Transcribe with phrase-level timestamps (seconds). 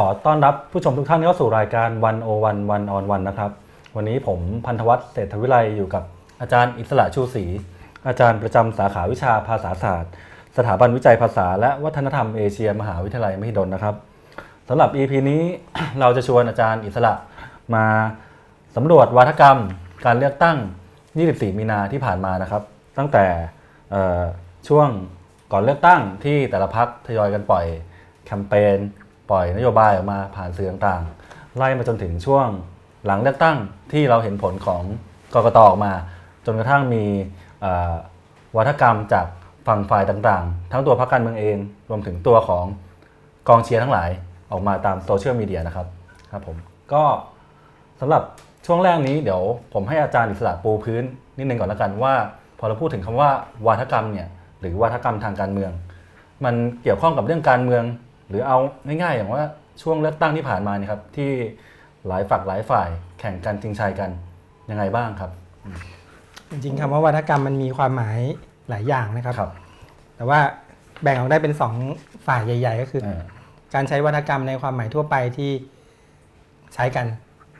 [0.00, 3.50] ขอต้อนรับผู้ชมทุกท่านเข้าสู่รายการวันโอวันวันออนวันนะครับ
[3.96, 6.04] วันนี้ผมพันธวัฒน์เศรษฐวิไลอยู่กับ
[6.40, 7.44] อาจารย์อิสระชูศรี
[8.08, 10.12] อาจารย์ประจำสาขาวิชาภาษาศาสตร์
[10.56, 13.94] สถาบันวิจัยภาษา และวัฒนธรรมเอเชีย มหาวิทยาลัยมหิดลนะครับ
[14.68, 15.42] สำหรับ EP นี้
[16.00, 17.14] เราจะชวนอาจารย์อิสระ
[17.74, 17.86] มา
[18.76, 19.58] สำรวจวาทกรรม
[20.06, 20.56] การเลือกตั้ง
[21.06, 22.62] 24 มีนาที่ผ่านมานะครับ
[22.98, 23.26] ตั้งแต่
[24.68, 24.88] ช่วง
[25.52, 27.64] ก่อนเลือกตั้งที่แต่ละพักทยอยกันปล่อย
[28.26, 28.78] แคมเปญ
[29.30, 32.46] ปล่อยนโยบายออกมาผ่านสื่อต่างๆ ไล่มาจนถึงช่วง
[33.06, 33.56] หลังเลือกตั้ง
[33.92, 34.82] ที่เราเห็นผลของ
[35.34, 35.92] กกตออกมา
[36.46, 37.04] จนกระทั่งมี
[38.56, 39.26] วัฒกรรมจาก
[39.66, 41.56] ฝั่งฝ่ายต่างๆ ทั้งตัวพรรคการเมืองเอง
[41.90, 42.64] รวมถึงตัวของ
[43.48, 44.10] กองเชียร์ทั้งหลาย
[44.50, 45.86] ออกมาตามโซเชียลมีเดียนะครับ
[46.32, 46.56] ครับผม
[46.92, 47.04] ก็
[48.00, 48.22] สำหรับ
[48.66, 49.42] ช่วงแรกนี้เดี๋ยว
[49.74, 51.02] ผมให้อาจารย์อิสระปูพื้น
[51.38, 52.14] นิดนึงก่อนแล้วกันว่า
[52.58, 53.30] พอเราพูดถึงคำว่า
[53.66, 54.28] วาทกรรมเนี่ย
[54.60, 55.70] หรือวาทกรรมทางการเมือง
[56.44, 57.82] มันเกี่ยวข้องกับเรื่องการเมือง
[58.28, 59.42] หรือเอาง่ายๆอย่างว่า
[59.82, 61.30] ช่วงเลือกตั้งที่ผ่านมาเนี่ยครับที่
[62.06, 62.88] หลายฝักหลายฝ่าย
[63.20, 64.10] แข่งกันจริงชัยกัน
[64.70, 65.30] ยังไงบ้างครับ
[66.50, 68.18] จริงๆคำว่าวัฒกรรมมันมีความหมาย
[68.70, 69.52] หลายอย่างนะครับครับ
[70.16, 70.40] แต่ว่า
[71.02, 71.74] แบ่งออกได้เป็นสอง
[72.26, 73.20] ฝ่ายใหญ่ ๆ ก็คือเออ
[73.74, 75.50] การใช้วัฒกรรมในความหมายทั่วไปที่
[76.74, 77.06] ใช้กัน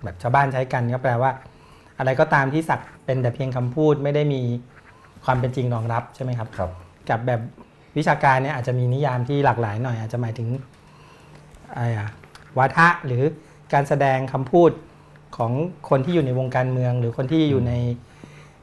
[0.04, 1.30] แบบชาวบ้านใช้กันก็แปลว่า
[1.98, 4.40] อะไรก็ตามที่สักเป็นแต่เพียงคำพูดไม่ได้มี
[5.24, 6.70] ความเป็นจริงรองรับใช่ไหมครับครับ
[7.08, 7.40] กับแบบ
[7.96, 10.48] วิชาการเนี่ยอาจจะมีนิยามที่หลากหลายหน่อย อาจจะหมายถึง
[11.74, 12.08] อะไรอะ
[12.58, 13.22] วาทะหรือ
[13.72, 14.70] การแสดงคำพูด
[15.36, 15.52] ของ
[15.88, 17.72] คนที่อยู่ในวงการเมือง หรือคนที่อยู่ใน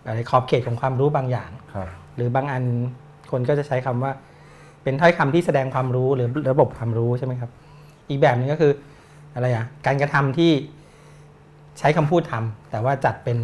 [0.05, 2.63] อะไรขอบเขตของความรู้บางอย่างครับหรือบางอัน
[3.31, 4.11] คนก็จะใช้คำว่า
[4.83, 7.51] เป็นถ้อยคำที่แสดงความรู้หรือระบบความรู้ใช่ไหมครับ
[8.09, 8.71] อีกแบบหนึงก็คือ
[9.35, 10.51] อะไรอะการกระทำที่
[11.79, 13.37] ใช้คำพูดทำแต่ว่าจัดเป็น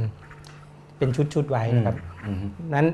[0.97, 1.95] เป็นชุดๆไว้นะครับ
[2.25, 2.37] อืม
[2.75, 2.87] นั้น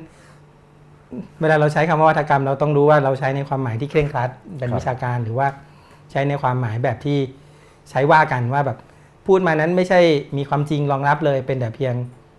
[1.42, 5.48] เวลาเราใช้คำว่าวัฒกรรม เราต้องรู้ว่าเราใช้ในความหมายที่เคร่งครัดเป็นครับวิชาการหรือว่า
[6.12, 7.20] ใช้ในความหมายแบบที่
[7.90, 8.78] ใช้ว่ากันว่าแบบ
[9.26, 10.00] พูดมานั้นไม่ใช่
[10.38, 11.94] มีความจริงรองรับเลย เป็นแต่เพียง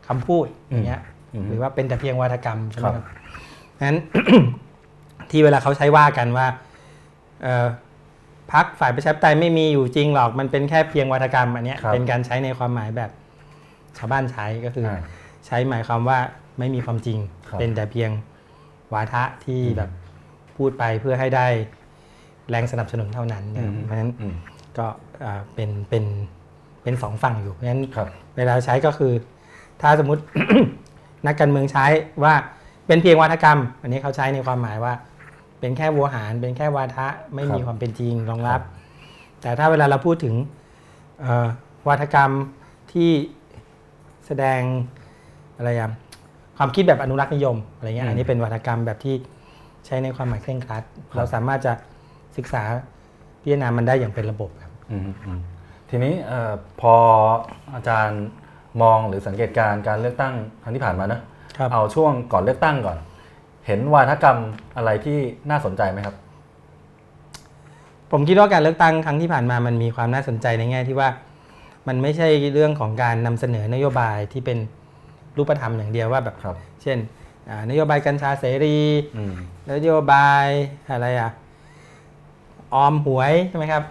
[0.08, 1.00] คำพูดอย่างเงี้ย
[1.32, 3.04] อืมหรือว่าเป็นแต่เพียงวัฒกรรมใช่ไหมคครัรับ
[3.78, 3.98] บนั้น
[5.30, 6.46] ที่เวลาเขาใช้ว่ากันว่า
[7.42, 7.66] เอ่อ
[8.52, 13.10] พักฝ่ายประชาธิปไตยไม่มีอยู่จริงหรอกมันเป็นแค่เพียงวัฒกรรมอันเนี้ยครับเป็นการใช้ในความหมายแบบ
[13.98, 15.00] ชาวบ้านใช้ก็คือออ่า
[15.46, 16.18] ใช้หมายความว่า
[16.58, 18.10] ไม่มีความจริงครับเป็นแต่เพียง
[18.94, 19.90] วาทะที่อืมแบบ
[20.56, 21.46] พูดไปเพื่อให้ได้
[22.50, 24.34] แรงสนับสนุนเท่านั้นนะครับอืมเพราะฉะนั้นอืม
[24.78, 24.86] ก็
[25.24, 26.04] อ่าเป็นเป็น
[26.82, 29.12] เป็นสองฝั่งอยู่เพราะฉะนั้นครับเวลาใช้ก็คือ
[29.82, 30.22] ถ้าสมมติ
[31.26, 31.86] นักการเมืองใช้
[32.24, 32.34] ว่า
[32.86, 34.94] เป็นเพียงวาทกรรม อันนี้เขาใช้ในความหมายว่า
[35.60, 38.72] เป็นแค่วัวหาร เป็นแค่วาทะไม่มีครับความเป็นจริงรองรับครับ
[39.40, 40.34] แต่ถ้าเวลาเราพูดถึง
[41.20, 41.46] เอ่อ
[41.88, 42.30] วาทกรรม
[42.92, 43.10] ที่
[44.26, 44.60] แสดง
[45.56, 45.90] อะไรอะ
[46.58, 49.14] ความคิดแบบอนุรักษ์นิยมอะไรเงี้ยอืมอันนี้เป็นวาทกรรมแบบที่
[49.86, 50.82] ใช้ในความหมายเคร่งครัด
[51.16, 51.72] เราสามารถจะ
[52.36, 52.62] ศึกษา
[53.42, 55.38] พิจารณามันได้อย่างเป็นระบบครับอืมอืม
[55.90, 56.94] ทีนี้เอ่อพอ
[57.74, 58.22] อาจารย์
[58.82, 61.20] มองหรือสังเกตการณ์การเลือกตั้งครั้งที่ผ่านมานะ
[61.58, 62.98] ครับเอาช่วงก่อนเลือกตั้งก่อน
[63.66, 64.38] เห็นวาทกรรม
[64.76, 65.18] อะไรที่
[65.50, 66.16] น่าสนใจไหมครับ
[68.12, 71.08] ผมคิดว่าการเลือกตั้งครั้งที่ผ่านมามันมีความน่าสนใจในแง่ที่ว่า
[71.88, 74.58] มันไม่ใช่เรื่องของการนำเสนอนโยบายที่เป็น
[75.36, 76.98] รูปธรรมอย่างเดียวว่าแบบครับเช่น
[77.50, 78.78] อ่านโยบายกัญชาเสรี
[79.16, 79.34] อืม
[79.72, 80.46] นโยบาย
[80.90, 81.30] อะไรอะ
[82.74, 83.82] ออมหวยใช่ไหมครับ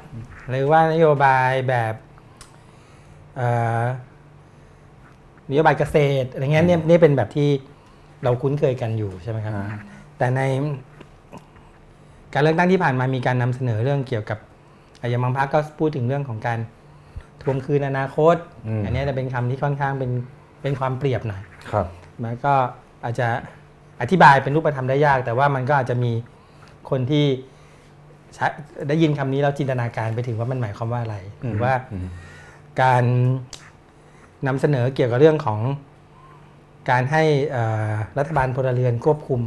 [0.50, 1.94] หรือว่านโยบายแบบ
[3.36, 3.50] เอ่
[3.82, 3.84] อ
[5.50, 7.50] นโยบายเกษตรอะไรเงี้ยเนี่ยนี่เป็นแบบที่
[8.24, 9.66] เราคุ้นเคยกันอยู่ใช่ไหมครับอ่า
[10.18, 10.42] แต่ใน
[12.34, 14.40] การเลือกตั้งที่ผ่านมามีการนำเสนอเรื่องเกี่ยวกับ
[15.00, 16.60] อะอย่างบางพักก็พูดถึงเรื่องของการ
[17.42, 18.36] ทวงคืนอนาคต
[18.68, 20.12] อืมอันเนี้ยจะเป็นคำที่ค่อนข้างเป็น
[20.66, 21.88] เป็นความเปรียบหน่อยครับ
[22.24, 22.54] มันก็
[23.04, 23.28] อาจจะ
[24.02, 26.12] อธิบายเป็นรูปธรรมได้ยาก แต่ว่ามันก็อาจจะมี
[26.90, 27.26] คนที่
[28.36, 28.46] ใช้
[28.90, 32.08] ได้ยินคำนี้แล้วจินตนาการไปถึงว่ามันหมายความว่าอะไรหรือว่าอืม
[32.82, 33.04] การ
[34.48, 35.60] นำเสนอเกี่ยวกับเรื่องของ
[36.90, 39.42] การให้เอ่อรัฐบาลพลเรือนควบคุม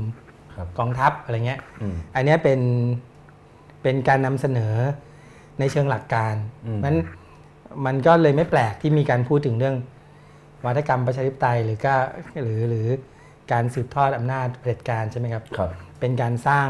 [0.56, 2.60] ครับกองทัพอะไรเงี้ยอืมอันเนี้ยเป็น
[3.82, 4.74] เป็นการนำเสนอ
[5.58, 6.34] ในเชิงหลักการ
[6.66, 6.94] อืมมัน
[7.86, 9.76] มันก็เลยไม่แปลกที่มีการพูดถึงเรื่อง
[10.66, 11.94] วัฒกรรมประชาธิปไตยหรือก็
[12.42, 12.86] หรือหรือ
[13.52, 15.70] การสืบทอดอำนาจเผด็จการใช่ไหมครับครับ
[16.00, 16.68] เป็นการสร้าง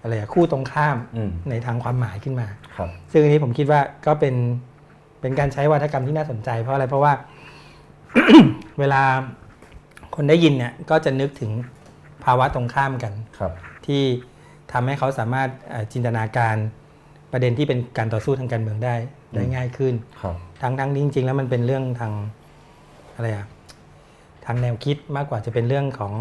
[0.00, 4.34] อะไรอะคู่ตรงข้ามอืมในทางความหมายขึ้นมาครับซึ่งอันนี้ผมคิดว่าก็เป็น
[5.20, 7.12] เป็นการใช้วัฒกรรมที่น่าสนใจ เพราะอะไรเพราะว่า
[8.78, 9.02] เวลา
[10.14, 11.50] คนได้ยินเนี่ยก็จะนึกถึง
[12.24, 13.52] ภาวะตรงข้ามกันครับ
[13.86, 14.02] ที่
[14.72, 16.56] ทำให้เขาสามารถเอ่อจินตนาการ
[17.32, 18.94] ประเด็นที่เป็นการต่อสู้ทางการเมืองได้
[19.34, 22.12] ได้ง่ายขึ้นครับทั้งทั้งที่จริง ๆ แล้วมันเป็นเรื่องทาง
[23.16, 23.46] อะไรอะ
[24.44, 26.12] ทางแนวคิดมากกว่าจะเป็นเรื่องของ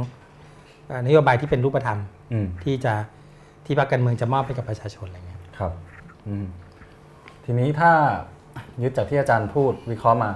[0.87, 1.99] เอ่อนโยบายที่เป็นรูปธรรม
[2.31, 2.93] อืมที่จะ
[3.65, 5.71] ที่พรรคการเมืองจะมอบให้กับประชาชนอะไรเงี้ยครับ
[6.27, 6.45] อืม
[7.45, 7.91] ทีนี้ถ้า
[8.81, 10.31] ยึดจากที่อาจารย์พูดวิเคราะห์มา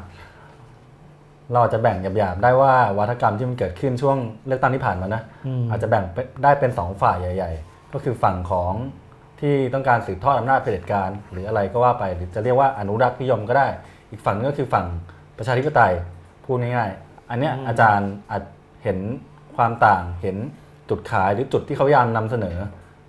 [1.51, 4.17] เราอาจจะแบ่งหยาบๆได้ว่าวัฒกรรมที่มันเกิดขึ้นช่วง
[4.47, 8.73] เลือกตั้งที่ผ่านมานะอืมอาจจะแบ่งเป็นได้เป็นสองฝ่ายใหญ่ ๆ ก็คือฝั่งของ
[9.39, 13.67] ที่ต้องการสืบทอดอำนาจเผด็จการ หรืออะไรก็ว่าไปหรือจะเรียกว่าอนุรักษ์นิยมก็ได้
[14.12, 14.85] อีกฝั่งนึงก็คือฝั่ง
[15.38, 15.94] ประชาธิปไตย
[16.50, 18.44] พูดง่ายๆ อันเนี้ยอาจารย์อาจ
[18.84, 18.98] เห็น
[19.56, 20.38] ความต่างเห็น
[20.90, 22.56] จุดขายหรือจุดที่เขาพยายามนำเสนอ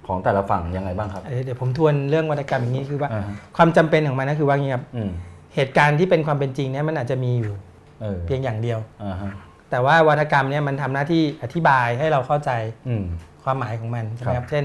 [0.06, 5.10] ของแต่ละฝั่งยังไงบ้างครับ เดี๋ยวผมทวนเรื่องวัฒกรรมอย่างนี้คือว่า อ่าฮะ ความจำเป็นของมันก็คือว่าอย่างนี้ครับอืม
[5.54, 7.52] เหตุการณ์ที่เป็นความเป็นจริงเนี่ยมันอาจจะมีอยู่
[8.00, 9.30] เออเพียงอย่างเดียว อ่าฮะ
[9.70, 12.50] แต่ว่าวัฒกรรมเนี่ยมันทำหน้าที่อธิบายให้เราเข้าใจ
[12.88, 13.02] อืม
[13.44, 14.64] ความหมายของมันใช่ไหมคครัรับบเช่น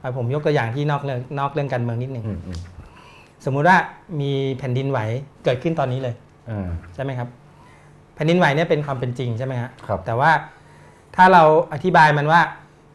[0.00, 2.58] เอาผมยกตัวอย่างที่นอกเรื่องนอกเรื่องการเมืองนิดหนึ่งอืมอืม
[3.44, 3.78] สมมุติว่า
[4.20, 5.00] มีแผ่นดินไหว
[5.44, 6.14] เกิดขึ้นตอนนี้เลย
[6.48, 7.28] เออใช่ไหมครับ
[8.18, 10.30] แผ่นดินไหวเนี่ยเป็นความเป็นจริงใช่ไหมฮะครับแต่ว่า
[11.16, 11.42] ถ้าเรา
[11.72, 12.40] อธิบายมันว่า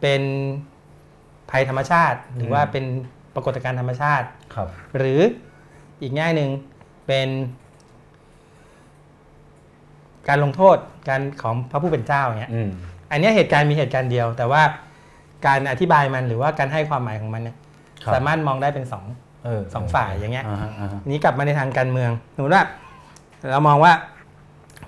[0.02, 0.22] เป็น
[1.52, 2.86] ภัยธรรมชาติ หรือว่าเป็น
[3.34, 4.68] ปรากฏการณ์ธรรมชาติครับ
[4.98, 5.22] หรือ
[6.02, 6.50] อีกแง่หนึ่ง
[7.08, 7.30] เป็น
[10.28, 10.78] การลงโทษ
[11.10, 12.70] การของพระผู้เป็นเจ้าเนี่ยอืม
[13.12, 14.62] อันเนี้ยเหตุการณ์มีเหตุการณ์เดียว แต่ว่า
[15.48, 17.56] การอธิบายมันหรือว่าการให้ความหมายของมันเนี่ย
[18.04, 19.06] ครับสามารถมองได้เป็นสอง
[19.44, 22.64] เออสองฝ่ายอย่างเงี้ยอ่าฮะอ่าฮะนี้กลับมาในทางการเมืองสมมติว่า
[23.52, 23.94] เรามองว่า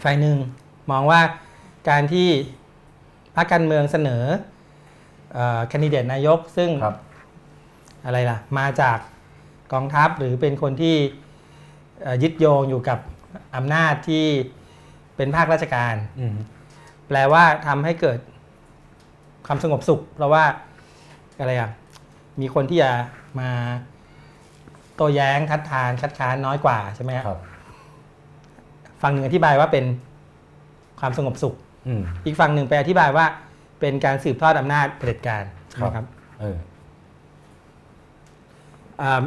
[0.06, 0.38] ฝ่ายหนึ่ง
[0.92, 1.22] มองว่า
[1.90, 2.30] การที่
[3.36, 4.24] พรรคการเมืองเสนอ
[5.68, 6.98] แคนดิเดตนายกซึ่งครับ
[8.06, 8.98] อะไรล่ะ มาจาก
[9.74, 10.96] กองทัพหรือเป็นคนที่
[12.04, 13.00] เอ่อยึดโยงอยู่กับ
[13.56, 14.26] อำนาจที่
[15.16, 16.36] เป็นภาคราชการอืม
[17.08, 18.20] แปลว่าทำให้เกิด
[19.48, 20.44] ความสงบสุข เพราะว่า
[21.40, 21.70] อะไรอะ
[22.42, 22.92] มีคนที่จะ
[23.40, 23.50] มา
[24.96, 27.40] โต้แย้งคัดทานคัดค้านน้อยกว่าใช่ไหมฮะครับ
[29.06, 29.86] ฝั่งหนึ่งอธิบายว่าเป็น
[31.00, 31.56] ความสงบสุข
[31.88, 33.26] อืมอีกฝั่งหนึ่งไปอธิบายว่า
[33.80, 36.08] เป็นการสืบทอดอำนาจเผด็จการใช่ไหมคครัรับบ
[36.40, 36.58] เออ
[39.02, 39.24] อ่า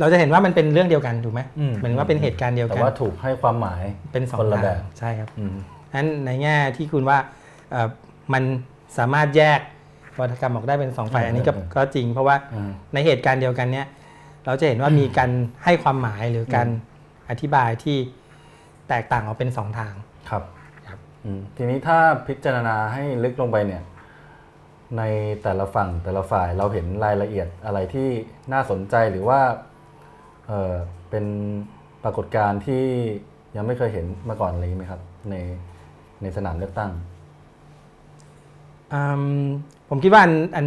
[0.00, 3.82] เราจะเห็นว่ามันเป็นเรื่องเดียวกันถูกไหมอืมเหมือนว่าเป็นเหตุการณ์เดียวแต่กันว่าถูกให้ความหมาย
[4.12, 5.56] เป็นสองคนละทางแบบใช่ครับอืม
[5.94, 7.18] นั้นในแง่ที่คุณว่า
[7.70, 7.88] เอ่อ
[8.32, 8.42] มัน
[8.98, 9.60] สามารถแยก
[10.20, 13.86] วัฒกรรมออกได้เป็นสองฝ่ายเอออันนี้ก็เออก็จริง เพราะว่าอ่าในเหตุการณ์เดียวกันเนี้ย
[14.46, 15.30] เราจะเห็นว่ามีการ
[15.64, 16.68] ให้ความหมายหรือการ
[17.30, 17.96] อธิบายที่
[18.88, 19.94] แตกต่างออกเป็นสองทาง
[20.30, 20.42] ครับ
[20.86, 23.82] ครับอืมทีนี้ถ้าพิจารณาให้ลึกลงไปเนี่ย
[24.98, 25.02] ใน
[25.42, 28.08] แต่ละฝั่งแต่ละฝ่ายเราเห็นรายละเอียดอะไรที่
[28.52, 29.40] น่าสนใจหรือว่า
[30.46, 30.74] เออ
[31.10, 31.24] เป็น
[32.04, 32.84] ปรากฏการณ์ที่
[33.56, 35.00] ยังไม่เคยเห็นมาก่อนอะไรอย่างนี้ไหมครับ
[35.30, 35.34] ใน
[36.22, 36.90] ในสนามเลือกตั้ง
[38.92, 39.44] อืม
[39.88, 40.66] ผมคิดว่าอันอัน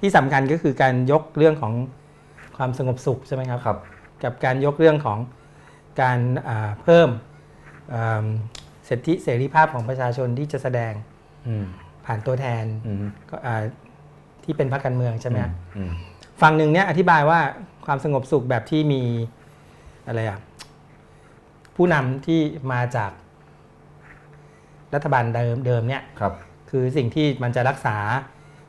[0.00, 1.72] ที่สำคัญก็คือการยกเรื่องของ
[2.56, 3.78] ความสงบสุขใช่ไหมครับครับ
[4.24, 5.18] กับการยกเรื่องของ
[6.00, 6.18] การ
[6.48, 7.08] อ่าเพิ่ม
[7.94, 8.24] อ่า
[8.88, 10.92] สิทธิเสรีภาพของประชาชนที่จะแสดง
[11.46, 11.64] อืม
[12.06, 13.62] ผ่านตัวแทนอืมก็อ่า
[14.44, 15.90] ที่เป็นพรรคการเมืองใช่ไหมฮะอืม
[16.42, 17.40] ฝั่งหนึ่งเนี่ยอธิบายว่า
[17.86, 19.02] ความสงบสุขแบบที่มี
[20.06, 20.38] อะไรอะ
[21.76, 22.40] ผู้นำที่
[22.72, 23.10] มาจาก
[24.94, 26.32] รัฐบาลเดิมเดิมเนี่ยครับ
[26.70, 27.96] คือสิ่งที่มันจะรักษา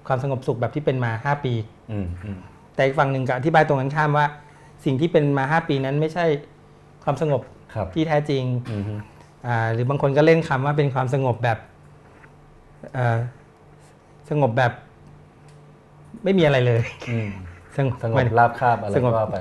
[0.07, 1.53] ความสงบสุขแบบที่เป็นมา 5 ปี
[1.91, 2.37] อืมอืม
[2.75, 4.25] แต่อีกฝั่งหนึ่งก็อธิบายตรงกันข้ามว่า
[4.85, 6.25] สิ่งที่เป็นมา 5 ปีนั้นไม่ใช่
[7.09, 7.41] ความสงบ
[7.73, 8.93] ครับที่แท้จริงอืมฮึ
[9.47, 11.57] อ่าหรือบางคนก็เล่นคำว่าเป็นความสงบแบบ
[12.93, 13.17] เอ่อ
[14.29, 14.71] สงบแบบ
[16.23, 17.27] ไม่มีอะไรเลยอืม
[17.77, 19.39] สงบสงหมาบยถึงราบคาบอะไรสงบก็ว่าไป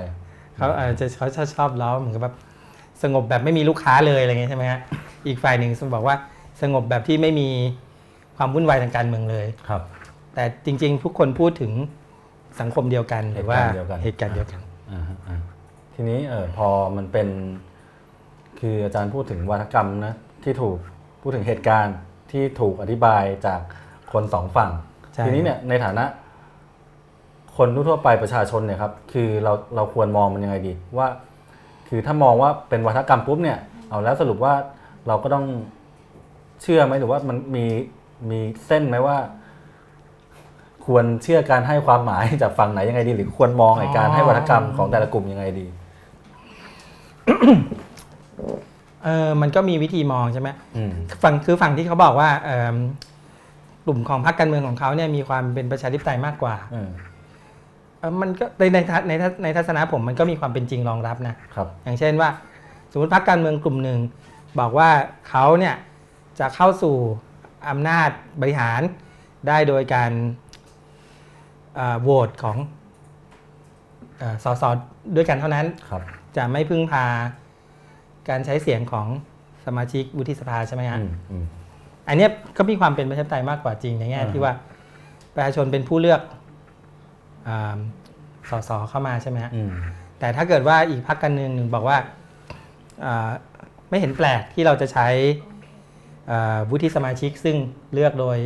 [0.57, 2.35] เขาอาจจะเขาชอบชอบล้อเหมือนกับแบบ
[3.03, 4.79] สงบแบบไม่มีลูกค้าเลยอะไรเงี้ยใช่ไหมฮะ
[5.27, 6.15] อีกฝ่ายหนึ่งบอกว่า
[6.61, 7.49] สงบแบบที่ไม่มี
[8.37, 9.81] ความวุ่นวายทางการเมืองเลยครับ
[10.33, 11.71] แต่จริง ๆ ทุกคนพูดถึง
[12.59, 13.59] สังคมเดียวกันหรือว่า
[14.03, 14.59] เหตุการณ์เดียวกัน
[16.01, 17.27] ทีนี้เออพอมันเป็น
[18.59, 20.13] คืออาจารย์พูดถึงวัฒกรรมนะ
[20.43, 20.77] ที่ถูก
[21.21, 21.95] พูดถึงเหตุการณ์
[22.31, 23.61] ที่ถูกอธิบายจาก
[24.11, 24.71] คนสองฝั่ง
[25.13, 26.05] ใช่ทีนี้เนี่ยในฐานะ
[27.57, 31.07] คนทั่วๆไปประชาชนเนี่ยครับ คือเราเราควรมองมันยังไงดี ว่า
[31.89, 34.53] คือถ้ามองว่าเป็นวัฒกรรมปุ๊บเนี่ย เอาแล้วสรุปว่า
[35.07, 35.45] เราก็ต้อง
[36.61, 37.65] เชื่อไหมหรือว่ามันมี
[38.29, 39.17] มีเส้นไหมว่า
[40.85, 45.67] ควรเชื่อการให้ความหมายจากฝั่งไหนยังไงดี หรือควรมองไอ้การให้วัฒกรรมของแต่ละกลุ่มยังไงดี
[49.03, 50.91] เออมันก็มีวิธีมองใช่ไหมอืม
[51.23, 52.75] ฝั่งคือฝั่งที่เขาบอกว่าเอิ่ม
[53.85, 56.89] กลุ่มของพรรคการเมืองของเขาเนี่ยมีความเป็นประชาธิปไตยมากกว่าเออ
[57.99, 62.29] เอ่อมันก็ในในทัศในทัศในทัศนะผมมันก็มีความเป็นจริงรองรับนะครับ อย่างเช่นว่า
[62.91, 63.99] สมมติพรรคการเมืองกลุ่มหนึ่ง
[64.59, 64.89] บอกว่า
[65.29, 65.75] เขาเนี่ย
[66.39, 66.95] จะเข้าสู่
[67.69, 68.09] อำนาจ
[68.41, 68.81] บริหาร
[69.47, 70.11] ได้โดยการ
[71.75, 72.57] เอ่อโหวตของ
[74.19, 74.63] เอ่อสส
[75.15, 76.01] ด้วยกันเท่านั้นครับ
[76.37, 77.05] จะไม่พึ่งพา
[78.29, 79.07] การใช้เสียงของ
[79.65, 81.45] สมาชิกวุฒิสภาใช่ไหมฮะอืมอืม
[82.07, 84.53] อันเนี้ยก็มีความเป็นประชาธิปไตยมากกว่าจริงในแง่อ่าที่ว่า
[85.35, 86.21] ประชาชนเป็นผู้เลือก
[87.47, 87.77] อา
[88.49, 89.69] สสเข้ามาใช่ไหมฮะอืม
[90.19, 91.97] แต่ถ้าเกิดว่าอีกพรรคการเมืองหนึ่งบอกว่า
[93.05, 93.29] อ่า
[93.89, 95.07] ไม่เห็นแปลกที่เราจะใช้
[96.31, 97.55] อ่าวุฒิสมาชิกซึ่ง
[97.93, 98.37] เลือกโดย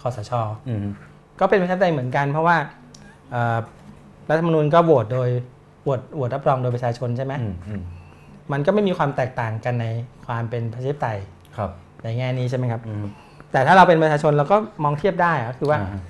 [0.00, 0.32] คอสช
[0.68, 0.84] อืม
[1.40, 2.56] ก็เป็นประชาธิปไตยเหมือนกัน เพราะว่า
[3.34, 3.58] อ่า
[4.30, 5.30] รัฐธรรมนูญก็โหวตโดย
[5.82, 7.34] โหวตโหวตรับรองโดยประชาชนใช่ไหม
[7.68, 7.74] อื
[8.46, 9.86] มอืมมันก็ไม่มีความแตกต่างกันใน
[10.26, 11.18] ความเป็นประชาธิปไตย
[11.56, 11.70] ครับ
[12.02, 13.04] ในแง่นี้ใช่ไหมครับอืม
[13.52, 16.00] แต่ถ้าเราเป็นประชาชนเราก็มองเทียบได้อะคือว่าอ่ฮะ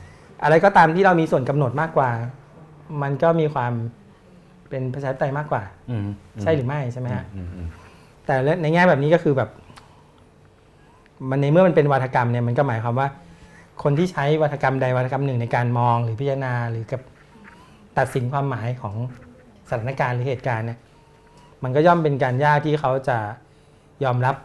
[0.43, 2.11] อะไรก็ตามที่เรามีส่วนกำหนดมากกว่า
[3.03, 3.73] มันก็มีความ
[4.69, 6.07] เป็นประชาธิปไตยมากกว่าอืม
[6.43, 7.67] ใช่หรือไม่ใช่ไหมฮะอืมอืม
[8.27, 9.51] แต่ในแง่แบบนี้ก็คือแบบ
[11.31, 13.09] มันในเมื่อมันเป็นวัฒกรรมเนี่ยมันก็หมายความว่า
[13.83, 17.01] คนที่ใช้วัฒกรรมใดวัฒกรรมหนึ่งในการมองหรือพิจารณาหรือกับ
[17.99, 18.97] ตัดสินความหมายของ
[19.69, 20.79] สถานการณ์หรือเหตุการณ์เนี่ย
[21.63, 23.19] มันก็ย่อมเป็นการยากที่เขาจะ
[24.05, 24.37] ยอมรับ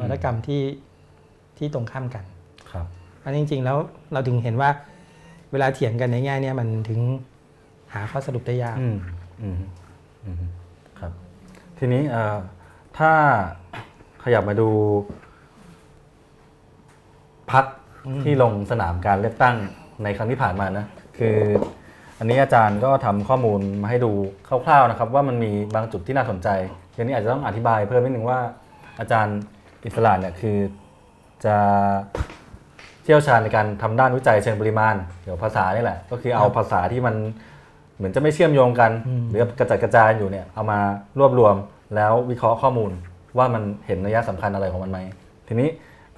[0.00, 0.62] วัฒกรรมที่
[1.58, 2.24] ที่ตรงข้ามกัน
[2.72, 2.86] ครับ
[3.22, 3.78] อันจริง ๆ แล้ว
[4.12, 4.70] เราถึงเห็นว่า
[5.52, 7.00] เวลาเถียงกันในแง่เนี้มันถึง
[7.92, 8.96] หาข้อสรุปได้ยากอืม
[9.42, 9.58] อืม
[10.24, 10.42] อืม
[10.98, 11.12] ครับ
[11.78, 12.38] ทีนี้เอ่อ
[12.98, 13.12] ถ้า
[14.24, 14.68] ขยับมาดู
[17.52, 17.64] พัก
[18.06, 19.56] อืมที่ลงสนามการเลือกตั้ง
[20.02, 20.86] ในครั้งที่ผ่านมานะ
[21.18, 21.36] คือ
[22.22, 24.12] อันนี้อาจารย์ก็ทำข้อมูลมาให้ดู
[24.48, 26.48] คร่าวๆนะครับ ว่ามันมีบางจุดที่น่าสนใจ
[26.94, 28.40] ทีนี้อาจจะต้องอธิบายเพิ่มนิดนึงว่า
[29.00, 29.38] อาจารย์
[29.84, 30.56] อิสระเนี่ยคือ
[31.44, 31.56] จะ
[33.02, 37.14] เชี่ยวชาญในการทำด้านวิจัยเชิงปริมาณเกี่ยวภาษานี่แหละ ก็คือเอาภาษาที่มัน
[37.96, 38.90] เหมือนจะไม่เชื่อมโยงกัน
[39.30, 40.78] หรือกระจัดกระจายอยู่เนี่ยเอามา
[41.18, 41.54] รวบรวม
[41.96, 42.90] แล้ววิเคราะห์ข้อมูล
[43.38, 44.98] ว่ามันเห็นนัยสำคัญอะไรของมันไหม
[45.48, 45.68] ทีนี้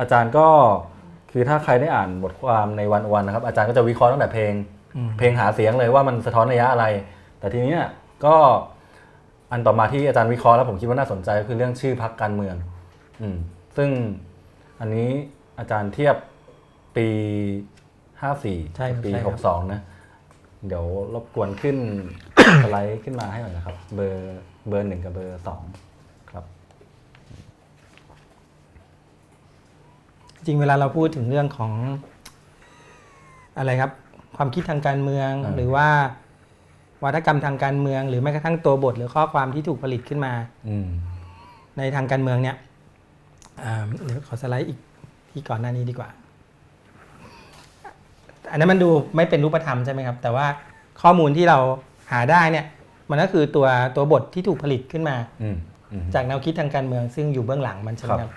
[0.00, 0.46] อาจารย์ก็
[1.32, 4.52] คือถ้าใครได้อ่านบทความในวันวันนะครับ อาจารย์ก็จะวิเคราะห์ตั้งแต่เพลง
[5.18, 6.86] เพลงหาเสียงเลยว่ามันสะท้อนนัยยะอะไร
[7.38, 7.88] แต่ทีนี้เนี่ย
[8.24, 8.36] ก็
[9.52, 12.56] อันต่อมาที่อาจารย์วิเคราะห์แล้วผมคิดว่าน่าสนใจก็คือเรื่องชื่อพักการเมือง
[13.20, 13.36] อืม
[13.76, 13.90] ซึ่ง
[14.80, 15.08] อันนี้
[15.58, 16.16] อาจารย์เทียบ
[16.96, 17.08] ปี
[17.92, 19.80] 54ใช่ครับปีใช่ครับ62นะ
[20.66, 20.84] เดี๋ยว
[21.14, 21.76] รบกวนขึ้น
[22.64, 25.62] สไลด์ขึ้นมาให้หน่อยนะครับ เบอร์เบอร์หนึ่งกับเบอร์สอง
[26.30, 26.44] ครับ
[30.46, 31.72] จริงเวลาเราพูดถึงเรื่องของ
[33.58, 33.90] อะไรครับ
[34.36, 35.88] ความคิดทางการเมืองอ่าหรือว่า
[37.04, 40.32] วัฒกรรมทางการเมือง หรือแม้กระทั่งตัวบทหรือข้อความที่ถูกผลิตขึ้นมา
[40.68, 40.88] อืม
[41.78, 42.56] ในทางการเมืองเนี่ย
[43.64, 44.78] อ่าเดี๋ยวขอสไลด์อีก
[45.30, 46.08] ที่ก่อนหน้านี้ดีกว่า
[48.50, 50.46] อันนั้นมันดูไม่เป็นรูปธรรมใช่ไหมครับ แต่ว่า
[51.02, 51.58] ข้อมูลที่เรา
[52.12, 52.66] หาได้เนี่ย
[53.10, 55.56] มันก็คือตัวตัวบทที่ถูกผลิตขึ้นมาอืม
[55.92, 58.32] อืมจากแนวคิดทางการเมือง ซึ่งอยู่เบื้องหลังมันใช่ไหมคครัรับบ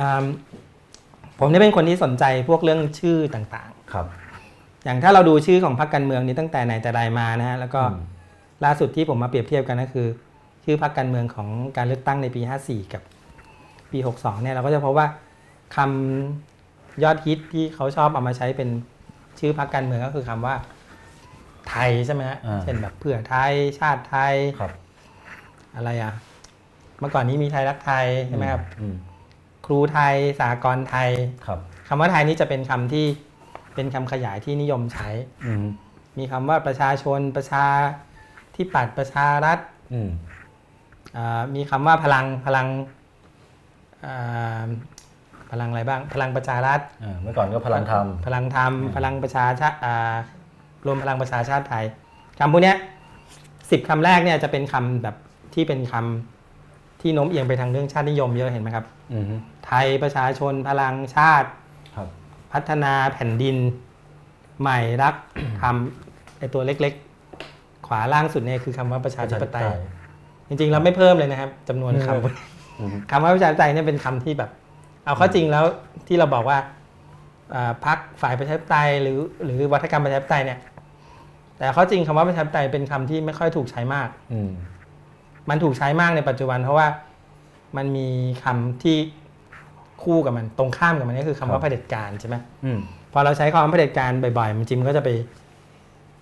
[0.00, 0.24] อ่า
[1.38, 8.02] ผมเนี่ยเป็นคนที่สนใจพวกเรื่องชื่อต่างครับๆอย่างถ้าเราดูชื่อของพรรคการเมืองนี้ตั้งแต่ไหนแต่ไรมานะฮะแล้วก็อืม
[8.64, 10.08] ล่าสุดที่ผมมาเปรียบเทียบกันก็คือ
[10.64, 13.02] ชื่อพรรคการเมืองของการเลือกตั้งในปี 54 กับ
[13.92, 15.06] ปี 62 เนี่ยเราก็จะพบว่า
[15.76, 18.68] คำยอดฮิตที่เขาชอบเอามาใช้เป็น
[19.40, 20.54] ชื่อพรรคการเมืองก็คือคำว่า
[21.68, 24.72] ไทยใช่ไหมฮะอ่าเช่นแบบเพื่อไทยชาติไทยครับ
[25.76, 26.12] อะไรอะ
[26.98, 28.96] เมื่อก่อนนี้มีไทยรักไทยใช่ไหมครับอืม
[29.66, 31.10] ครูไทยสากลไทย
[31.46, 31.58] ครับ
[31.88, 33.06] คำว่าไทยนี่จะเป็นคำที่
[33.74, 35.08] เป็นคำขยายที่นิยมใช้
[35.44, 35.64] อืม
[36.18, 37.64] มีคำว่าประชาชนประชา
[38.54, 39.58] ที่ปัดประชารัฐ
[39.92, 40.08] อืม
[41.16, 42.66] อ่ามีคำว่าพลังพลัง
[44.04, 44.68] อ่า
[45.50, 50.14] พลังอะไรบ้าง พลังประชารัฐ อ่าเมื่อก่อนก็พลังธรรม พลังธรรม พลังประชาชาติอ่า
[50.86, 51.84] รวมพลังประชาชาติไทย
[52.38, 52.76] คำพวกเนี้ย
[53.70, 55.16] สิบคำแรกเนี่ยจะเป็นคำแบบ
[55.54, 56.35] ที่เป็นคำ
[57.06, 59.24] ที่โน้มเอียงไปทางเรื่องชาตินิยมเยอะเห็นไหมครับอืม
[59.66, 61.48] ไทยประชาชนพลังชาติ
[61.96, 62.08] ครับ
[62.52, 63.56] พัฒนาแผ่นดิน
[64.60, 65.14] ใหม่รัก
[65.62, 69.66] ทำไอตัวเล็กๆ ขวาล่างสุดเนี่ยคือคำว่าประชาธิปไตย
[70.48, 74.50] จริงๆเราไม่เพิ่มเลยนะครับจำนวนคำอืมคำว่าประชาธิปไตยเนี่ยเป็นคำที่แบบ
[75.04, 75.64] เอาเข้อจริงแล้ว
[76.06, 76.58] ที่เราบอกว่า
[77.54, 80.58] อ่าพรรคฝ่ายประชาธิปไตยหรือหรือวัฒกรรมประชาธิปไตยเนี่ย
[81.58, 84.40] แต่ข้อจริงคำว่าประชาธิปไตยเป็นคำที่ไม่ค่อยถูกใช้มากอื
[85.46, 86.86] มมันถูกใช้มากในปัจจุบัน เพราะว่า
[87.76, 88.08] มันมี
[88.44, 88.96] คำที่
[90.02, 92.78] คู่กับมันตรงข้ามกับมันก็คือคำว่าเผด็จการใช่ไหมอืม
[93.12, 95.10] พอเราใช้คำว่าเผด็จการบ่อยๆมันจริงมันก็จะไป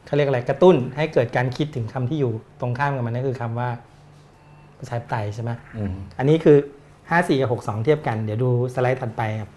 [0.07, 3.69] เขาเรียกอะไรกระตุ้น ให้เกิดการคิดถึงคำที่อยู่ตรงข้ามกับมันนั่นคือคำว่า
[4.79, 6.57] ประชาธิปไตยใช่ไหมอืมอันนี้คือ
[6.99, 9.51] 54กับ62เทียบกัน เดี๋ยวดูสไลด์ถัดไปครับ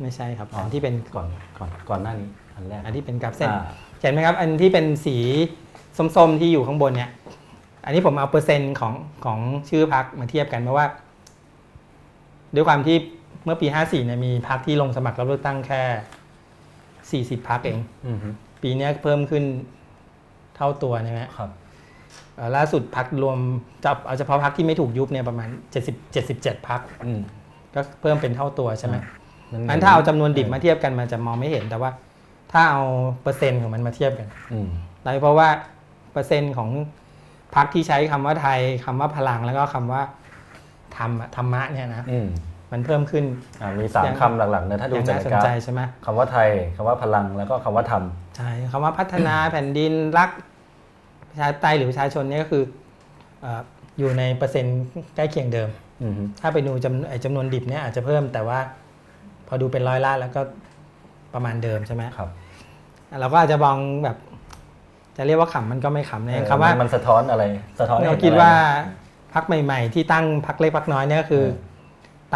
[0.00, 3.64] ไม่ใช่ครับอันที่เป็นก่อนก่อนก่อนหน้านี้อันแรกอันที่เป็นกราฟเส้นอ่า
[4.00, 5.16] เห็นไหมครับ อันที่เป็นสี
[6.16, 7.10] ส้มๆที่อยู่ข้างบนเนี่ย
[7.84, 8.94] อันนี้ผมเอาเปอร์เซ็นต์ของ
[9.24, 10.86] ของชื่อพักมาเทียบกันเพราะว่า
[12.54, 12.96] ด้วยความที่
[13.44, 18.18] เมื่อปี 54เนี่ยมีพักที่ลงสมัครรับเลือกตั้งแค่ 40พักเองอืม
[18.62, 19.44] ปีเนี้ยเพิ่มขึ้น
[20.56, 21.50] เท่าตัวนะฮะครับ
[22.36, 23.38] เอ่อล่าสุดพักรวม
[23.84, 25.48] จะเอาเฉพาะพักที่ไม่ถูกยุบเนี่ยประมาณ
[25.88, 27.20] 70 77พักอืม
[27.74, 28.96] ก็เพิ่มเป็นเท่าตัวใช่ไหม
[29.52, 31.90] อ่างั้นถ้าเอาจำนวนดิบมาเทียบกันมันจะมองไม่เห็นแต่ว่า
[32.52, 32.82] ถ้าเอา
[33.22, 34.68] เปอร์เซ็นต์ของมันมาเทียบกันอืม
[35.02, 35.48] โดยเพราะว่า
[36.12, 36.70] เปอร์เซ็นต์ของ
[37.54, 40.02] พรรคที่ใช้คำว่าไทยคำว่าพลังแล้วก็คำว่า
[40.96, 42.28] ธรรมธรรมะเนี่ยนะอืม
[42.72, 43.24] มันเพิ่มขึ้น
[43.62, 48.02] อ่ามีสามอย่างคำหลักๆเนี่ยถ้าอดูย่างจากน่าสนกราฟใจใช่ไหมคำว่าไทยคำว่าพลังแล้วก็คำว่าธรรม
[48.36, 50.30] ใช่คำว่าพัฒนาแผ่นดินรัก
[51.28, 52.62] ประชาธิปไตยหรือประชาชนเนี่ยก็คือ
[53.40, 53.60] เอ่อ
[53.98, 54.80] อยู่ในเปอร์เซ็นต์
[55.16, 55.68] ใกล้เคียงเดิม
[56.02, 58.58] อืมฮึถ้าไปดูจำไอ้จำนวนดิบเนี่ยอาจจะเพิ่มแต่ว่า
[59.48, 60.40] พอดูเป็นร้อยล้านแล้วก็
[61.34, 62.30] ประมาณเดิมใช่ไหมครับ
[63.20, 64.16] เราก็อาจจะมองแบบ
[65.22, 67.44] จะเรียกว่าขำมันก็ไม่ขำนะเออคำว่านมันสะท้อนอะไร
[67.80, 68.52] สะท้อนให้เราห็นคิดอะไรว่า
[69.34, 71.68] พักใหม่ ๆ ที่ตั้งพักเล็กพักน้อยเนี่ยก็คือเออ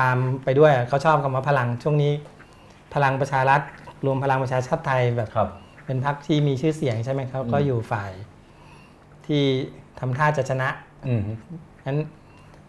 [0.01, 2.13] ตามไปด้วยเขาชอบคำว่าพลังช่วงนี้
[2.95, 3.61] พลังประชารัฐ
[4.07, 5.49] รวมพลังประชาชาติไทยแบบครับ
[5.87, 8.13] เป็นพักที่มีชื่อเสียงใช่ไหมครับอืมก็อยู่ฝ่าย
[9.27, 9.43] ที่
[10.01, 10.69] ทำท่าจะชนะ
[11.07, 11.33] อืมฮึ
[11.87, 11.99] นั้น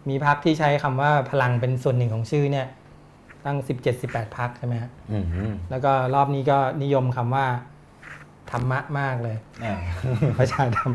[0.08, 2.66] มีพักที่ใช้คำว่าพลังเป็นส่วนหนึ่งของชื่อเนี่ย
[3.46, 3.56] ตั้ง
[3.96, 7.46] 17-18พักใช่ไหมฮะอืมฮึแล้วก็รอบนี้ก็นิยมคำว่า
[8.50, 9.76] ธรรมะมากเลยอ่า
[10.38, 10.92] ประชาธรรม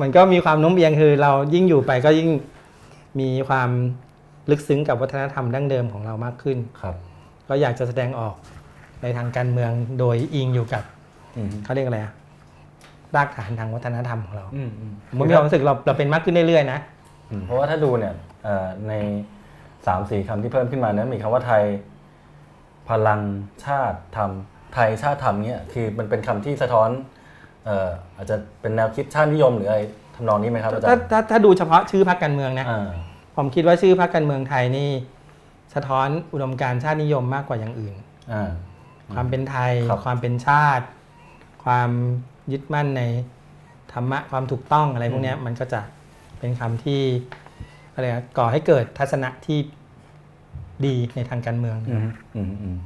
[0.00, 2.30] มันก็มีความโน้มเอียงคือ เรายิ่งอยู่ไปก็ยิ่ง
[3.20, 3.70] มีความ
[4.50, 6.94] ลึกซึ้งกับวัฒนธรรมดั้งเดิมของเรามากขึ้นครับ
[7.48, 8.34] ก็อยากจะแสดงออก
[9.02, 10.82] ในทางการเมืองโดยอิงอยู่กับ
[11.36, 12.12] อืมฮึเขาเรียกอะไรอะ
[13.16, 16.78] รากฐานทางวัฒนธรรมของเราอืมอืมผมมีความรู้สึกเราเราเป็นมากขึ้นเรื่อยๆนะ
[17.30, 18.14] อืมเพราะว่าถ้าดูเนี่ย
[18.44, 18.92] เอ่อใน
[19.86, 21.62] สามสี่คำที่เพิ่มขึ้นมาเนี่ยมีคำว่าไทย
[22.88, 23.20] พลัง
[23.64, 24.30] ชาติธรรม
[24.74, 26.88] ไทยชาติธรรมเนี่ยคือมันเป็นคำที่สะท้อน
[27.64, 29.80] เอ่ออาจจะเป็นแนวคิดชาตินิยมหรืออะไร
[30.16, 32.88] ทำนองนี้ไหมครับอาจารถ้าย์ถ้าถ้าดูเฉพาะชื่อพรรคการเมืองนะอ่า
[33.36, 34.90] ผมคิดว่าชื่อพรรคการเมืองไทยนี่
[35.74, 37.94] สะท้อนอุดมการณ์ชาตินิยมมากกว่าอย่างอื่น
[38.32, 38.50] อ่า
[39.14, 40.86] ความเป็นไทยครับความเป็นชาติ
[41.64, 41.90] ความ
[42.52, 43.02] ยึดมั่นใน
[43.92, 45.80] ธรรมะความถูกต้องอะไรพวกเนี้ยมันก็จะ
[46.38, 47.02] เป็นคำที่
[47.94, 49.58] อะไรนะก่อให้เกิดทัศนะที่
[50.86, 52.76] ดีในทางการเมืองอืมอืมอืม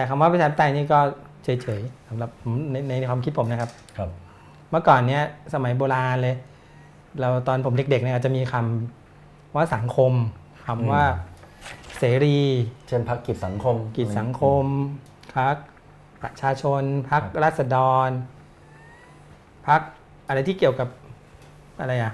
[0.00, 0.98] แต่คำว่าประชาธิปไตยนี่ก็
[1.44, 4.10] เฉยๆสำหรับผมในในความคิดผมนะครับครับ
[4.70, 5.22] เมื่อก่อนเนี้ย
[5.54, 6.36] สมัยโบราณเลย
[7.20, 10.12] เราตอนผมเด็กๆเนี่ยอาจจะมีคำว่าสังคม
[10.66, 11.02] คำว่า
[11.98, 12.38] เสรี
[12.88, 14.64] เช่นพักกิจสังคม กิจสังคม
[15.36, 15.56] พัก
[16.22, 17.76] ประชาชนพักรัษฎ
[18.08, 18.10] ร
[19.68, 19.80] พัก
[20.28, 20.88] อะไรที่เกี่ยวกับ
[21.80, 22.12] อะไรอะ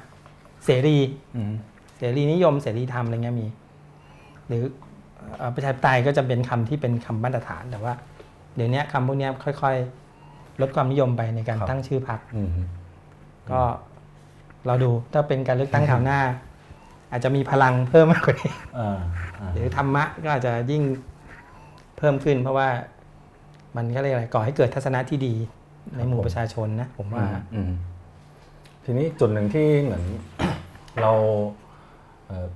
[0.65, 0.99] เสรี
[1.37, 1.53] อืม
[1.99, 3.47] เสรีนิยมเสรีธรรมอะไรเงี้ยมี
[4.49, 4.86] หรือเอ่อ
[5.55, 7.93] ประชาธิปไตยก็จะเป็นคำที่เป็นคำมาตรฐานแต่ว่า
[8.57, 9.31] เดี๋ยวนี้คำพวกเนี้ย
[9.63, 12.51] ค่อยๆ ลดความนิยมไปในการตั้งชื่อพักอืม
[13.51, 13.61] ก็
[14.67, 16.21] เราดูถ้าเป็นการเลือกตั้งคราวหน้า
[17.11, 18.99] อาจจะมีพลังเพิ่มมากกว่านี้อ่า
[19.41, 20.83] อ่าหรือธรรมะก็อาจจะยิ่ง
[21.99, 22.69] เพิ่มขึ้น เพราะว่า
[23.77, 25.35] มันก็เรียกอะไรก่อให้เกิดทัศนะที่ดี
[25.97, 27.73] ในหมู่ประชาชนนะผมว่าอืม
[28.85, 30.05] ทีนี้จุดหนึ่งที่เหมือน
[31.03, 31.13] เรา
[32.27, 32.47] เอ่อ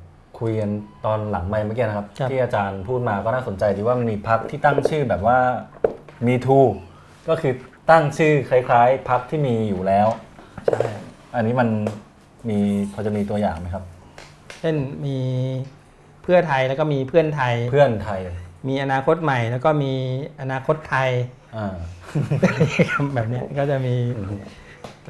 [0.40, 0.70] คุยกัน
[1.07, 5.38] ตอนหลังไม่เมื่อกี้นะครับครับ ที่อาจารย์พูดมาก็น่าสนใจดีว่ามันมีพักที่ตั้งชื่อแบบว่า
[6.26, 6.61] มีทู
[7.29, 7.53] ก็คือ
[7.90, 10.09] ตั้งชื่อคล้ายๆพักที่มีอยู่แล้ว
[10.66, 10.83] ใช่
[11.35, 11.68] อันนี้มัน
[12.48, 12.59] มี
[12.92, 13.85] พอจะมีตัวอย่างไหมครับ
[14.61, 14.76] เช่น
[15.07, 15.18] มี
[16.22, 18.20] เพื่อไทยแล้วก็มีเพื่อนไทย เพื่อนไทย
[18.68, 19.92] มีอนาคตใหม่ แล้วก็มี
[20.40, 21.11] อนาคตไทย
[21.57, 21.74] อ่า
[23.14, 23.96] แบบเนี้ยก็จะมี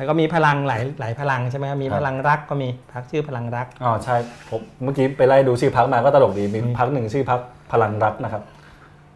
[0.00, 4.16] แล้วก็มีพลังหลายหลายพลังใช่ไหมครับมีครับพลังรักก็มีพักชื่อพลังรักอ๋อใช่
[4.50, 7.40] ผมเมื่อกี้ไปไล่ดูชื่อพักมาก็ตลกดีมีพักหนึ่งชื่อพัก
[7.72, 8.42] พลังรักนะครับ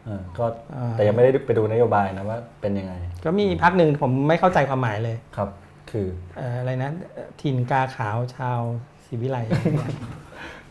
[0.07, 0.45] อ่าก็
[0.77, 2.93] อ่าแต่ยังไม่ได้ไปดูนโยบายนะว่าเป็นยังไง
[3.25, 5.49] ก็มีพักหนึ่งผมไม่เข้าใจความหมายเลยครับ
[5.91, 8.61] คือเอ่ออะไรนะเอ่อถิ่นกาขาวชาว
[9.07, 9.39] ศรีวิไล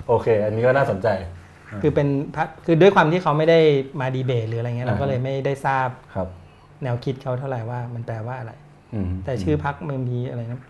[0.08, 1.08] โอเค อันนี้ก็น่าสนใจ
[1.82, 3.60] คือเป็นพักคือด้วยความที่เขาไม่ได้
[4.02, 6.28] มาดีเบตหรืออะไรเงี้ยอ่าเราก็เลยไม่ได้ทราบครับ
[6.84, 8.62] แนวคิดเขาเท่าไหร่ว่ามันแปลว่าอะไรอืม
[9.23, 10.62] แต่ชื่อพักมันมีอะไรนะ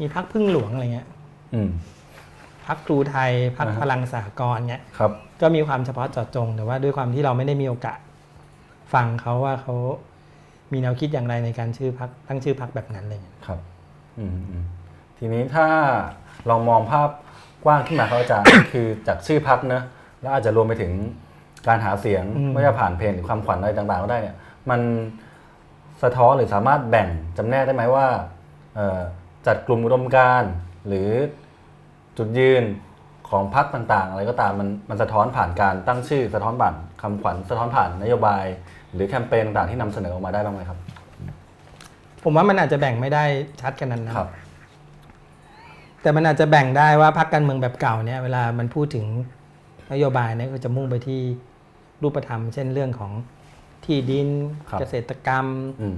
[0.00, 1.06] มีพักพึ่งหลวงอะไรเงี้ย
[1.54, 1.68] อืม
[2.66, 7.98] พักครูไทยพักอ่าฮะพลังสากลเงี้ยครับ ก็มีความเฉพาะเจาะจง แต่ว่าด้วยความที่เราไม่ได้มีโอกาส
[8.94, 9.74] ฟังเขาว่าเขา
[10.72, 13.60] มีแนวคิดอย่างไรในการชื่อพักตั้งชื่อพักแบบนั้นอะไรเลยครับ
[14.18, 14.64] อืมอืม
[15.18, 15.66] ทีนี้ถ้า
[16.50, 17.08] ลองมองภาพ
[17.64, 19.82] กว้างขึ้นมาครับอาจารย์คือจากชื่อพักนะ
[20.20, 20.92] แล้วอาจจะรวมไปถึง
[21.66, 24.36] การหาเสียงไม่ว่าจะผ่านเพลงหรือความขวัญอะไรต่างๆก็ได้เนี่ย
[24.70, 24.80] มัน
[26.02, 28.06] สะท้อนหรือสามารถแบ่งจำแนกได้ไหมว่า
[28.74, 29.00] เอ่อ
[29.46, 30.50] จัดกลุ่มอุดมการณ์
[30.88, 31.10] หรือ
[32.18, 32.64] จุดยืน
[33.28, 38.44] ของพรรคต่างๆ อะไรก็ตามมันมันสะท้อนผ่านการตั้งชื่อสะท้อนผ่านคำขวัญสะท้อนผ่านนโยบาย
[38.94, 40.78] หรือแคมเปญต่างๆที่นำเสนอออกมาได้บ้างไหมครับ
[42.24, 43.24] ผมว่ามันอาจจะแบ่งไม่ได้
[43.60, 44.28] ชัดกันนั้นนะครับ
[46.02, 49.06] แต่มันอาจจะแบ่งได้ว่าพักการเมืองแบบเก่าเนี่ยเวลามันพูดถึง
[49.92, 51.20] นโยบายเนี่ยก็จะมุ่งไปที่
[52.02, 53.12] รูปธรรม เช่นเรื่องของ
[53.86, 54.28] ที่ดิน
[54.70, 55.46] ครับเกษตรกรรม
[55.80, 55.96] อืม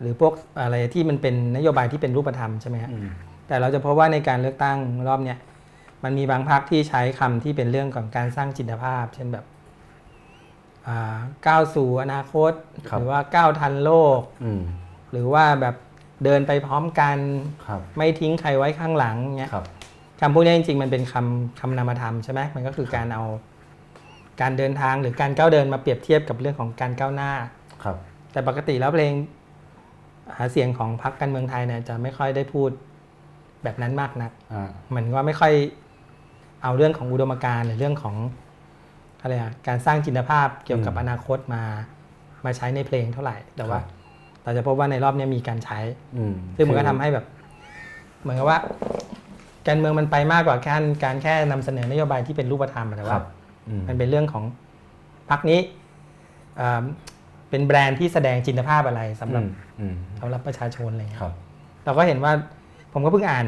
[0.00, 3.08] หรือพวกอะไรที่มันเป็นนโยบายที่เป็นรูปธรรมใช่ไหมฮะอืม
[3.46, 5.38] แต่เราจะพบว่าในการเลือกตั้งรอบเนี้ย
[6.04, 9.44] มันมีบางพรรคที่ใช้คำที่เป็นเรื่องของการสร้างจินตภาพ เช่นแบบ
[10.86, 12.52] อ่าก้าวสู่อนาคต
[12.88, 14.60] ครับหรือว่าก้าวทันโลกอืม
[15.12, 15.76] หรือว่าแบบ
[16.24, 17.18] เดินไปพร้อมกัน
[17.66, 19.64] ครับไม่ทิ้งใครไว้ข้างหลังเงี้ยครับ
[20.20, 23.24] คำพวกนี้จริงๆ มันเป็นคำคำนามธรรมใช่ไหมมันก็คือการเอา
[24.40, 27.32] การเดินทางหรือการก้าวเดินมาเปรียบเทียบกับเรื่องของการก้าวหน้า
[27.84, 27.96] ครับ
[28.32, 29.12] แต่ปกติแล้วเพลง
[30.36, 32.70] หาเสียงของพรรคการเมืองไทยเนี่ยจะไม่ค่อยได้พูด
[33.64, 35.52] แบบนั้นมากนักอ่าเหมือนว่าไม่ค่อย
[36.62, 38.16] เอาเรื่องของอุดมการณ์หรือเรื่องของ
[39.20, 41.62] อะไรอะการสร้างจินตภาพเกี่ยวกับอนาคตมา
[42.44, 43.80] มาใช้ในเพลงเท่าไหร่ แต่ว่า
[44.44, 45.78] เราจะพบว่าในรอบเนี้ยมีการใช้
[46.16, 47.26] อืมซึ่งมันก็ทำให้แบบ
[48.22, 48.58] เหมือนกับว่า
[49.68, 53.35] การเมืองมันไปมากกว่าการการแค่นำเสนอนโยบายที่เป็นรูปธรรมอะแต่คว่ารับอื
[53.80, 54.44] มมันเป็นเรื่องของ
[55.30, 55.60] พรรคนี้
[56.56, 56.84] เอ่อ
[57.50, 61.34] เป็นแบรนด์ที่แสดงจินตภาพอะไรสำหรับอืมอืมสำหรับประชาชนอะไรเงี้ยครับ
[61.84, 62.32] เราก็เห็นว่า
[62.92, 63.46] ผมก็เพิ่งอ่าน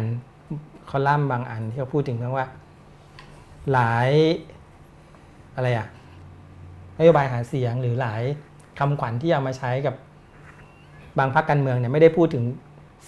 [0.90, 2.46] คอลัมน์บางอันที่เขาพูดถึงเรื่องว่า
[3.72, 4.10] หลาย
[5.56, 5.86] อะไรอะ
[6.98, 8.22] นโยบายหาเสียงหรือหลาย
[8.78, 9.94] คำขวัญที่เอามาใช้กับ
[11.18, 12.44] บางพรรคการเมืองเนี่ยไม่ได้พูดถึง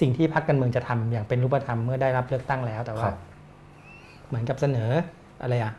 [0.00, 3.16] สิ่งที่พรรคการเมืองจะทำอย่างเป็นรูปธรรมเมื่อได้รับเลือกตั้งแล้วแต่คว่ารับ
[4.28, 4.90] เหมือนกับเสนอ
[5.42, 5.72] อะไรอะ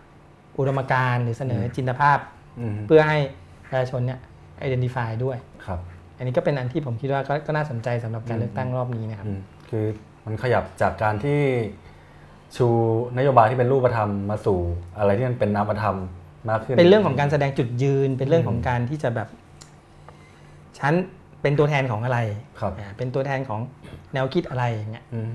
[0.57, 2.17] อุดมการณ์หรือเสนออมจินตภาพ
[2.59, 3.17] อืมเพื่อให้
[3.69, 4.19] ประชาชนเนี่ย
[4.67, 5.79] identify ด้วยครับ
[6.17, 9.85] อันนี้ก็เป็นอันที่ผมคิดว่าก็ก็น่าสนใจสำหรับการเลือกตั้งรอบนี้นะครับอืมคือ
[10.25, 11.39] มันขยับจากการที่
[12.55, 12.67] ชู
[13.17, 14.59] นโยบายที่เป็นรูปธรรมมาสู่
[14.97, 15.97] อะไรที่มันเป็นนามธรรม
[16.49, 19.27] มากขึ้น เป็นเรื่องของการแสดงจุดยืน เป็นเรื่องของการที่จะแบบ
[20.79, 20.93] ฉัน
[21.41, 22.19] เป็นตัวแทนของอะไร
[22.59, 23.59] ครับอ่าเป็นตัวแทนของ
[24.13, 25.31] แนวคิดอะไรอย่างเงี้ยอืม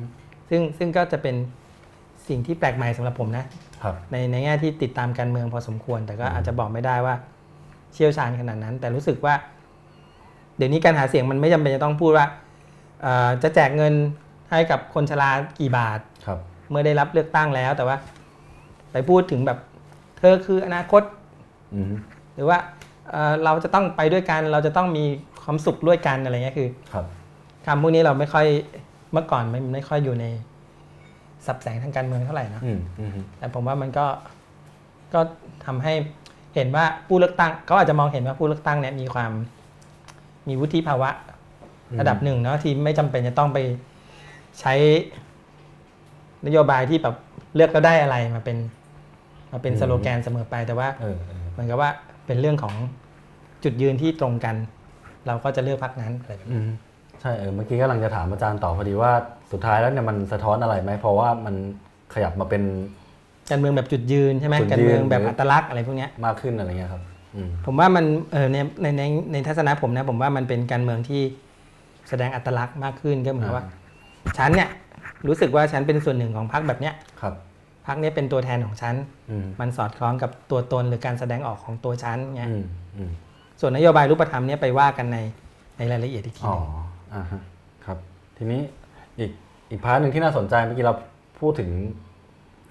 [0.51, 1.37] ซึ่งซึ่งก็จะเป็น
[2.29, 3.45] สิ่งที่แปลกใหม่สำหรับผมนะ
[3.83, 7.15] ครับในในแง่ที่ติดตามการเมืองพอสมควร แต่ก็อาจจะบอกไม่ได้ว่า
[7.93, 9.35] เชี่ยวชาญขนาดนั้น แต่รู้สึกว่า
[10.57, 12.27] เดี๋ยวนี้การหาเสียงมันไม่จำเป็นจะต้องพูดว่า
[13.03, 13.95] เอ่อจะแจกเงิน
[14.51, 16.39] ให้กับคนชรากี่บาทครับ
[16.71, 17.97] เมื่อได้รับเลือกตั้งแล้ว แต่ว่า
[18.93, 19.59] ไปพูดถึงแบบ
[20.19, 21.03] เธอคืออนาคต
[21.75, 21.93] อืม
[22.35, 22.59] หรือว่า
[23.11, 25.05] เอ่อเราจะต้องไปด้วยกัน เราจะต้องมี
[25.43, 27.05] ความสุขด้วยกันอะไรเงี้ยคือ ครับ
[27.67, 28.47] คำพวกนี้เราไม่ค่อย
[29.13, 30.27] เมื่อก่อนไม่ไม่ค่อยอยู่ใน
[31.47, 34.07] สับแสงทางการเมืองเท่าไหร่นะอืมอืมแต่ผมว่ามันก็
[35.15, 35.21] ก็
[35.67, 35.95] ทำให้
[36.55, 39.33] เห็นว่าผู้เลือกตั้งเขาอาจจะมองเห็นว่าผู้เลือกตั้งเนี่ยมีความ
[40.49, 41.11] มีวุฒิภาวะ
[42.01, 43.59] ระดับหนึ่งเนาะที่ไม่จำเป็นจะต้องไป
[44.61, 44.75] ใช้
[46.47, 47.17] นโยบายที่แบบ
[47.55, 48.57] เลือกแล้วได้อะไรมาเป็น
[49.53, 51.91] มาเป็นสโลแกนเสมอไปแต่ว่าเออเออเหมือนกับว่า
[52.27, 52.75] เป็นเรื่องของ
[53.65, 54.57] จุดยืนที่ตรงกัน
[55.27, 56.71] เราก็จะเลือกพรรคนั้นอะไรแบบนี้อืม
[57.21, 59.13] ใช่เออเมื่อกี้กำลังจะถามอาจารย์ต่อพอดีว่า
[59.53, 61.55] สุดท้ายแล้วเนี่ยมันสะท้อนอะไรไหมเพราะว่ามัน
[62.15, 62.63] ขยับมาเป็น
[63.51, 67.03] การเมืองแบบจุดยืนใช่ไหมจุดยืนการเมืองแบบอัตลักษณ์อะไรพวกเนี้ยมากขึ้นอะไรเงี้ยครับ
[67.35, 71.23] อืมผมว่ามันเออในในในในทัศนะผมนะผมว่ามันเป็นการเมืองที่
[72.09, 73.65] แสดงอัตลักษณ์มากขึ้นก็เหมือนว่า
[74.39, 74.69] ฉันเนี่ย
[75.27, 77.35] รู้สึกว่าฉันเป็นส่วนหนึ่งของพรรคแบบเนี้ยครับ
[77.87, 78.95] พรรคเนี้ยเป็นตัวแทนของฉัน
[79.31, 82.65] อืมมันสอดคล้องกับตัวตนหรือการแสดงออกของตัวฉันเงี้ยอืม
[82.97, 83.11] อืม
[83.61, 85.19] ส่วนนโยบายรูปธรรมเนี่ยไปว่ากันใน
[85.79, 87.41] ในรายละเอียดอีกทีอ๋อหนึ่งอ่าฮะ
[87.85, 87.99] ครับ
[88.37, 88.61] ทีนี้
[89.19, 89.31] อีก
[89.71, 90.95] อีกพาร์ทหนึ่งที่น่าสนใจเมื่อกี้เรา
[91.41, 91.71] พูดถึง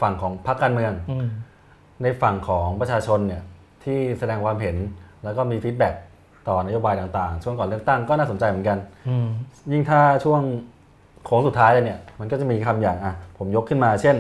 [0.02, 1.28] ฝั่งของพรรคการเมืองอืม
[2.04, 3.44] ในฝั่งของประชาชนเนี่ย
[3.84, 4.76] ที่แสดงความเห็น
[5.24, 5.96] แล้วก็มี feedback
[6.48, 8.78] ต่อนโยบายต่างๆ ช่วงก่อนเลือกตั้งก็น่าสนใจเหมือนกัน
[9.08, 9.28] อืม
[9.72, 10.42] ยิ่งถ้าช่วง
[11.26, 14.16] โค้งสุดท้ายเลยเนี่ย มันก็จะมีคำอย่างอะผมยกขึ้นมา เช่น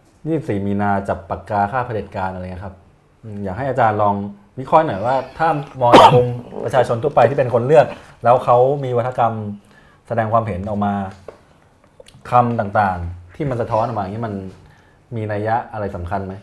[0.00, 2.74] 24มีนาจับปากกาฆ่าเผด็จการอะไรเงี้ยครับ
[3.24, 4.14] อืมอยากให้อาจารย์ลอง
[4.58, 5.48] วิเคราะห์หน่อยว่า ถ้า
[5.80, 6.28] มองจากมุม
[6.64, 7.86] ประชาชนทั่วไปที่เป็นคนเลือก
[8.24, 9.34] แล้วเขามีวาทกรรม
[10.08, 10.94] แสดงความเห็นออกมา
[12.30, 14.34] คำต่างๆ ที่มันสะท้อนออกมาอย่างนี้มัน
[15.16, 16.34] มีนัยยะอะไรสำคัญไหม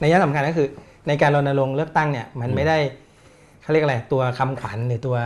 [0.00, 0.68] ในยะสำคัญก็คือ
[1.08, 2.78] ในการรณรงค์เลือกตั้งเนี่ยมันไม่ได้
[3.62, 5.16] เขาเรียกอะไรตัวคำขวัญหรือตัว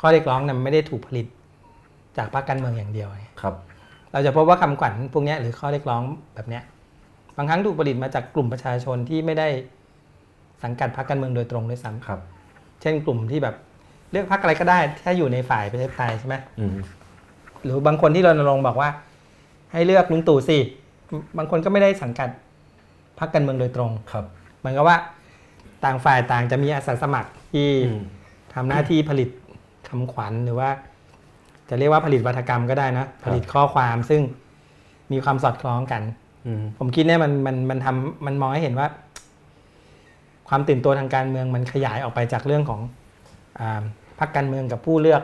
[0.00, 1.26] ข้อเรียกร้องเนี่ยมันไม่ได้ถูกผลิต
[2.16, 3.54] จากพรรคการเมืองอย่างเดียวไงครับ
[4.12, 6.02] เราจะพบว่าคำขวัญพวกเนี้ยหรือข้อเรียกร้อง
[6.34, 6.62] แบบเนี้ย
[7.36, 9.48] บางครั้งถูกผลิตมาจากกลุ่มประชาชนที่ไม่ได้
[10.62, 12.20] สังกัดพรรคการเมืองโดยตรงด้วยซ้ำครับ
[12.80, 13.54] เช่นกลุ่มที่แบบ
[14.12, 16.76] เลือกพรรคอะไรก็ได้ถ้าอยู่ในฝ่ายประชาธิปไตยใช่ไหมอืม
[17.64, 18.88] หรือบางคนที่รณรงค์บอกว่า
[19.72, 20.58] ให้เลือกลุงตู่สิ
[21.36, 22.28] บางคนก็ไม่ได้สังกัด
[23.18, 24.24] พรรคการเมืองโดยตรงครับ
[24.58, 24.96] เหมือนกับว่า
[25.84, 28.02] ต่างฝ่ายต่างจะมีอาสาสมัครที่อืม
[28.54, 29.28] ทำหน้าที่ผลิต
[29.88, 30.70] คำขวัญหรือว่า
[31.68, 34.22] จะเรียกว่าผลิตวัฒกรรมก็ได้นะ ผลิตข้อความซึ่ง
[35.12, 36.02] มีความสอดคล้องกัน
[36.46, 38.86] อืมผมคิดเนี่ยมันมันมันทำมันมองให้เห็นว่า
[40.48, 42.80] ความตื่นตัวทางการเมืองมันขยายออกไปจากเรื่องของ
[43.60, 43.82] อา
[44.18, 45.22] พรรคการเมืองกับผู้เลือก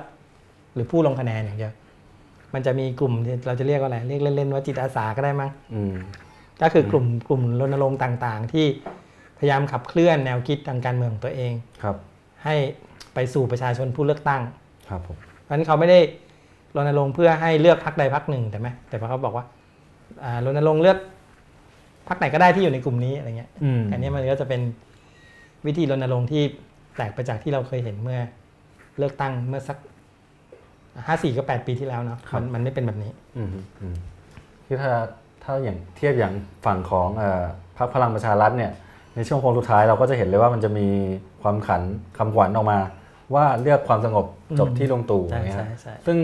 [0.74, 1.72] หรือผู้ลงคะแนนอย่างเดียว
[2.54, 5.94] มันจะมีกลุ่มที่เราจะเรียกว่าอะไรเรียกเล่นๆว่าจิตอาสาก็ได้มั้งอืม
[6.62, 8.66] ก็คือกลุ่มกลุ่มรณรงค์ต่าง ๆ ที่
[9.38, 11.96] พยายามขับเคลื่อนแนวคิดทางการเมืองของตัวเองครับ
[12.44, 12.54] ให้
[13.14, 14.42] ไปสู่ประชาชนผู้เลือกตั้ง
[14.88, 15.98] ครับผมเพราะฉะนั้นเขาไม่ได้
[16.76, 19.44] รณรงค์เพื่อให้เลือกพรรคใดพรรคหนึ่งแต่ไหมแต่พอเขาบอกว่า
[20.24, 20.98] อ่ารณรงค์เลือก
[22.08, 24.60] พรรคไหนก็ได้ที่อยู่ในกลุ่มนี้อะไรเงี้ยอืมอันนี้มันก็จะเป็น
[25.66, 26.42] วิธีรณรงค์ที่
[26.94, 28.20] แปลกไปจากที่เราเคยเห็นเมื่อ
[28.98, 29.76] เลือกตั้งเมื่อสัก
[31.06, 33.48] ห้าสี่ก็แปดปีที่แล้วเนาะมันมันไม่เป็นแบบนี้อืม
[33.80, 33.96] อืม
[34.66, 34.90] คือถ้า
[35.44, 36.32] ถ้าอย่างเทียบอย่าง
[36.66, 37.42] ฝั่งของเอ่อ
[37.78, 38.72] พรรคพลังประชารัฐเนี่ย
[39.16, 40.86] ในช่วงโค้งสุดท้ายเราก็จะเห็นเลยว่ามันจะมี
[41.42, 41.82] ความขัน
[42.18, 42.78] คำขวัญออกมา
[43.34, 44.26] ว่าเลือกความสงบ
[44.58, 46.18] จบที่ลงตู่ใช่อย่างเงี้ยใช่ใช่ซึ่ง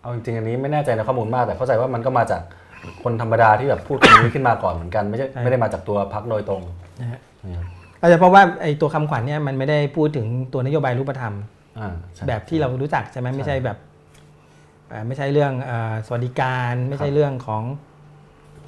[0.00, 2.42] เอาจริงๆอันนี้ไม่แน่ใจในข้อมูลมาก แต่เข้าใจว่ามันก็มาจาก
[3.02, 6.62] คนธรรมดาที่แบบพูดตรงนี้ขึ้นมาก่อนเหมือนกัน ไม่ใช่ไม่ได้มาจากตัวพรรคโดยตรง
[7.00, 7.64] นะฮะนะครับ
[8.00, 11.53] อาจจะเพราะว่าไอ้ตัวคำขวัญเนี่ยมันไม่ได้พูดถึงตัวนโยบายรูปธรรมอ่าใช่
[12.28, 13.78] แบบที่เรารู้จักใช่ไหมใช่ไม่ใช่แบบ
[14.88, 17.62] เอ่อไม่ใช่เรื่องเอ่อสวัสดิการ ไม่ใช่เรื่องของ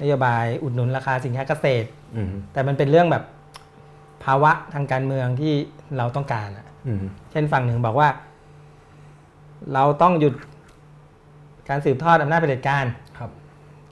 [0.01, 3.23] นโยบายอุดหนุนราคาสินค้าเกษตรอืมแต่มันเป็นเรื่องแบบ
[4.23, 5.53] ภาวะทางการเมืองที่
[5.97, 8.09] เราต้องการอะอืมเช่นฝั่งหนึ่งบอกว่า
[9.73, 10.33] เราต้องหยุด
[11.69, 12.85] การสืบทอดอำนาจเผด็จการ
[13.17, 13.31] ครับ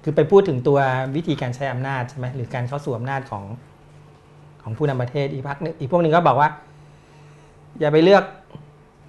[0.03, 0.79] คือไปพูดถึงตัว
[1.15, 3.43] วิธีการใช้อำนาจใช่ไหมหรือการเข้าสู่อำนาจของ
[4.63, 6.49] ของผู้นำประเทศอีกพักหนึงอีกพวกหนึ่งก็บอกว่า
[7.79, 8.23] อย่าไปเลือก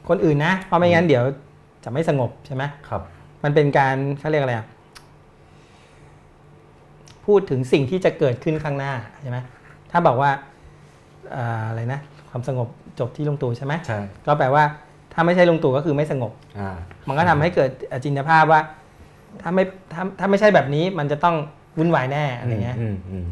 [0.09, 1.25] คนอื่นนะ เพราะไม่งั้นเดี๋ยว
[1.85, 3.03] จะไม่สงบใช่ไหมครับ
[3.45, 4.67] มันเป็นการเขาเรียกอะไรอะ
[7.27, 8.93] พูดถึงสิ่งที่จะเกิดขึ้นข้างหน้า
[9.23, 9.39] ใช่ไหม
[9.91, 10.31] ถ้าบอกว่า
[11.37, 12.69] อ่าอะไรนะ ความสงบ
[13.01, 14.65] จบที่ลุงตู่ใช่ไหมใช่ก็แปลว่า
[15.13, 16.71] ถ้าไม่ใช่ลุงตู่ก็คือไม่สงบอ่า
[17.09, 17.71] มันก็ทำให้เกิด
[18.05, 18.61] จินตภาพว่า
[19.43, 21.37] ถ้าไม่ถ้าถ้าไม่ใช่แบบนี้มันจะต้อง
[21.79, 23.27] วุ่นวายแน่อะไรเงี้ยอืมอืม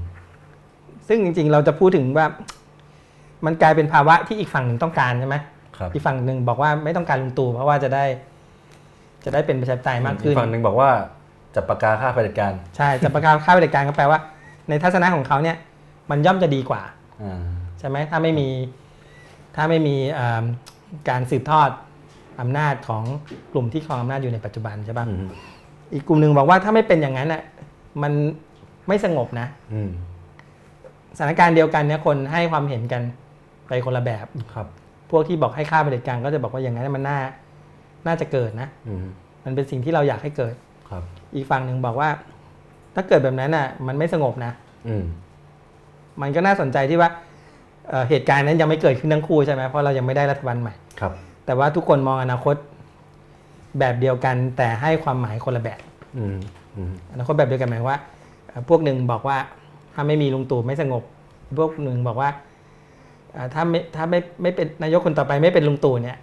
[1.08, 2.26] ซึ่งจริง ๆ เราจะพูดถึงว่า
[3.46, 5.53] มันกลายเป็นภาวะที่อีกฝั่งหนึ่งต้องการใช่ไหมครับ
[5.94, 8.04] อีกฝั่งหนึ่งบอกว่าไม่ต้องการลุงตู่เพราะว่าจะได้
[9.24, 10.90] จะได้เป็นประชาธิปไตยมากขึ้นอีฝั่งหนึ่งบอกว่า
[11.54, 14.18] จับปากกาฆ่าเผด็จการใช่จะประกาศค่าบริการก็แปลว่า
[14.68, 15.56] ในทัศนะของเขาเนี่ย
[16.10, 16.82] มันย่อมจะดีกว่า
[17.22, 17.42] อ่า
[17.78, 18.48] ใช่ไหมถ้าไม่มี
[19.56, 20.44] ถ้าไม่มีอ่า
[21.08, 21.68] การสืบทอด
[22.40, 23.02] อำนาจของ
[23.52, 25.26] กลุ่มที่ครองอำนาจอยู่ในปัจจุบันใช่ปะอืม
[25.92, 27.42] อีกกลุ่มหนึ่งบอกว่าถ้าไม่เป็นอย่างนั้นอะ
[28.02, 28.12] มัน
[28.88, 29.90] ไม่สงบนะอืม
[31.16, 33.02] สถานการณ์เดียวกันเนี่ยคนให้ความเห็นกัน
[33.68, 34.83] ไปคนละแบบครับพ
[35.16, 37.18] วกที่บอกให้ค่าบริการก็จะบอกว่าอย่างนั้นมันน่า
[38.06, 39.04] น่าจะเกิดนะอืม
[39.44, 40.54] มันเป็นสิ่งที่เราอยากให้เกิด
[40.90, 41.02] ครับ
[41.34, 42.08] อีกฝั่งหนึ่งบอกว่า
[42.94, 44.52] ถ้าเกิดแบบนั้นอะ มันไม่สงบนะ
[44.88, 45.04] อืม
[46.22, 47.10] มันก็น่าสนใจที่ว่า
[47.88, 51.12] เอ่อเหตุการณ์นั้นยังไม่เกิดขึ้นทั้งคู่ใช่ไหมเพราะเรายังไม่ได้รัฐบาลใหม่ครับ
[51.46, 52.56] แต่ว่าทุกคนมองอนาคต
[53.78, 55.80] แบบเดียวกันแต่ให้ความหมายคนละแบบ
[56.16, 56.36] อืม
[56.76, 57.98] อืมอนาคตแบบเดียวกันหมายว่า
[58.46, 59.36] เอ่อพวกหนึ่งบอกว่า
[59.94, 61.02] ถ้าไม่มีลุงตู่ไม่สงบ
[61.58, 62.53] พวกหนึ่งบอกว่าเอ่อ
[63.54, 66.18] ถ้าไม่ถ้าไม่ไม่เป็นนายกคนต่อไปไม่เป็นลุงตู่เนี่ย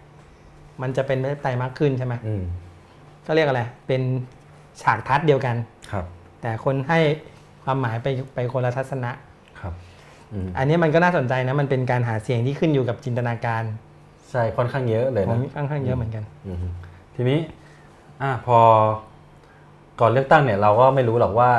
[0.81, 2.43] มันจะเป็นประชาธิปไตยมากขึ้นใช่ไหมอืม
[3.25, 4.01] ก็เรียกอะไร เป็น
[4.81, 5.55] ฉากทัศน์เดียวกัน
[5.91, 6.05] ครับ
[6.41, 6.99] แต่คนให้
[7.63, 9.11] ความหมายไปไปคนละทัศนะ
[9.59, 9.73] ครับ
[10.33, 13.63] อืมอันนี้มันก็น่าสนใจนะมันเป็นการหาเสียงที่ขึ้นอยู่กับจินตนาการ
[14.31, 16.57] ใช่ค่อนข้างเยอะเลยของนะค่อนข้างเยอะเหมือนกันอืม
[17.15, 17.39] ทีนี้
[18.21, 18.59] อ่าพอ
[19.99, 21.51] ก่อนเลือกตั้งเนี่ยเราก็ไม่รู้หรอกว่า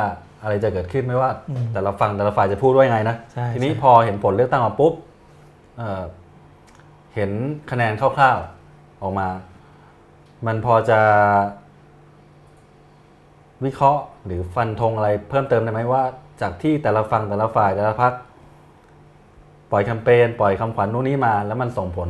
[0.42, 4.92] อะไรจะเกิดขึ้นไม่ว่าอืมแต่ละฝั่งแต่ละฝ่ายจะพูดว่ายังไงนะใช่ทีนี้ใช่พอเห็นผลเลือกตั้งมาปุ๊บ
[5.78, 6.04] เอ่อ
[7.14, 7.30] เห็น
[7.70, 9.28] คะแนนคร่าวๆออกมา
[10.46, 11.00] มันพอจะ
[13.64, 16.02] วิเคราะห์หรือฟันธงอะไรเพิ่มเติมได้ไหมว่า
[16.40, 18.12] จากที่แต่ละฝั่งแต่ละฝ่ายแต่ละพรรค
[19.70, 22.08] ปล่อยแคมเปญปล่อยคำขวัญนู่นนี่มา แล้วมันส่งผล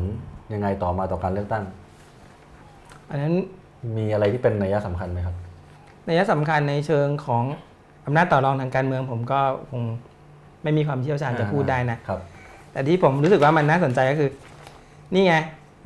[0.53, 1.65] ยังไงต่อมาต่อการเลือกตั้ง
[3.11, 3.35] อันนั้น
[3.97, 5.37] มีอะไรที่เป็นนัยสำคัญไหมครับ
[6.09, 7.45] นัยสำคัญในเชิงของ
[8.07, 9.83] อำนาจต่อรองทางการเมือง ผมก็คง
[10.63, 12.21] ไม่มีความเชี่ยวชาญจะพูดได้นะครับ
[12.73, 14.31] แต่ที่ผมรู้สึกว่ามันน่าสนใจก็คือ
[15.15, 15.35] นี่ไง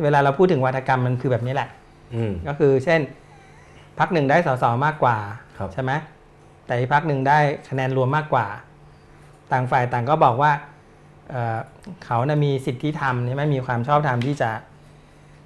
[0.03, 1.68] เวลาเราพูดถึงวัฒกรรมมันคือแบบนี้แหละ
[2.14, 3.01] อืมก็คือเช่น
[3.99, 5.16] พักหนึ่งได้สสมากกว่า
[5.59, 5.92] ครับใช่ไหม
[6.66, 8.46] แต่อีกพักหนึ่งได้คะแนนรวมมากกว่า
[9.53, 10.53] ต่างฝ่ายต่างก็บอกว่า
[11.31, 11.59] เอ่อ
[12.05, 14.51] เขานะมีสิทธิธรรมใช่ไหมมีความชอบธรรมที่จะ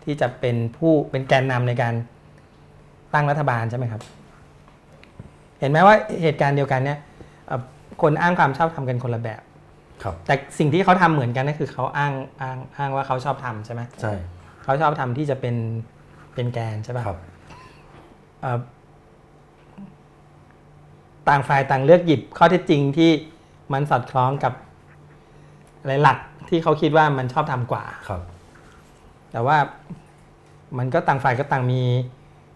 [0.05, 1.94] ที่จะเป็นผู้เป็นแกนนำในการ
[3.14, 4.03] ตั้งรัฐบาลใช่ไหมครับ
[5.61, 6.98] เห็นไหมว่าเหตุการณ์เดียวกันเนี่ย
[7.46, 7.62] เอ่อ
[8.03, 9.49] คนอ้างความชอบธรรมกันคนละแบบครับ
[10.26, 14.14] แต่สิ่งที่เขาทำเหมือนกันก็คือเขาอ้างอ้างอ้างว่าเขาชอบทำใช่ไหมใช่
[14.62, 15.56] เขาชอบทำที่จะเป็น
[16.34, 17.18] เป็นแกนใช่ปะครับ
[18.40, 18.58] เอ่อ
[21.28, 23.10] ต่างฝ่ายต่างเลือกหยิบข้อเท็จจริงที่
[23.72, 24.52] มันสอดคล้องกับ
[25.80, 28.22] อะไรหลักที่เขาคิดว่ามันชอบทำกว่าครับ
[29.32, 29.56] แต่ว่า
[30.78, 31.82] มันก็ต่างฝ่ายก็ต่างมี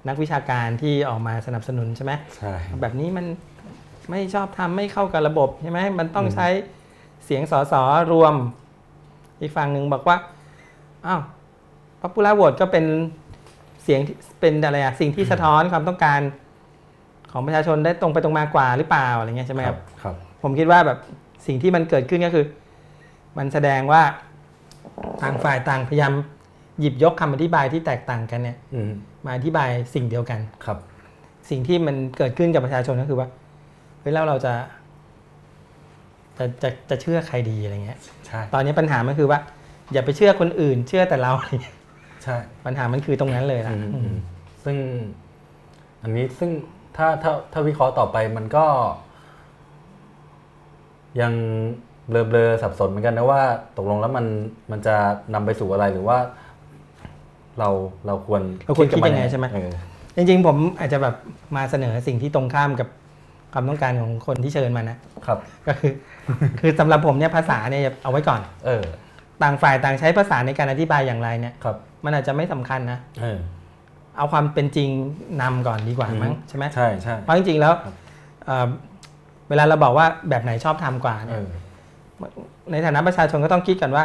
[0.08, 3.26] นักวิชาการที่ออกมาสนับสนุนใช่ไหมใช่แบบนี้มัน
[4.10, 6.48] ไม่ชอบทำไม่เข้ากับระบบใช่ไหมมันต้องอืมใช้
[7.24, 7.74] เสียงสส
[8.12, 8.34] รวม
[9.40, 10.16] อีกฝั่งหนึ่งบอกว่า
[11.06, 11.20] อ้าว
[12.00, 12.84] พั p ูล่าโหวตก็เป็น
[13.82, 16.20] เสียงที่เป็นอะไรอะสิ่งที่สะท้อนความต้องการ
[17.32, 20.98] ของประชาชนได้ตรงไปตรงมากว่าหรือเปล่าอะไรเงี้ยใช่ไหมครับครับ ผมคิดว่าแบบ
[21.46, 22.46] สิ่งที่มันเกิดขึ้นก็คือ
[23.38, 24.02] มันแสดงว่า
[25.22, 26.12] ต่างฝ่ายต่างพยายาม
[26.80, 28.90] หยิบยกคำอธิบายที่แตกต่างกันเนี่ยอืม
[29.24, 30.78] มาอธิบายสิ่งเดียวกันครับ
[31.50, 33.28] สิ่งที่มันเกิดขึ้นกับประชาชนก็คือว่า
[34.00, 34.52] เฮ้ยแล้วเราจะ
[36.38, 39.38] จะจะจะเชื่อใครดีอะไรเงี้ยใช่ตอนนี้ปัญหามันคือว่า
[39.92, 41.32] อย่าไปเชื่อคนอื่น เชื่อแต่เรา
[42.24, 44.16] ใช่ปัญหามันคือตรงนั้นเลยนะอืมอืม
[44.64, 44.76] ซึ่ง
[46.02, 46.50] อันนี้ซึ่ง
[46.96, 48.64] ถ้าถ้าถ้าวิเคราะห์ต่อไปมันก็
[51.20, 51.32] ยัง
[52.10, 53.42] เบลอๆสับสนเหมือนกันนะว่า
[53.76, 54.26] ตกลงแล้วมัน
[54.70, 54.96] มันจะ
[55.34, 56.18] นำไปสู่อะไรหรือว่า
[57.58, 57.68] เรา
[58.06, 59.70] เราควรเราควรคิดกับนยังไงใช่ไหมเออ
[60.16, 61.14] จริงๆผมอาจจะแบบ
[61.56, 62.88] มาเสนอสิ่งที่ตรงข้ามกับ
[63.54, 65.92] ความต้องการของคนที่เชิญมานะครับ ก็คือ
[66.60, 68.84] คือสำหรับผมเนี่ยภาษาเนี่ยเอาไว้ก่อน เออ
[69.42, 73.38] ต่างฝ่ายต่างใช้ภาษาในการอธิบายอย่างไรเนี่ยครับ มันอาจจะไม่สำคัญนะเออ
[74.16, 74.88] เอาความเป็นจริง
[75.42, 77.72] นำก่อนดีกว่ามั้งใช่ไหมใช่ใช่เพราะจริงๆแล้ว
[78.44, 78.68] เอ่อ
[79.48, 82.24] เวลาเราบอกว่าแบบไหนชอบทำกว่าเอเนี่ย อ
[82.72, 84.04] ในฐานะประชาชนก็ต้องคิดกันว่า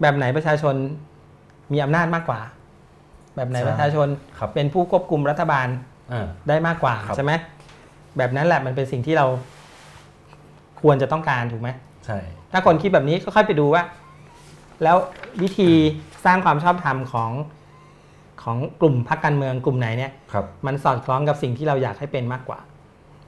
[0.00, 0.74] แบบไหนประชาชน
[1.72, 2.40] มีอำนาจมากกว่า
[3.36, 5.68] แบบไหนใช่ประชาชนครับ เป็นผู้ควบคุมรัฐบาล
[6.10, 7.32] เออ ได้มากกว่าครับ ใช่ไหม
[8.18, 9.26] แบบนั้นแหละมันเป็นสิ่งที่เรา
[10.82, 11.68] ควรจะต้องการถูกไหม
[12.06, 12.18] ใช่
[12.52, 13.82] ถ้าคนคิดแบบนี้ก็ค่อยไปดูว่า
[14.82, 14.96] แล้ว
[15.42, 15.70] วิธี
[16.24, 17.30] สร้างความชอบธรรมของ
[18.42, 22.58] ของกลุ่มพรรคการเมืองกลุ่มไหนเนี่ยครับมันสอดคล้องกับสิ่งที่เราอยากให้เป็นมากกว่า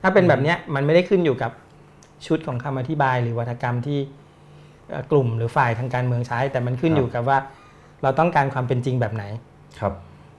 [0.01, 1.51] ถ้าเป็นแบบเนี้ยมันไม่ได้ขึ้นอยู่กับ
[2.27, 3.99] ชุดของคำอธิบาย หรือวัฒกรรมที่
[4.89, 7.37] เอ่อกลุ่มหรือฝ่ายทางการเมืองใช้ แต่มันขึ้นอยู่กับว่า
[8.03, 9.23] เราต้องการความเป็นจริงแบบไหน
[9.79, 9.93] ครับ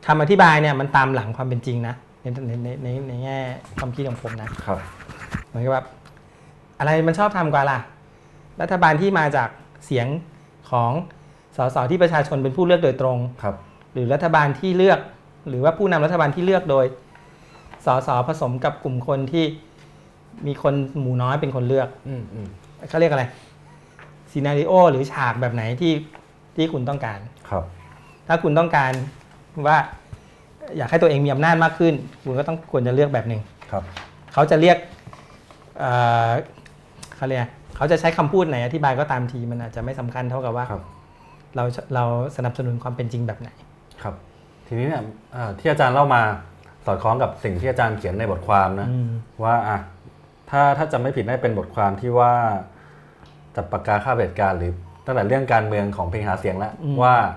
[0.07, 1.95] คำอธิบายเนี่ยมันตามหลังความเป็นจริงนะ
[2.33, 3.39] ในในในในในแง่
[3.79, 4.79] ความคิดของผมนะครับ
[5.49, 5.87] เหมือนกับแบบ
[6.79, 7.79] อะไรมันชอบทำกว่าล่ะ
[8.63, 9.49] รัฐบาลที่มาจาก
[9.87, 10.07] เสียง
[10.71, 10.93] ของ
[11.57, 13.57] สสที่ประชาชนเป็นผู้เลือกโดยตรงครับ
[13.93, 15.01] หรือรัฐบาลที่เลือก
[15.49, 16.85] หรือว่าผู้นำรัฐบาลที่เลือกโดย
[17.87, 19.45] สสผสมกับกลุ่มคนที่
[20.47, 22.49] มีคนหมู่น้อยเป็นคนเลือกอืมอืม
[22.89, 23.25] เขาเรียกอะไร
[24.33, 25.93] ซีนารีโอหรือฉากแบบไหนที่
[26.57, 27.19] ที่คุณต้องการ
[27.51, 27.65] ครับ
[28.29, 28.93] ถ้าคุณต้องการ
[29.67, 29.79] ว่า
[30.77, 33.41] อยากให้ตัวเองมีอำนาจมากขึ้น คุณก็ต้องควรจะเลือกแบบหนึ่ง
[33.73, 33.83] ครับ
[34.33, 34.77] เขาจะเรียก
[35.79, 35.93] เอ่
[36.29, 36.31] อ
[37.17, 37.43] เขาเรียก
[37.77, 40.83] เขาจะใช้คำพูดไหนอธิบายก็ตามทีมันอาจจะไม่สำคัญเท่ากับว่าครับ
[41.57, 42.05] เราเรา
[42.37, 43.49] สนับสนุนความเป็นจริงแบบไหน
[44.03, 44.15] ครับ
[44.67, 45.03] ทีนี้เนี่ย
[45.35, 46.23] อ่าที่อาจารย์เล่ามา
[46.87, 49.11] สอดคล้องกับสิ่งที่อาจารย์เขียนในบทความนะอืม
[49.45, 49.79] ว่าอะ
[50.51, 52.33] ถ้าถ้าจำไม่ผิดน่าจะเป็นบทความที่ว่า
[53.57, 54.73] จับปากกาฆ่าเหตุการณ์หรือ
[55.07, 57.35] ตั้งแต่เรื่องการเมืองของเพลงหาเสียงแล้วว่าเออ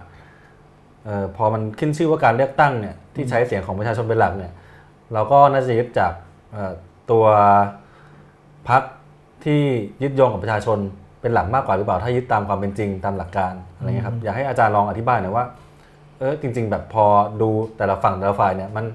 [1.38, 4.52] พอมันขึ้นชื่อว่าการเลือกตั้งเนี่ยที่ใช้เสียงของประชาชนเป็นหลักเนี่ย
[5.14, 6.14] เราก็น่าจะยึดจาก
[6.52, 6.74] เอ่อ
[7.12, 7.26] ตัว
[8.70, 8.84] พัก
[9.46, 9.62] ที่
[10.04, 10.78] ยึดโยงกับประชาชน
[11.22, 15.46] เป็นหลักมากกว่าหรือเปล่าถ้ายึดตามความเป็นจริงตามหลักการอะไรเงี้ยครับอยากให้อาจารย์ลองอธิบายหน่อยว่า
[16.20, 17.06] เออจริง ๆ แบบพอ
[17.42, 18.86] ดูแต่ละฝั่งแต่ละฝ่ายเนี่ยมัน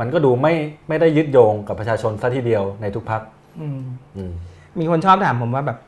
[0.00, 0.54] มันก็ดูไม่
[0.88, 3.22] ไม่ได้ยึดโยงกับประชาชนซะทีเดียวในทุกพัก
[3.60, 3.80] อืม
[4.16, 4.32] อืม
[4.80, 5.78] มีคนชอบถามผมว่าแบบ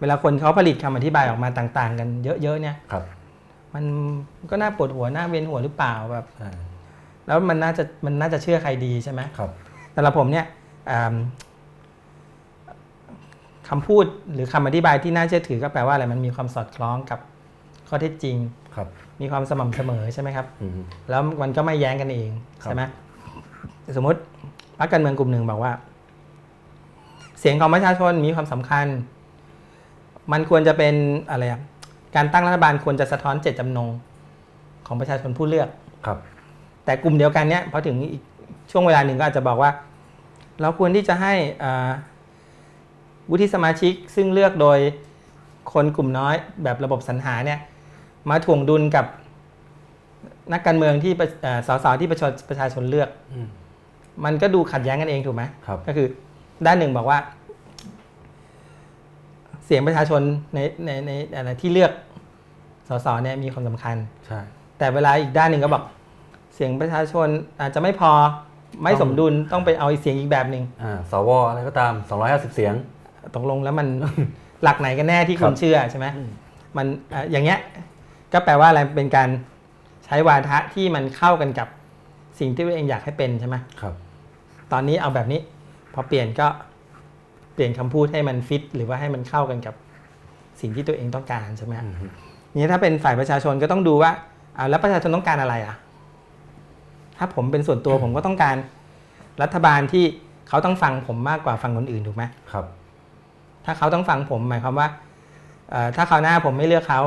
[0.00, 2.08] เวลาคนเขาผลิตคำอธิบายออกมาต่าง ๆ กัน
[2.42, 3.04] เยอะๆเนี่ยครับ
[3.74, 3.84] มัน
[4.50, 6.50] ก็น่าปวดหัวน่าเวียนหัวหรือเปล่าแบบใช่
[7.26, 9.50] แล้วมันน่าจะมันน่าจะเชื่อใครดีใช่ไหมครับ
[9.94, 10.46] สำหรับผมเนี่ย
[10.90, 11.14] อ่า
[13.68, 17.20] คำพูดหรือคำอธิบายที่น่าเชื่อถือก็แปลว่าอะไรมันมีความสอดคล้องกับ
[17.88, 18.36] ข้อเท็จจริง
[18.74, 18.88] ครับ
[19.20, 22.30] มีความสม่ำเสมอใช่ไหมครับอืมแล้วมันก็ไม่แย้งกันเอง
[22.62, 22.82] ครับใช่ไหม
[23.96, 24.20] สมมติ
[24.78, 25.72] พรรคการเมืองกลุ่มหนึ่งบอกว่า
[27.40, 28.86] เสียงของประชาชนมีความสำคัญ
[30.32, 30.94] มันควรจะเป็น
[31.30, 31.60] อะไรอะ
[32.16, 33.88] การตั้งรัฐบาลควรจะสะท้อนเจตจำนง
[34.86, 35.68] ของประชาชนผู้เลือก
[36.06, 36.18] ครับ
[36.84, 38.22] แต่กลุ่มเดียวกันเนี่ยพอถึงอีก
[38.70, 39.70] ช่วงเวลาหนึ่งก็อาจจะบอกว่า
[40.60, 41.90] เราควรที่จะให้อ่า
[43.30, 44.78] วุฒิสมาชิกซึ่งเลือกโดย
[45.72, 47.58] คนกลุ่มน้อยแบบระบบสรรหาเนี่ย
[48.30, 49.06] มาถ่วงดุลกับ
[50.52, 53.48] นักการเมืองที่ประเอ่อสสที่ประชาประชาชนเลือกอืม
[54.24, 56.06] มันก็ดูขัดแย้งกันเองถูกไหมครับก็คือ
[56.66, 57.18] ด้านหนึ่งบอกว่า
[59.68, 60.22] เสียงประชาชน
[60.54, 61.92] ในในในอะไรที่เลือก
[62.88, 64.40] สสเนี่ยมีความสำคัญใช่
[64.78, 65.82] แต่เวลาอีกด้านหนึ่งก็บอก
[66.54, 67.28] เสียงประชาชน
[67.60, 68.12] อาจจะไม่พอ
[68.82, 71.92] ไม่สมดุลต้องไปเอาอีกเสียงอีกแบบหนึ่งอ่าสวอะไรก็ตาม
[72.24, 72.74] 250 เสียง
[73.34, 73.88] ตกลงแล้วมัน
[74.62, 76.06] หลักไหนกันแน่ที่คุครัณบเชื่อใช่ไหม
[76.76, 77.58] มันอะอย่างเงี้ย
[78.32, 79.28] ก็แปลว่าอะไรเป็นการ
[80.04, 81.68] ใช้วาทะที่มันเข้ากันกับ
[82.38, 83.94] สิ่งที่ตัวเองอยากให้เป็นใช่ไหมครับ
[84.72, 85.40] ตอนนี้เอาแบบนี้
[85.94, 89.74] พอเปลี่ยนก็เปลี่ยนคำพูดให้มันฟิต หรือว่าให้มันเข้ากันกับ
[90.60, 92.10] สิ่งที่ตัวเองต้องการใช่ไหมฮะอืม
[92.54, 94.10] นี่ถ้าเป็นฝ่ายประชาชนก็ต้องดูว่า
[94.56, 95.76] อ่าแล้วประชาชนต้องการอะไรอะ
[97.18, 98.56] ถ้าผมเป็นส่วนตัวผมก็ต้องการ
[99.42, 100.04] รัฐบาลที่
[100.48, 102.64] เขาต้องฟังผมมากกว่าฟังคนอื่นถูกไหมครับ
[103.64, 104.88] ถ้าเขาต้องฟังผมหมายความว่า
[105.70, 107.00] เอ่อถ้าคราวหน้าผมไม่เลือกเขา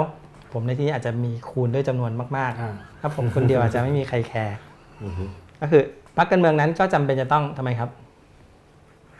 [0.53, 4.57] ผมในที่นี้อาจจะมีคูณด้วยจำนวนมากอ่าๆถ้าผมคนเดียวอาจจะไม่มีใครแคร์
[5.01, 5.13] อืม
[5.61, 5.83] ก็คือ
[6.17, 7.89] พรรคการเมืองนั้นก็จำเป็นจะต้องทำไมครับ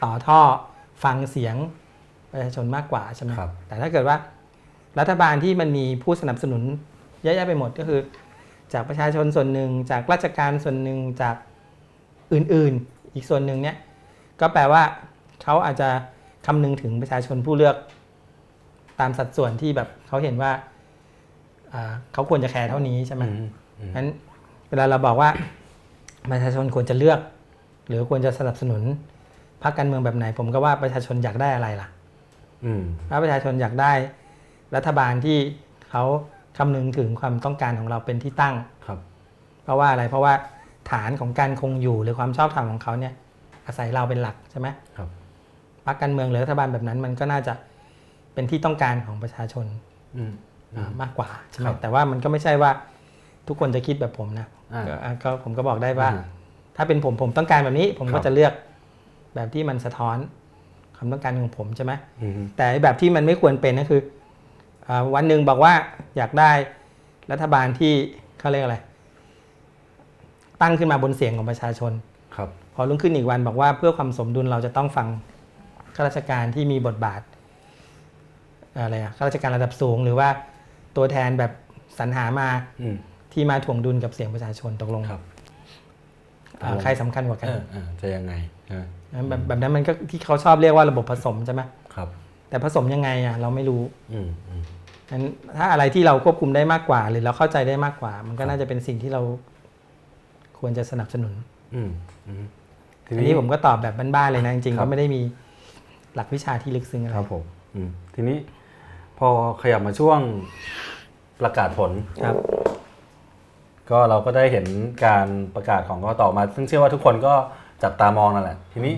[0.03, 0.39] ต่อท่อ
[1.04, 1.56] ฟังเสียง
[2.32, 4.18] ประชาชนมากกว่าใช่ไหมครับแต่ถ้าเกิดว่า
[4.99, 6.62] รัฐบาลที่มันมีผู้สนับสนุน
[7.24, 7.99] เยอะแยะไปหมดก็คือ
[8.74, 11.36] จากประชาชนส่วนหนึ่ง จากราชการส่วนหนึ่งจาก
[12.34, 13.78] อื่นๆ อีกส่วนหนึ่งเนี่ย
[14.41, 14.84] ก็แปลว่า
[15.43, 15.89] เขาอาจจะ
[16.45, 17.76] คำนึงถึงประชาชนผู้เลือก
[18.99, 20.52] ตามสัดส่วนที่แบบเขาเห็นว่า
[21.74, 23.47] อ่าเขาควรจะแคร์เท่านี้ใช่ไหมอืม
[23.80, 24.08] อืมงั้น
[24.70, 25.30] เวลาเราบอกว่า
[26.32, 27.20] ประชาชนควรจะเลือก
[27.88, 28.82] หรือควรจะสนับสนุน
[29.64, 31.88] พรรคการเมืองแบบไหน ผมก็ว่าประชาชนอยากได้อะไรล่ะ
[32.66, 33.91] อืมถ้าประชาชนอยากได้
[34.76, 35.38] รัฐบาลที่
[35.91, 36.03] เขา
[36.57, 38.55] คำนึงถึงความต้องการของเราเป็นที่ตั้ง
[38.86, 38.99] ครับ
[39.64, 40.34] เพราะว่าอะไรเพราะว่า
[40.91, 43.14] ฐานของการคงอยู่หรือความชอบธรรมของเขาเนี่ย
[43.66, 45.09] อาศัยเราเป็นหลักใช่ไหมครับ
[45.86, 47.53] พรรคการเมืองหรือรัฐบาลแบบนั้น มันก็น่าจะ
[48.34, 49.66] เป็นที่ต้องการของประชาชน
[50.18, 50.32] อืม
[50.78, 52.72] อ่ามากกว่าใช่ไหมครับแต่ว่ามันก็ไม่ใช่ว่า
[53.47, 56.24] ทุกคนจะคิดแบบผมนะอ่าก็อะก็ผมก็บอกได้ว่าอ่า
[56.76, 58.53] ถ้าเป็นผมผมต้องการแบบนี้ ผมครัก็บจะเลือก
[59.36, 60.17] แบบที่มันสะท้อน
[60.97, 64.01] ความต้องการของผมใช่ไหมอืมแต่ไอ้แบบที่มันไม่ควรเป็นก็คือ
[64.88, 65.73] อาวันหนึ่งบอกว่า
[66.17, 66.51] อยากได้
[67.32, 67.93] รัฐบาลที่
[68.39, 68.77] เขาเรียกอะไร
[70.61, 71.91] ตั้งขึ้นมาบนเสียงของประชาชน
[72.36, 75.07] ครับ พอรุ่งขึ้นอีกวันบอกว่าเพื่อความสมดุลเราจะต้องฟัง
[75.95, 77.21] ข้าราชการที่มีบทบาท
[78.75, 80.29] อะไรอะข้าราชการระดับสูงหรือว่า
[80.97, 81.51] ตัวแทนแบบ
[81.99, 82.49] สรรหามา
[82.82, 82.95] อืม
[83.34, 85.21] ที่มาถ่วงดุลกับเสียงประชาชนตกลงครับ
[86.61, 88.34] อ่าใครสำคัญกว่ากันเออเออจะยังไง
[88.65, 88.84] ใช่ไหม
[89.30, 91.62] แบบแบบนั้นมันก็ที่เขาชอบเรียกว่าระบบผสมใช่ไหม
[91.95, 92.07] ครับ
[92.49, 93.82] แต่ผสมยังไงอะเราไม่รู้
[94.14, 94.64] อืมอืม
[95.12, 95.24] นั้น
[95.57, 99.22] ถ้าอะไรที่เราควบคุมได้มากกว่า หรือเราเข้าใจได้มากกว่า มันก็น่าจะเป็นสิ่งที่เรา
[100.59, 101.34] ควรจะสนับสนุน
[101.76, 101.89] อืม
[102.28, 102.43] อืม
[103.05, 105.22] ทีอันนี้ผมก็ตอบแบบบ้านๆเลยนะจริงๆครัก็บไม่ได้มี
[106.16, 107.43] หลักวิชาที่ลึกซึ้งอะไรครับผม
[107.76, 108.38] อืมทีนี้
[109.20, 109.28] พอ
[109.62, 110.20] ขยับมาช่วง
[111.39, 111.91] ประกาศผล
[112.24, 112.36] ครับ
[113.89, 114.66] ก็เราก็ได้เห็น
[115.05, 117.34] การประกาศของกกตมา ซึ่งเชื่อว่าทุกคนก็
[117.84, 118.95] จับตามองนั่นแหละ ทีนี้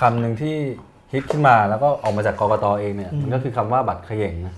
[0.00, 0.56] คำหนึ่งที่
[1.12, 4.54] ฮิตขึ้นมาแล้วก็ออกมาจากกกตเองเนี่ยมันก็คือคำว่าบัตรเขย่งนะ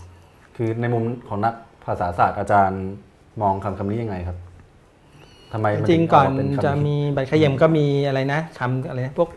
[0.57, 1.55] คือในมุมของนัก
[1.85, 2.83] ภาษาศาสตร์อาจารย์
[3.43, 4.37] มองคำคำนี้ยังไงครับ
[5.53, 9.29] ทำไมมันจริงถึๆก่อนเาาเป็นคำจะฮิตมีบัตรเขย่มก็มีอะไรนะคำอะไรนะพวก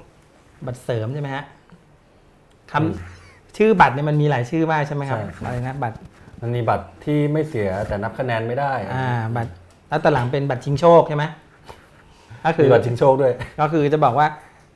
[0.66, 1.44] บัตรเสริมใช่ไหมฮะ
[2.72, 5.98] คำชื่อบัตรเนี่ยมันมีหลายชื่อมากใช่ไหมครับอะไรนะบัตร
[6.42, 9.52] มันมีบัตรที่ไม่เสียแต่นับคะแนนไม่ได้ อ่าบัตร
[9.90, 11.26] แล้วตอนหลังเป็นบัตรชิงโชคใช่ไหม
[12.46, 14.28] ก็คืมีอบัตรชิงโชคด้วย ก็คือจะบอกว่า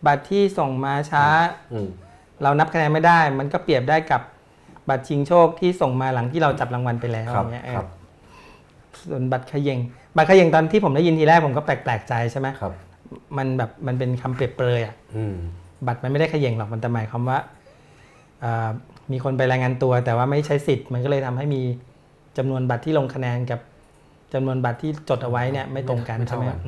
[0.06, 1.26] บัตรที่ส่งมาช้า
[1.74, 1.88] อืม
[2.44, 4.22] เรานับคะแนนไม่ได้ มันก็เปรียบได้กับ
[4.90, 7.88] บัตรชิงโชคที่ส่งมาหลังที่เราจับรางวัลไปแล้วครัอบย่างเงี้ยเออครับ
[9.10, 9.80] ส่วนบัตรเขย่ง
[10.16, 12.74] บัตรเขย่งตอนที่ผมได้ยินทีแรกผมก็แปลกๆใจใช่ไหมครับ
[13.38, 15.36] มันแบบมันเป็นคำเปรียบเปรยอะอืม
[15.88, 17.40] บัตรมันไม่ได้เขย่งหรอกมันแต่หมายความว่า
[18.44, 18.70] อ่า
[19.12, 21.62] มีคนไปรายงานตัว แต่ว่าไม่ใช้สิทธิ์มันก็เลยทำให้มี
[22.38, 23.60] จำนวนบัตรที่ลงคะแนนกับ
[24.34, 26.60] จำนวนบัตรที่จดเอาไว้เนี่ยไม่ตรงกันไม่ใช่เท่าไหมกัน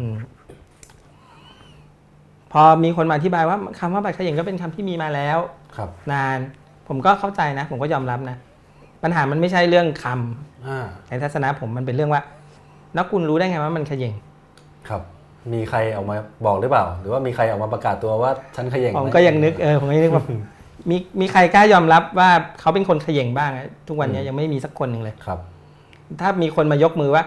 [2.55, 5.37] อืมพอมีคนมาอธิบายว่าคำว่าบัตรเขย่งก็เป็นคำที่มีมาแล้ว
[5.77, 6.39] ครับ นาน
[6.87, 8.37] ผมก็เข้าใจนะ ผมก็ยอมรับนะ
[9.03, 12.21] ปัญหามันไม่ใช่เรื่องคำอ่าในทัศนะผมมันเป็นเรื่องว่า
[12.97, 14.13] นักคุณรู้ได้ไงว่ามันเขย่ง
[14.89, 15.01] ครับ
[15.53, 20.25] มีใครออกมาบอกหรือเปล่า หรือว่ามีใครออกมาประกาศตัวว่าฉันเขย่งผมไหก็ยังนึกเออผมก็ยังนึกว่า
[20.89, 22.29] มีมีใครกล้ายอมรับว่า
[22.59, 25.39] เขาเป็นคนเขย่งบ้างอะทุกวันนี้ยังไม่มีสักคนหนึ่งเลยครับ
[26.21, 27.23] ถ้ามีคนมายกมือว่า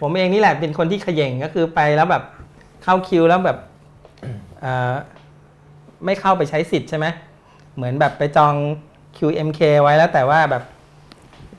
[0.00, 2.22] ผมเองนี่แหละเป็นคนที่เขย่งก็คือไปแล้วแบบ
[2.84, 3.73] เข้าคิวแล้วแบบเอ่อ
[6.04, 7.06] ไม่เข้าไปใช้สิทธิ์ใช่ไหม
[7.76, 8.54] เหมือนแบบไปจอง
[9.18, 10.62] QMK ไว้แล้วแต่ว่าแบบ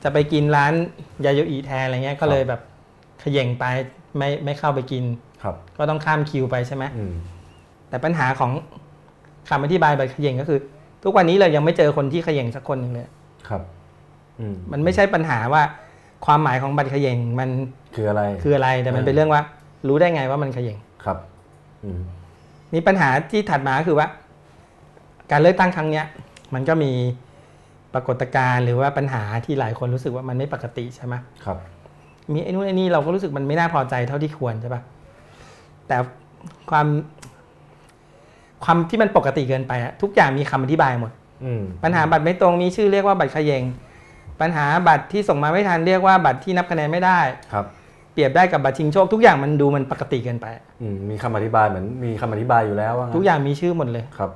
[0.02, 0.72] จะไปกินร้าน
[1.24, 2.60] ยาโยอีแทนอะไรเงี้ยก็เลยแบบ
[3.20, 3.64] เขย่งไป
[4.18, 5.04] ไม่ไม่เข้าไปกิน
[5.42, 7.14] ครับ ก็ต้องข้ามคิวไปใช่ไหมอืม
[7.88, 8.52] แต่ปัญหาของ
[9.48, 10.58] คำอธิบายบัตรเขย่งก็คือ
[11.04, 13.06] ทุกวันนี้เรายังไม่เจอคนที่เขย่งสักคนหนึ่งเลย
[13.48, 13.62] ครับ
[14.40, 15.62] อืมมันไม่ใช่ปัญหาว่า
[16.26, 17.50] ความหมายของบัตรเขย่งมัน
[17.96, 19.42] คืออะไร คืออะไรแต่มันเป็นเรื่องว่า
[19.88, 21.18] รู้ได้ไงว่ามันเขย่งครับ
[21.84, 22.00] อืม
[22.72, 24.06] นี่ปัญหาที่ถัดมาคือว่า
[25.30, 26.04] การเลือกตั้งครั้งเนี้ย
[26.54, 26.92] มันก็มี
[27.94, 31.14] ปรากฏการณ์หรือว่าปัญหาที่หลายคนรู้สึกว่ามันไม่ปกติใช่ไหม
[31.44, 31.58] ครับ
[32.32, 34.82] มีไอ้นู่นไอ้นี่เราก็รู้สึกมันไม่น่าพอใจเท่าที่ควรใช่ปะ
[35.88, 35.96] แต่
[36.70, 36.86] ความ
[38.64, 41.12] ความที่มันปกติเกินไปอะทุกอย่างมีคำอธิบายหมด
[41.44, 43.62] อืมปัญหาบัตรไม่ตรงมีชื่อเรียกว่าบัตรเขยง
[44.40, 47.20] ปัญหาบัตรที่ส่งมาไม่ทันเรียกว่าบัตรที่นับคะแนนไม่ได้
[47.52, 47.64] ครับ
[48.16, 50.46] เปรียบได้กับบัตรชิงโชคทุกอย่างมันดูมันปกติเกินไป
[50.80, 54.30] อืมมีคำอธิบายเหมือนมีคำอธิบายอยู่แล้วว่างั้นทุกอย่างมีชื่อหมดเลยครับ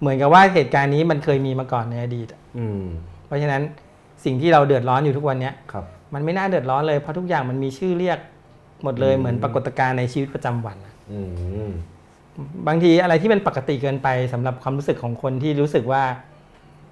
[0.00, 2.28] เหมือนกับว่าเหตุการณ์นี้มันเคยมีมาก่อนในอดีต
[2.58, 2.82] อืม
[3.26, 3.62] เพราะฉะนั้น
[4.24, 8.18] สิ่งที่เราเดือดร้อนอยู่ทุกวันเนี้ยครับมันไม่น่าเดือดร้อนเลยเพราะทุกอย่างมันมีชื่อเรียก
[8.82, 11.20] หมดเลยอืมเหมือนปรากฏการณ์ในชีวิตประจำวันอะอื
[11.68, 11.70] ม
[12.66, 16.02] บางทีอะไรที่มันปกติเกินไปสำหรับความรู้สึกของคนที่รู้สึกว่า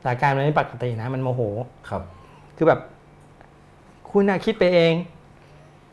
[0.02, 1.40] สถานการณ์มันไม่ปกตินะ มันโมโห
[1.90, 2.02] ครับ
[2.56, 2.80] คือแบบ
[4.10, 4.92] คุณน่ะคิดไปเอง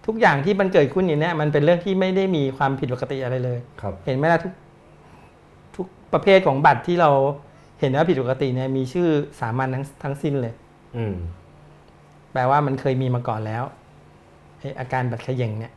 [0.08, 4.53] ทุกอย่างที่มันเกิดขึ้นอยู่เนี่ยมันเป็นเรื่องที่ไม่ได้มีความผิดปกติอะไรเลยครับเห็นไหมล่ะทุก
[5.76, 7.10] ทุกประเภทของบัตรที่เรา
[7.80, 9.08] เห็นว่าผิดปกติเนี่ยมีชื่อ
[9.39, 10.53] สามัญทั้งทั้งสิ้นเลย
[10.97, 11.14] อืม
[12.34, 13.64] แปลว่ามันเคยมีมาก่อนแล้ว
[14.60, 15.74] ไออาการบัตรเขย่งเนี่ย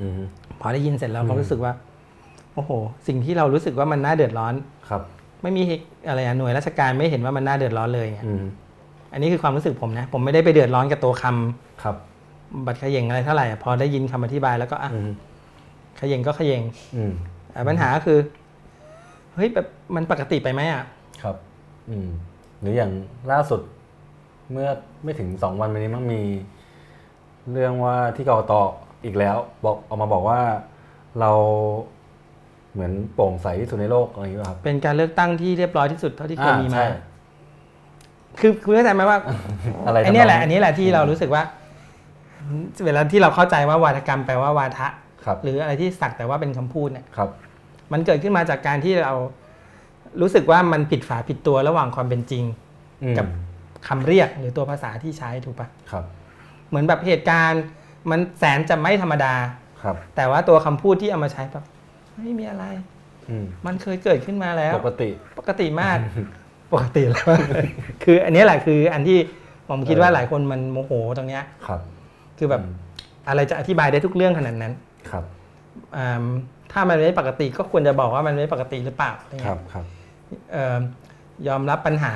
[0.00, 0.20] อืม
[0.60, 1.72] พอได้ยินเสร็จแล้วอืมก็รู้สึกว่า
[2.54, 2.70] โอ้โห
[3.06, 4.54] สิ่งที่เรารู้สึกว่ามันน่าเดือดร้อน
[4.88, 5.02] ครับ
[5.42, 8.44] ไม่มีเหตุอะไรอะหน่วยราชการไม่เห็นว่ามันน่าเดือดร้อนเลยไงอืม
[9.12, 11.96] อันนี้คือความรู้สึกผมนะ ผมไม่ได้ไปเดือดร้อนกับตัวคำครับ
[12.66, 15.10] บัตรเขย่งอะไรเท่าไหร่อะพอได้ยินคำอธิบายแล้วก็อะอืม
[15.98, 16.62] เขย่งก็เขย่ง
[16.96, 17.12] อืม
[17.52, 18.18] แต่ปัญหาก็คือ
[19.34, 20.84] เฮ้ยแบบมันปกติไปไหมอะ
[21.22, 21.36] ครับ
[21.90, 22.08] อืม
[22.60, 22.92] หรืออย่าง
[23.32, 23.60] ล่าสุด
[24.52, 24.68] เมื่อ
[25.04, 26.22] ไม่ถึงสองวันมานี้มันมี
[27.52, 28.52] เรื่องว่าที่กรกต
[29.04, 30.40] อีกแล้ว บอกออกมาบอกว่า
[31.20, 31.30] เรา
[32.72, 36.88] เหมือนโปร่งใสที่สุดในโลกอะไรอย่างเงี้ยครับ เป็นการเลือกตั้งที่เรียบร้อยที่สุดเท่าที่เคยมีอ่มาใช่
[38.40, 39.18] คือคือเข้าใจไหมว่า
[39.86, 41.42] อะไรไอ้เนี่ยแหละทำงอันนี้แหละที่เรารู้สึกว่า
[42.86, 44.88] เวลาที่เราเข้าใจว่าวาทกรรมแปลว่าวาทะ
[45.24, 47.30] ครับหรืออะไรที่สักแต่ว่าเป็นคำพูดเนี่ยครับ
[47.92, 49.14] มันเกิดขึ้นมาจากการที่เรา
[50.20, 52.44] รู้สึกว่ามันผิดฝาผิดตัวระหว่างความเป็นจริง
[53.02, 53.26] อืมกับ
[53.88, 56.04] คำเรียกหรือตัวภาษาที่ใช้ถูกปะครับ
[56.68, 57.62] เหมือนแบบเหตุการณ์
[58.10, 59.34] มันแสนจะไม่ธรรมดา
[59.82, 61.64] ครับ แต่ว่าตัวคำพูดที่เอามาใช้แบบ
[62.16, 62.64] ไม่มีอะไร
[63.28, 65.98] อืมมันเคยเกิดขึ้นมาแล้ว ปกติปกติมาก
[66.72, 67.26] ปกติแล้ว
[68.04, 69.18] คือ อันนี้แหละคืออันที่
[69.68, 71.80] ผมคิดว่าหลายคนมันโมโหตรงเนี้ยครับ
[72.38, 72.62] คือแบบ
[73.28, 74.72] อะไรจะอธิบายได้ทุกเรื่องขนาดนั้น
[75.10, 75.24] ครับ
[75.96, 76.24] อืม
[76.72, 79.84] ถ้ามันไม่ปกติก็ควรจะบอกว่ามันไม่ปกติหรือเปล่าอะไรคเงี้รัยบครับ
[80.52, 80.80] เอิ่ม
[81.48, 82.12] ยอมรับปัญหา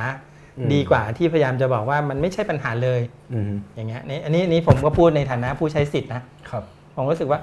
[0.59, 3.01] อืมดีกว่าที่พยายามจะบอกว่ามันไม่ใช่ปัญหาเลย
[3.33, 6.63] อืมอย่างเงี้ยนี่อันนี้อันนี้ผมก็พูดในฐานะผู้ใช้สิทธินะครับ
[6.95, 7.41] ผมรู้สึกว่า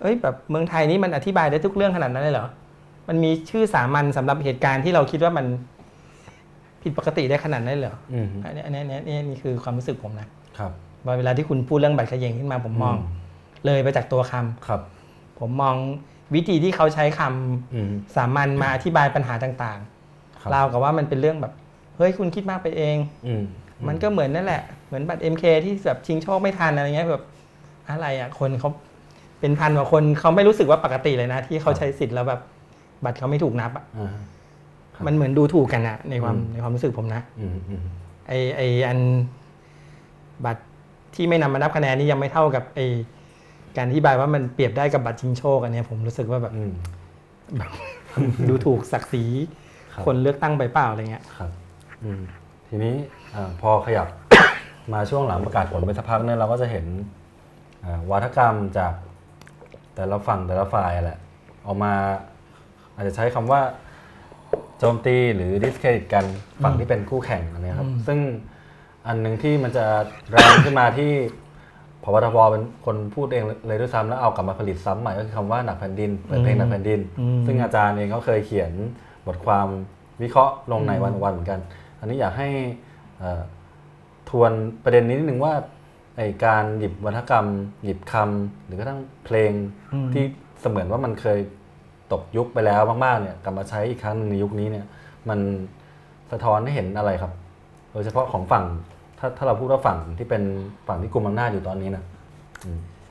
[0.00, 2.46] เอ้ยแบบเมืองไทยนี่มันอธิบายได้ทุกเรื่องขนาดนั้นเลยเหรอ
[3.08, 5.46] มันมีชื่อสามัญสำหรับเหตุการณ์ที่เราคิดว่ามัน
[6.82, 10.28] ผิดปกติได้ขนาดนั้นเลยเหรออืมอันนี้อันนี้อันนี้นี่นี่คือความรู้สึกผมนะ
[10.58, 13.20] ครับว่า เวลาที่คุณพูดเรื่องบัตรเขย่งขึ้นมาผมมองอืม
[13.66, 14.80] เลยไปจากตัวคำครับ
[15.40, 15.74] ผมมอง
[16.34, 19.78] วิธีที่เขาใช้คำอืมสามัญมาอธิบายปัญหาต่าง
[20.40, 21.52] ครับๆราวกับว่ามันเป็นเรื่องแบบ
[21.96, 22.96] เฮ้ยคุณคิดมากไปเอง
[23.26, 23.42] อืม
[23.88, 27.24] มันก็เหมือนนั่นแหละ เหมือนบัตร MK ที่แบบชิงโชคไม่ทันอะไรเงี้ยแบบ
[27.88, 28.70] อะไรอะคนเขา
[29.40, 32.40] เป็นพันกว่าคนเขาไม่รู้สึกว่าปกติเลยนะ ที่เขาใช้สิทธิ์แล้วแบบ
[33.04, 34.08] บัตรเขาไม่ถูกนับอะอ่า
[34.94, 37.82] ครับมันเหมือนดูถูกกันอะในความอืมในความรู้สึกผมนะอืมอืม
[38.28, 38.98] ไอไออัน
[40.44, 40.62] บัตร
[41.14, 42.80] ที่ไม่นำมานับคะแนนนี่ยังไม่เท่ากับไอ
[43.76, 46.72] การอธิบายว่ามันเปรียบได้กับบัตรชิงโชคอันเนี้ยผมรู้สึกว่าแบบอืม
[48.48, 49.24] ดูถูกศักดิ์ศรี
[49.92, 51.50] ครับคนเลือกตั้งไปเปล่าอะไรเงี้ยครับ
[52.04, 52.20] อืม
[52.68, 52.94] ทีนี้
[53.34, 54.08] อาพอขยับ
[54.92, 56.86] มาช่วงหลังประกาศผลไปสักพักเนี่ยเราก็จะเห็น
[57.84, 58.92] อ่าวาทกรรมจาก
[59.94, 61.18] แต่ละฝั่งแต่ละฝ่ายแหละ
[61.66, 61.92] ออกมา
[62.94, 63.60] อาจจะใช้คำว่า
[64.78, 66.24] โจมตีหรือ discredit กัน
[66.62, 68.18] ฝั่งที่เป็นคู่แข่งอันเนี้ยครับ ซึ่ง
[69.06, 69.84] อันหนึ่งที่มันจะ
[70.30, 71.12] แรงขึ้นมาที่
[72.02, 78.72] พบทบเป็นคนพูดเองเลยด้วยซ้ำแล้วเอากลับมาผลิตซ้ำใหม่ก็คือคำว่าหนักแผ่นดินเปิดเพลงหนักแผ่นดินอืมซึ่งอาจารย์เองก็เคยเขียน
[79.26, 79.68] บทความ
[80.22, 81.60] วิเคราะห์ลงในวันวันเหมือนกัน
[82.00, 82.48] อันนี้อยากให้
[83.18, 83.42] เอ่อ
[84.30, 84.52] ทวน
[84.84, 85.54] ประเด็นนี้นิดนึงว่า
[86.16, 87.46] ไอการหยิบวรรณกรรม
[87.84, 89.52] หยิบคำหรือกระทั่งเพลง
[89.92, 90.24] อืมที่
[90.60, 91.38] เสมือนว่ามันเคย
[92.12, 94.86] ตกยุคไปแล้วมากๆเนี่ยกลับมาใช้อีกครั้งหนึ่งในยุคนี้เนี่ย
[95.28, 95.40] มัน
[96.32, 97.32] สะท้อนให้เห็นอะไรครับ
[97.92, 98.64] โดยเฉพาะของฝั่ง
[99.24, 100.42] ถ้าถ้าเราพูดว่าฝั่งที่เป็น
[100.88, 102.04] ฝั่งที่กุมอำนาจอยู่ตอนนี้นะ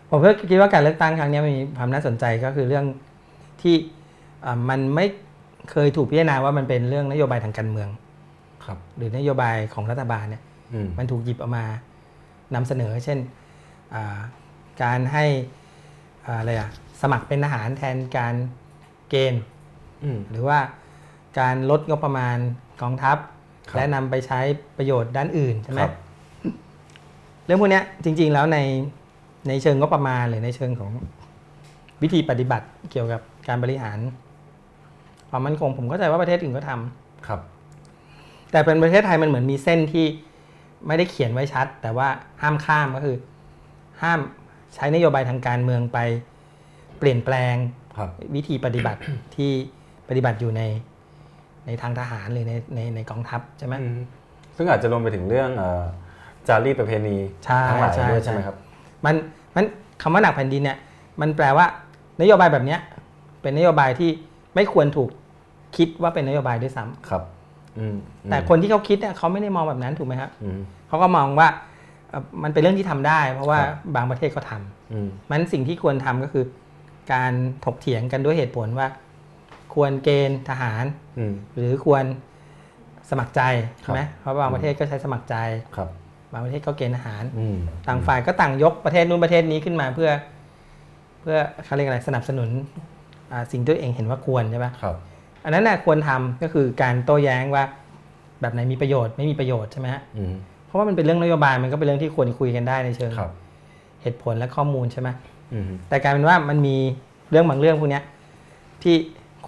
[0.09, 2.85] ผมก็คิดว่าการเลือกตั้งครั้งเนี้ยมีความน่าสนใจก็คือเรื่อง
[3.61, 3.75] ที่
[4.45, 5.05] อ่ามันไม่
[5.71, 7.89] เคยถูกพิจารณาว่ามันเป็นเรื่องนโยบายทางการเมือง
[8.65, 10.43] ครับ หรือนโยบายของรัฐบาลเนี่ย
[10.73, 11.65] อืมมันถูกหยิบเอามา
[12.55, 13.19] นำเสนอ เช่น
[13.93, 14.19] อ่า
[14.83, 15.25] การให้
[16.25, 16.69] อ่าอะไรอะ
[17.01, 18.33] สมัครเป็นทหารแทนการ
[19.09, 19.43] เกณฑ์
[20.03, 20.59] อืมหรือว่า
[21.39, 22.37] การลดงบประมาณ
[22.81, 23.40] กองทัพครับ
[23.75, 24.39] และนำไปใช้
[24.77, 25.93] ประโยชน์ด้านอื่นใช่ไหมครับ
[27.45, 28.57] เรื่องพวกเนี้ยจริง ๆ แล้วใน
[29.47, 30.91] ในเชิงงบประมาณหรือในเชิงของ
[32.01, 33.99] วิธีปฏิบัติเกี่ยวกับการบริหาร
[35.29, 37.39] ความมั่นคงผมเข้าใจว่าประเทศอื่นก็ทำครับ
[38.51, 40.05] แต่เป็นประเทศไทยมันเหมือนมีเส้นที่
[40.87, 42.07] ไม่ได้เขียนไว้ชัด แต่ว่า
[42.41, 43.17] ห้ามข้ามก็คือ
[44.01, 44.19] ห้าม
[44.75, 45.99] ใช้นโยบายทางการเมืองไป
[46.99, 47.55] เปลี่ยนแปลง
[47.97, 48.99] ครับวิธีปฏิบัติ
[49.35, 49.51] ที่
[50.09, 50.61] ปฏิบัติอยู่ใน
[51.67, 53.97] ในทางทหารหรือในในในกองทัพใช่ไหมอืม
[54.57, 55.83] ซึ่งอาจจะรวมไปถึงเรื่องเอ่อ
[56.47, 58.55] จารีตประเพณีใช่ทั้งหลายใช่ด้วยใช่ใช่ไหมครับ
[59.05, 59.15] มัน
[59.55, 59.65] มัน
[60.01, 60.77] คำว่าหนักแผ่นดินเนี่ย
[61.21, 61.65] มันแปลว่า
[62.21, 62.79] นโยบายแบบเนี้ย
[63.41, 64.09] เป็นนโยบายที่
[64.55, 65.09] ไม่ควรถูก
[65.77, 67.23] คิดว่าเป็นนโยบายด้วยซ้ำครับ
[67.77, 71.47] อืมอืมแต่คนที่เขาคิดเนี่ยเขาไม่ได้มองแบบนั้นถูกไหมครับอืมเขาก็มองว่า
[72.09, 76.45] เอ่อมันเป็นเรื่องที่ทำได้ เพราะว่าครับบางประเทศก็ทำอืมมันสิ่งที่ควรทำก็คือ
[77.13, 77.31] การ
[77.65, 78.87] ถกเถียงกันด้วยเหตุผลว่า
[79.73, 80.83] ควรเกณฑ์ทหาร
[81.17, 82.03] อืมหรือควร
[83.09, 83.41] สมัครใจ
[83.81, 85.35] ใช่ไหมครับเพราะบางประเทศก็ใช้สมัครใจ
[85.75, 85.89] ครับ
[86.33, 87.57] บางประเทศก็เกณฑ์ทหารอืม
[87.87, 90.09] ต่างฝ่ายก็ต่างยกประเทศนู้นประเทศนี้ขึ้นมาเพื่อ
[91.21, 92.49] เพื่อเขาเรียกอะไรสนับสนุน
[93.31, 94.95] อ่าสิ่งที่ตัวเองเห็นว่าควรใช่ไหมครับ
[95.43, 97.63] อันนั้นน่ะควรทำก็คือการโต้แย้งว่า
[98.41, 100.33] แบบไหนมีประโยชน์ไม่มีประโยชน์ใช่ไหมฮะอืม
[100.65, 103.31] เพราะว่ามันเป็นเรื่องนโยบายมันก็เป็นเรื่องที่ควรคุยกันได้ในเชิงครับ
[104.01, 105.09] เหตุผลและข้อมูลใช่ไหม
[105.53, 106.75] อืมแต่กลายเป็นว่ามันมี
[107.31, 108.03] เรื่องบางเรื่องพวกเนี้ย
[108.83, 108.95] ที่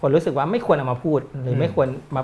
[0.05, 2.21] คนรู้สึกว่าไม่ควรเอามาพูด หรือไม่ควรมา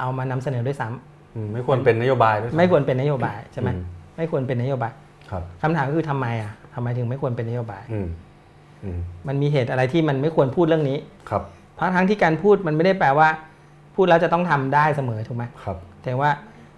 [0.00, 3.80] เอามานำเสนอด้วยซ้ำอืมไม่ควรเป็นนโยบายด้วยซ้ำไม่ควรเป็นนโยบายใช่ไหมอืม
[4.16, 4.92] ไม่ควรเป็นนโยบาย
[5.30, 8.06] ครับคำถามก็คือทำไมอะทำไมถึงไม่ควรเป็นนโยบายอืม
[8.84, 8.98] อืม
[9.28, 10.98] มันมีเหตุอะไรที่มันไม่ควรพูดเรื่องนี้
[11.30, 11.42] ครับ
[11.74, 13.28] เพราะทั้งที่การพูดมันไม่ได้แปลว่า
[13.96, 16.30] พูดแล้วจะต้องทำได้เสมอถูกไหมครับ แต่ว่า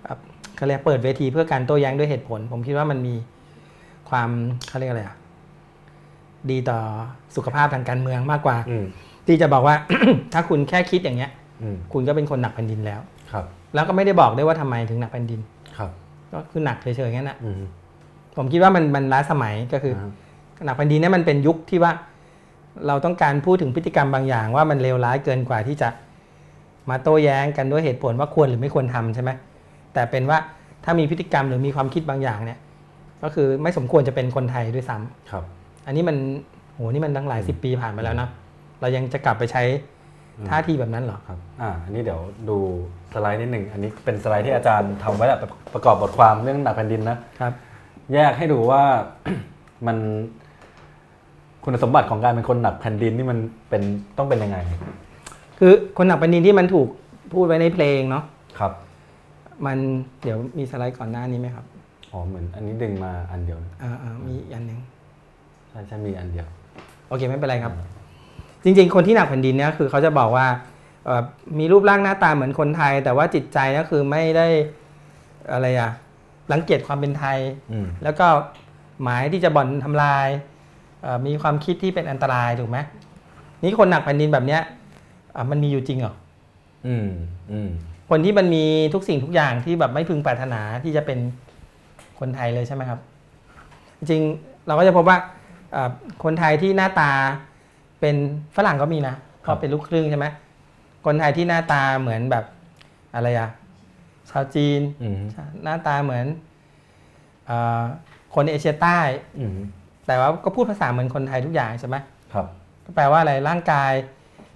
[0.03, 0.19] เอ่อ
[0.57, 3.15] เขาเรียกเปิดเวทีเพื่อการโต้แย้งด้วยเหตุผล ผมคิดว่ามันมี
[4.11, 4.29] ความ
[4.69, 5.17] เขาเรียกอะไรอะ
[6.51, 6.79] ดีต่อ
[7.37, 8.85] สุขภาพทางการเมืองมากกว่าอืม
[9.27, 9.77] ที่จะบอกว่า
[10.33, 11.31] ถ้าคุณแค่คิดอย่างเงี้ย
[11.63, 13.01] อืมคุณก็เป็นคนหนักแผ่นดินแล้ว
[13.33, 13.45] ครับ
[13.75, 15.41] แล้วก็ไม่ได้บอกได้วยว่าทำไมถึงหนักแผ่นดิน
[15.79, 15.91] ครับ
[16.33, 17.63] ก็คือหนักเฉยๆงั้นน่ะอืม
[18.37, 20.11] ผมคิดว่ามันมันล้าสมัยก็คืออ่า
[20.65, 21.93] หนักแผ่นดินเนี่ยมันเป็นยุคที่ว่า
[22.87, 25.89] เราต้องการพูดถึงพฤติกรรมบางอย่าง ว่ามันเลวร้ายเกินกว่าที่จะ
[26.91, 29.31] มาโต้แย้งกันด้วยเหตุผลว่าควรหรือไม่ควรทำใช่ไหม
[29.95, 30.39] แต่เป็นว่า
[30.85, 32.59] ถ้ามีพฤติกรรมหรือมีความคิดบางอย่างเนี่ย
[33.23, 35.45] ก็คือไม่สมควรจะเป็นคนไทยด้วยซ้ำครับ
[35.87, 36.17] อันนี้มัน
[36.75, 38.29] โหนี่มันตั้งหลายสิบปีผ่านไปแล้วนะ
[38.81, 39.63] เรายังจะกลับไปใช้
[40.49, 42.59] ท่าทีแบบนั้นเหรอครับ อ่า อันนี้เดี๋ยวดู
[43.13, 47.53] สไลด์นิดหนึ่ง อันนี้เป็นสไลด์ที่อาจารย์ทำไว้แหละประประกอบบทความเรื่องหนักแผ่นดินนะครับ
[48.13, 48.83] แยกให้ดูว่า
[49.87, 49.97] มัน
[51.65, 53.39] คุณสมบัติของการเป็นคนหนักแผ่นดินนี่มัน
[53.71, 53.83] เป็น
[54.19, 54.59] ต้องเป็นยังไง
[55.59, 56.89] คือคนหนักแผ่นดินที่มันถูก
[57.33, 58.25] พูดไว้ในเพลงเนาะ
[58.59, 58.73] ครับ
[59.67, 59.79] มัน
[60.23, 61.65] เดี๋ยวมีสไลด์ก่อนหน้านี้ไหมครับ
[62.13, 64.79] อ๋อ เหมือนอันนี้ดึงมาอันเดียวนะอ่าๆมีอีกอันหนึ่ง
[65.69, 66.47] ใช่ใช่มีอันเดียว
[67.09, 67.73] โอเคไม่เป็นไรครับ
[68.65, 70.47] จริงๆ คนที่หนักแผ่นดินเนี่ยคือเขาจะบอกว่า
[71.05, 71.23] เอ่อ
[71.59, 74.47] มีรูปร่างหน้าตาเหมือนคนไทย แต่ว่าจิตใจก็คือไม่ได้
[75.53, 75.91] อะไรอะ
[76.53, 77.39] รังเกียจความเป็นไทย
[77.73, 78.27] อืมแล้วก็
[79.03, 80.29] หมายที่จะบ่อนทำลาย
[81.03, 82.79] เอ่อมีความคิดที่เป็นอันตรายถูกไหม
[83.63, 84.63] นี่คนหนักแผ่นดินแบบเนี้ย
[85.37, 86.15] อะมันมีอยู่จริงเหรอ
[86.87, 87.09] อืม
[87.53, 87.71] อืม
[88.11, 91.19] คนที่มันมีทุกสิ่งทุกอย่างที่แบบไม่พึงปรารถนาที่จะเป็น
[92.21, 93.01] คนไทยเลยใช่ไหมครับ
[93.99, 95.19] จริงๆเราก็จะพบว่า
[95.73, 95.91] เอ่อ
[96.25, 97.11] คนไทยที่หน้าตา
[98.01, 98.17] เป็น
[98.57, 100.27] ฝรั่งก็มีนะเพราะเป็นลูกครึ่งใช่ไหม
[101.05, 102.45] คนไทยที่หน้าตาเหมือนแบบ
[103.15, 103.49] อะไรอะ
[104.31, 105.21] ชาวจีนอืม
[105.65, 106.27] หน้าตาเหมือน
[107.47, 107.83] เออ
[108.35, 108.99] คนเอเชียใต้
[109.39, 109.59] อืม
[110.07, 111.97] แต่ว่าก็พูดภาษาเหมือนคนไทยทุกอย่างใช่ไหม
[112.33, 112.47] ครับ
[112.85, 113.93] ก็แปลว่าอะไรร่างกาย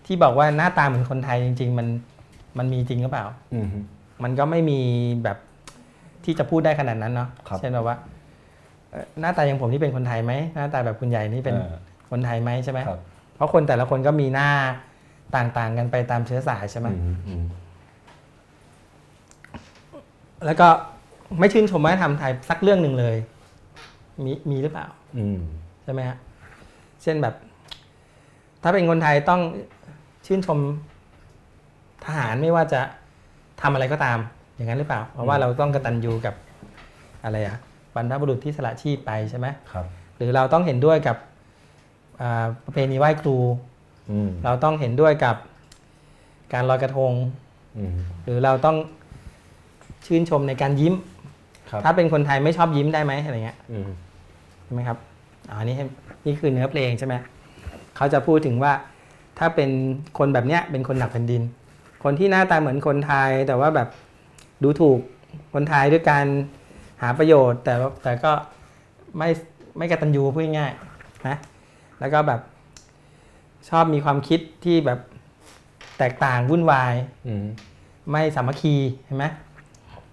[0.07, 1.89] ที่บอกว่าหน้าตาเหมือนคนไทยจริง ๆ มัน
[2.59, 3.66] มันมีจริงหรือเปล่าอืม
[4.22, 4.80] มันก็ไม่มี
[5.24, 5.39] แบบ
[6.24, 7.97] ที่จะพูดได้ขนาดนั้นเนาะครับเช่นแบบว่า
[8.91, 11.74] เอ่อหน้าตาอย่างผมนี่เป็นคนไทยไหมหน้าตาแบบคุณใหญ่นี่เป็นออ
[12.11, 13.01] คนไทยไหมใช่ไหมครับ
[13.39, 14.51] เพราะคนแต่ละคนก็มีหน้า
[15.34, 17.45] ต่างๆ กันไปตามเชื้อสายใช่ไหมอืมอืม
[20.47, 20.68] แล้วก็
[21.39, 23.16] ไม่ชื่นชมวัฒนธรรมไทยสักเรื่องหนึ่งเลย
[24.24, 24.86] มีมีหรือเปล่า
[25.18, 25.39] อืม
[25.82, 26.16] ใช่ไหมฮะ
[27.03, 27.34] เช่นแบบ
[28.62, 29.41] ถ้าเป็นคนไทยต้อง
[30.26, 30.59] ชื่นชม
[32.05, 32.80] ทหารไม่ว่าจะ
[33.62, 34.18] ทำอะไรก็ตาม
[34.55, 36.34] อย่างนั้นหรือเปล่า เพราะว่าเราต้องกตัญญูกับ
[37.24, 37.57] อะไรอะ
[37.95, 39.86] บรรพบุรุษที่สละชีพไปใช่ไหมครับ
[40.16, 41.38] หรือเราต้องเห็นด้วยกับอ่า
[42.64, 43.36] ประเพณีไหว้ครู
[44.10, 45.36] อืมเราต้องเห็นด้วยกับ
[46.52, 47.12] การลอยกระทง
[47.78, 48.76] อืมหรือเราต้อง
[50.06, 50.94] ชื่นชมในการยิ้ม
[51.70, 53.88] ครับถ้าเป็นคนไทยไม่ชอบยิ้มได้ไหมอะไรเงี้ยอืม
[54.64, 54.98] ใช่ไหมครับ
[55.50, 55.84] อ๋อนี่ให้
[56.26, 57.14] นี่คือเนื้อเพลงใช่ไหม
[57.96, 58.72] เขาจะพูดถึงว่า
[59.38, 59.70] ถ้าเป็น
[60.18, 61.42] คนแบบเนี้ยเป็นคนหนักแผ่นดิน
[62.04, 63.88] คนที่หน้าตาเหมือนคนไทย แต่ว่าแบบ
[64.62, 64.98] ดูถูก
[65.54, 66.26] คนไทยด้วยการ
[67.02, 68.32] หาประโยชน์ แต่ว่าแต่ก็
[69.18, 69.28] ไม่
[69.78, 71.36] ไม่กตัญญูพูดง่ายๆนะ
[72.01, 72.40] แล้วก็แบบ
[73.68, 74.99] ชอบมีความคิดที่แบบ
[75.99, 76.94] แตกต่างวุ่นวาย
[77.26, 77.44] อืม
[78.11, 78.74] ไม่สามัคคี
[79.05, 79.24] เห็นไหม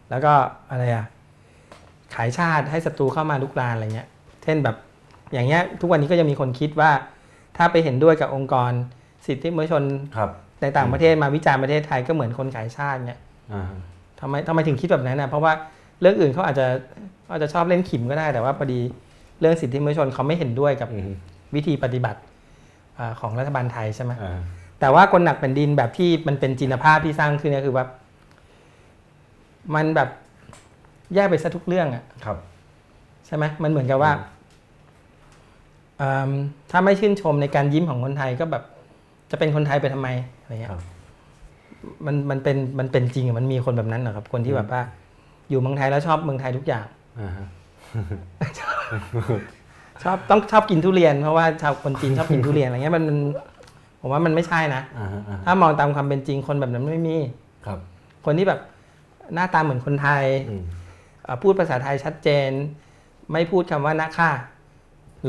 [0.09, 0.33] แล้วก็
[0.69, 1.05] อะไรอะ
[2.15, 4.07] ขายชาติให้ศัตรูเข้ามาลุกรานอะไรเงี้ย
[4.43, 4.75] เช่นแบบ
[5.33, 6.91] อย่างเงี้ย ทุกวันนี้ก็ยังมีคนคิดว่า
[7.57, 8.71] ถ้าไปเห็นด้วยกับองค์กร
[9.25, 9.83] สิทธิมนุษยชน
[10.17, 10.29] ครับ
[10.61, 13.19] ในต่างประเทศมาวิจารณ์ประเทศไทยก็เหมือนคนขายชาติเนี่ย
[13.53, 13.63] อ่า
[14.19, 15.53] ทำไมทำไมถึงคิดแบบนั้นนะเพราะว่า
[16.01, 16.65] เรื่องอื่นเขาอาจจะ
[17.23, 18.79] เขาอาจจะชอบเล่นขิมก็ได้แต่ว่าพอดี
[19.39, 21.13] เรื่องสิทธิมนุษยชนเขาไม่เห็นด้วยกับอืม
[21.55, 22.19] วิธีปฏิบัติ
[22.99, 24.39] อ่าของรัฐบาลไทยใช่ไหมอ่า
[24.79, 27.85] แต่ว่าคนหนักแผ่นดินแบบที่มันเป็นจินภาพที่สร้างขึ้นก็คือว่า
[29.75, 30.09] มันแบบ
[31.15, 32.37] แยกไปซะทุกเรื่องอะครับ
[33.25, 34.11] ใช่ไหมมันเหมือนกับว่า
[36.01, 36.31] อืม
[36.71, 38.63] ถ้าไม่ชื่นชมในการยิ้มของคนไทยก็แบบ
[39.31, 40.07] จะเป็นคนไทยไปทำไม
[40.41, 40.83] อะไรเงี้ยครับ
[42.05, 44.81] มันมันเป็นมันเป็นจริงอะมันมีคนแบบนั้นเหรอครับ คนที่แบบว่า
[45.49, 46.85] อยู่เมืองไทยแล้วชอบเมืองไทยทุกอย่าง
[47.19, 47.47] อ่าฮะ
[50.03, 53.17] ชอบต้องชอบกินทุเรียนเพราะว่าชาวคนจีนชอบกินทุเรียนอะไรเงี้ยมันมัน
[54.01, 57.17] ผมว่ามันไม่ใช่นะอ่าฮะอ่าฮะถ้ามองตามความเป็นจริงคนแบบนั้นไม่มี
[57.65, 57.79] ครับ
[58.25, 58.59] คนที่แบบ
[59.33, 60.63] หน้าตาเหมือนคนไทยอืม
[61.23, 62.49] เอ่อพูดภาษาไทยชัดเจน
[63.31, 64.31] ไม่พูดคำว่านะค่ะ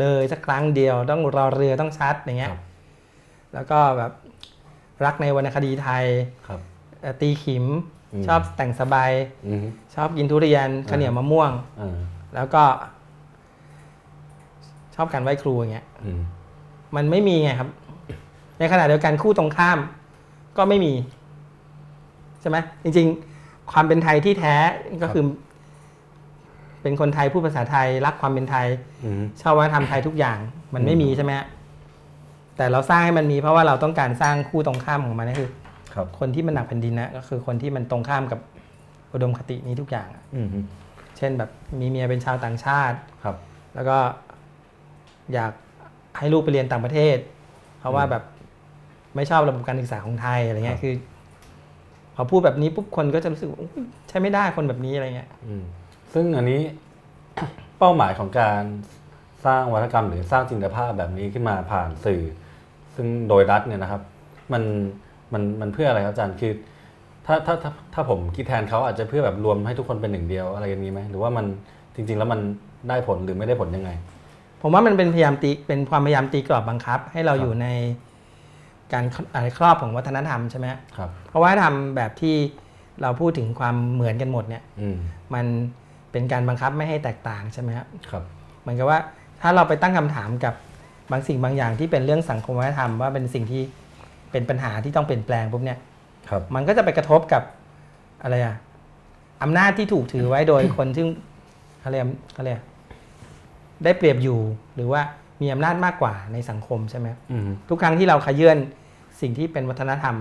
[0.01, 2.61] เลยสักครั้งเดียวต้องรอเรือต้องชัดอย่างเงี้คยรับ
[3.55, 4.13] แล้วก็แบบ
[5.05, 6.05] รักในวรรณคดีไทย
[6.49, 6.61] ครับ
[7.03, 7.65] เอ่อตีขิม
[8.13, 9.13] อืมชอบแต่งสบาย
[9.47, 9.65] อืม
[9.95, 11.51] ชอบกินทุเรียนข้าวเหนียวมะม่วง
[11.81, 11.97] อ่า
[12.35, 12.63] แล้วก็
[14.97, 16.21] ชอบการไหว้ครูอย่างเงี้ยอืม
[16.97, 17.69] มันไม่มีไงครับ
[18.59, 19.79] ในขณะเดียวกันคู่ตรงข้าม
[20.57, 20.93] ก็ไม่มี
[22.41, 23.07] ใช่ไหมจริง
[23.39, 24.55] ๆ ความเป็นไทยที่แท้
[25.03, 28.67] ก็คือเเป็นคนไทยพูดภาษาไทยรักความเป็นไทย
[29.05, 30.39] อืมชอบวัฒนธรรมไทยทุกอย่าง
[30.75, 31.47] มันไม่มีใช่ไหมฮะ
[32.57, 35.51] แต่เราสร้างให้มันมีเพราะว่าเราต้องการสร้างคู่ตรงข้ามของมันก็คือ
[35.95, 38.41] ครับคนที่มันหนักแผ่นดินนะก็คือคนที่มันตรงข้ามกับ
[39.13, 40.49] อุดมคตินี้ทุกอย่างอะอืม
[41.17, 43.37] เช่นแบบมีเมียเป็นชาวต่างชาติครับ
[43.75, 43.97] แล้วก็
[45.35, 45.53] อยาก
[46.19, 47.19] ให้ลูกไปเรียนต่างประเทศ
[47.79, 48.23] เพราะว่าแบบ
[49.17, 50.95] ไม่ชอบระบบการศึกษาของไทยอะไรเงี้ครัยบคือ
[52.15, 53.73] พอพูดแบบนี้ปุ๊บคนก็จะรู้สึกว่าอุ๊ย
[54.09, 55.63] ใช้ไม่ได้คนแบบนี้อะไรเงี้ยอืม
[56.15, 56.61] ซึ่งอันนี้
[57.79, 58.63] เป้าหมายของการ
[59.47, 62.23] สร้างวัฒกรรมหรือสร้างจินตภาพแบบนี้ขึ้นมาผ่านสื่อ
[62.95, 64.03] ซึ่งโดยรัฐเนี่ยนะครับ
[64.53, 64.63] มัน
[65.33, 66.53] มันมันเพื่ออะไรครับอาจารย์คือ
[67.27, 71.47] ถ้าถ้าถ้าถ้าผมคิดแทนเขาอาจจะเพื่อแบบรวมให้ทุกคนเป็นหนึ่งเดียวอะไรอย่างนี้ไหมหรือว่ามัน
[71.95, 72.41] จริง ๆ แล้วมัน
[72.89, 73.91] ได้ผลหรือไม่ได้ผลยังไง
[74.69, 77.67] ผมว่ามันเป็นพยายามตีเป็นความพยายามตีกรอบบังคับ ให้เราครับอยู่ใน
[78.93, 79.05] การ
[79.35, 82.37] อะไรครอบของวัฒนธรรมใช่ไหมฮะครับเพราะว่าทำแบบที่
[83.03, 84.97] เราพูดถึงความเหมือนกันหมดเนี่ยอืม
[85.35, 85.47] มัน
[86.13, 88.25] เป็นการบังคับไม่ให้แตกต่างใช่ไหมครับครับ
[88.61, 88.99] เหมือนกับว่า
[89.41, 90.55] ถ้าเราไปตั้งคำถามกับ
[91.11, 93.63] บางสิ่งบางอย่างที่เป็นเรื่องสังคมวัฒนธรรมว่าเป็นสิ่งที่
[94.33, 95.79] เป็นปัญหาที่ต้องเปลี่ยนแปลงปุ๊บเนี่ย
[96.29, 97.43] ครับมันก็จะไปกระทบกับ
[98.23, 98.57] อะไรอะ
[99.43, 101.05] อำนาจที่ถูกถือไว้โดยคนที่
[101.85, 102.65] อะไรอะอะไรอะ
[103.85, 104.39] ได้เปรียบอยู่
[104.75, 105.01] หรือว่า
[105.43, 108.59] มีอำนาจมากกว่าในสังคมใช่ไหมอืมทุกครั้งที่เราขยื่น
[109.21, 110.17] สิ่งที่เป็นวัฒนธรรม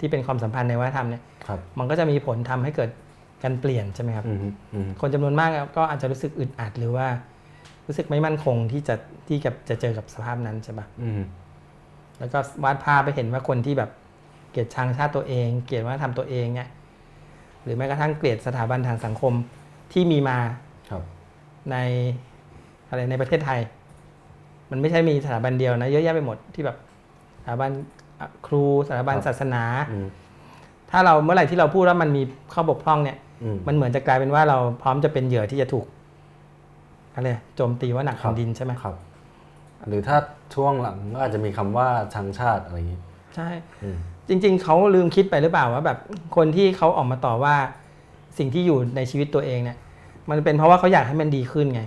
[0.00, 2.90] ที่เป็นความสัมพันธ์ในวัฒนธรรมเนี่ยครับมันก็จะมีผลทำให้เกิด
[3.42, 4.38] การเปลี่ยนใช่ไหมครับอืม
[4.74, 7.06] อืมคนจำนวนมากก็อาจจะรู้สึกอึดอัดหรือว่า
[7.86, 8.94] รู้สึกไม่มั่นคงที่จะ
[9.28, 11.22] ที่กับจะเจอกับสภาพนั้นใช่ปะอืม
[12.18, 13.90] แล้วก็วาดภาพไปเห็นว่าคนที่แบบ
[14.50, 16.68] เกลียดชังชาติตัวเอง เกลียดวัฒนธรรมตัวเองเนี่ย
[17.62, 19.32] หรือแม้กระทั่งเกลียดสถาบันทางสังคม
[19.92, 20.38] ที่มีมา
[20.90, 21.02] ครับ
[21.70, 21.76] ใน
[22.88, 23.60] อะไรในประเทศไทย
[24.70, 26.76] มันไม่ใช่มีสถาบันเดียวนะเยอะแยะไปหมดที่แบบ
[27.42, 27.70] สถาบัน
[28.20, 30.06] อะครูสถาบันศาสนาอืม
[30.90, 32.22] ถ้าเราเมื่อไหร่ที่เราพูดว่ามันมี
[32.52, 35.86] ข้อบกพร่องเนี่ยอืมมันเหมือนจะกลายเป็นว่าเราพร้อมจะเป็นเหยื่อที่จะถูก
[37.14, 38.94] อะไรโจมตีว่าหนักครัแผ่บนดินใช่ไหมครับ
[39.88, 40.16] หรือถ้า
[40.54, 43.00] ช่วงหลังก็อาจจะมีคำว่าชังชาติอะไรอย่างนี้
[43.36, 43.48] ใช่
[43.82, 43.96] อืม
[44.28, 45.98] จริง ๆ เขาลืมคิดไปหรือเปล่าว่าแบบ
[46.36, 47.54] คนที่เขาออกมาต่อว่า
[48.38, 49.76] สิ่งที่อยู่ในชีวิตตัวเองเนี่ย
[50.30, 51.82] มันเป็นเพราะว่าเขาอยากให้มันดีขึ้นไง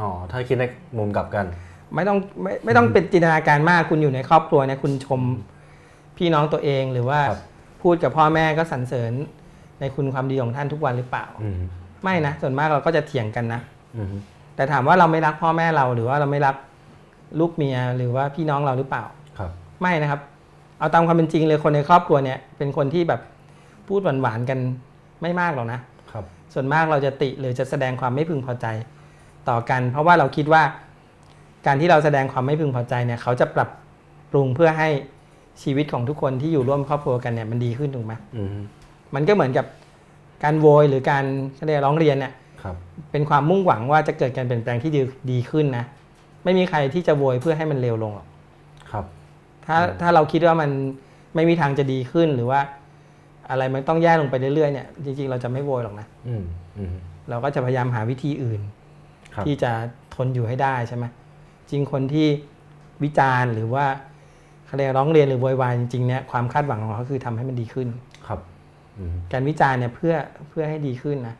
[0.00, 0.64] อ๋อถ้าคิดใน
[0.98, 1.46] มุมกลับกัน
[1.94, 5.20] ไม่ต้องไม่ไม่ต้องเป็นจินตนาการมากคุณอยู่ในครอบครัวเนี่ยคุณชม
[6.16, 7.40] พี่น้องตัวเองหรือว่าครับ
[7.82, 9.12] พูดกับพ่อแม่ก็สรรเสริญ
[9.80, 11.60] ในคุณความดีของท่านทุกวันหรือเปล่าอืม
[12.04, 13.60] ไม่นะส่วนมากเราก็จะเถียงกันนะ
[13.96, 14.08] อืม
[14.56, 16.56] แต่ถามว่าเราไม่รักพ่อแม่เราหรือว่าเราไม่รัก
[17.40, 19.04] ลูกเมียหรือว่าพี่น้องเราหรือเปล่า
[19.38, 19.50] ครับ
[19.82, 20.20] ไม่นะครับ
[20.78, 23.20] เอาตามความเป็นจริงเลยคนในครอบครัวเนี่ย เป็นคนที่แบบ
[23.88, 24.58] พูดหวานๆกัน
[25.22, 25.80] ไม่มากหรอกนะ
[26.12, 26.24] ครับ
[26.54, 28.66] ส่วนมากเราจะติหรือจะแสดงความไม่พึงพอใจ
[29.50, 30.62] ต่อกัน เพราะว่าเราคิดว่า
[31.66, 33.68] การที่เราแสดงความไม่พึงพอใจเนี่ยเขาจะปรับ
[34.30, 34.88] ปรุงเพื่อให้
[35.62, 38.56] ชีวิตของทุกคนที่อยู่ร่วมครอบครัวกันเนี่ยมันดีขึ้นถูกไหมอืม
[39.14, 39.66] มันก็เหมือนกับ
[40.44, 41.24] การโวยหรือการ
[41.54, 42.32] เขาเรียกร้องเรียนเนี่ย
[42.62, 42.76] ครับ
[43.10, 45.84] เป็นความมุ่งหวังว่าจะเกิดการเปลี่ยนแปลงที่ดีดีขึ้นนะ
[46.44, 48.26] ไม่มีใครที่จะโวยเพื่อให้มันเร็วลงหรอก
[48.90, 49.04] ครับ
[49.66, 50.70] ถ้าถ้าเราคิดว่ามัน
[51.34, 52.60] ไม่มีทางจะดีขึ้นหรือว่า
[53.50, 56.42] อะไรมันต้องแย่ลงไปเรื่อยๆเนี่ยจริงๆเราจะไม่โวยหรอกนะอืม
[56.78, 56.94] อืม
[57.30, 58.77] เราก็จะพยายามหาวิธีอื่นครับ
[59.46, 59.72] ที่จะ
[60.14, 61.04] ทนอยู่ให้ได้ใช่ไหม
[61.70, 62.28] จริงคนที่
[63.02, 63.86] วิจารณ์หรือว่า
[64.66, 67.88] เขาเรียกร้องเรียนหรือโวยวายจริงๆเนี่ยความคาดหวังของเขาคือทำให้มันดีขึ้น
[68.26, 68.40] ครับ
[68.98, 70.14] อืมการวิจารณ์เนี่ยเพื่อ
[70.48, 71.36] เพื่อให้ดีขึ้นนะ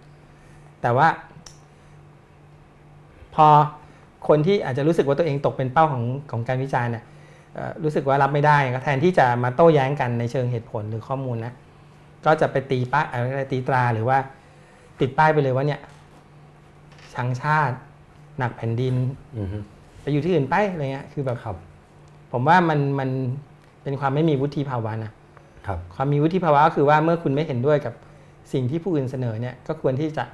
[0.82, 1.08] แต่ว่า
[3.34, 3.48] พอ
[4.28, 7.04] คนที่อาจจะรู้สึกว่าตัวเองตกเป็นเป้าของของการวิจารณ์เนี่ย
[7.54, 11.52] เอ่อรู้สึกว่ารับไม่ได้ก็แทนที่จะมาโต้แย้งกันในเชิงเหตุผลหรือข้อมูลนะ
[12.26, 14.18] ก็จะไปตีป้ายอะไรตีตราหรือว่า
[15.00, 15.80] ติดป้ายไปเลยว่าเนี่ย
[17.14, 17.76] ชังชาติ
[18.38, 18.94] หนักแผ่นดิน
[19.36, 19.48] อืม
[20.02, 21.56] ไปอยู่ที่อื่นไปอะไรเงี้ยคือแบบครับ
[22.32, 23.08] ผมว่ามันมัน
[23.82, 25.12] เป็นความไม่มีวุฒิภาวะนะ
[25.66, 27.94] ครับความมีวุฒิภาวะก็คือว่าเมื่อคุณไม่เห็นด้วยกับ
[28.52, 30.24] สิ่งที่ผู้อื่นเสนอเนี่ยก็ควรที่จะ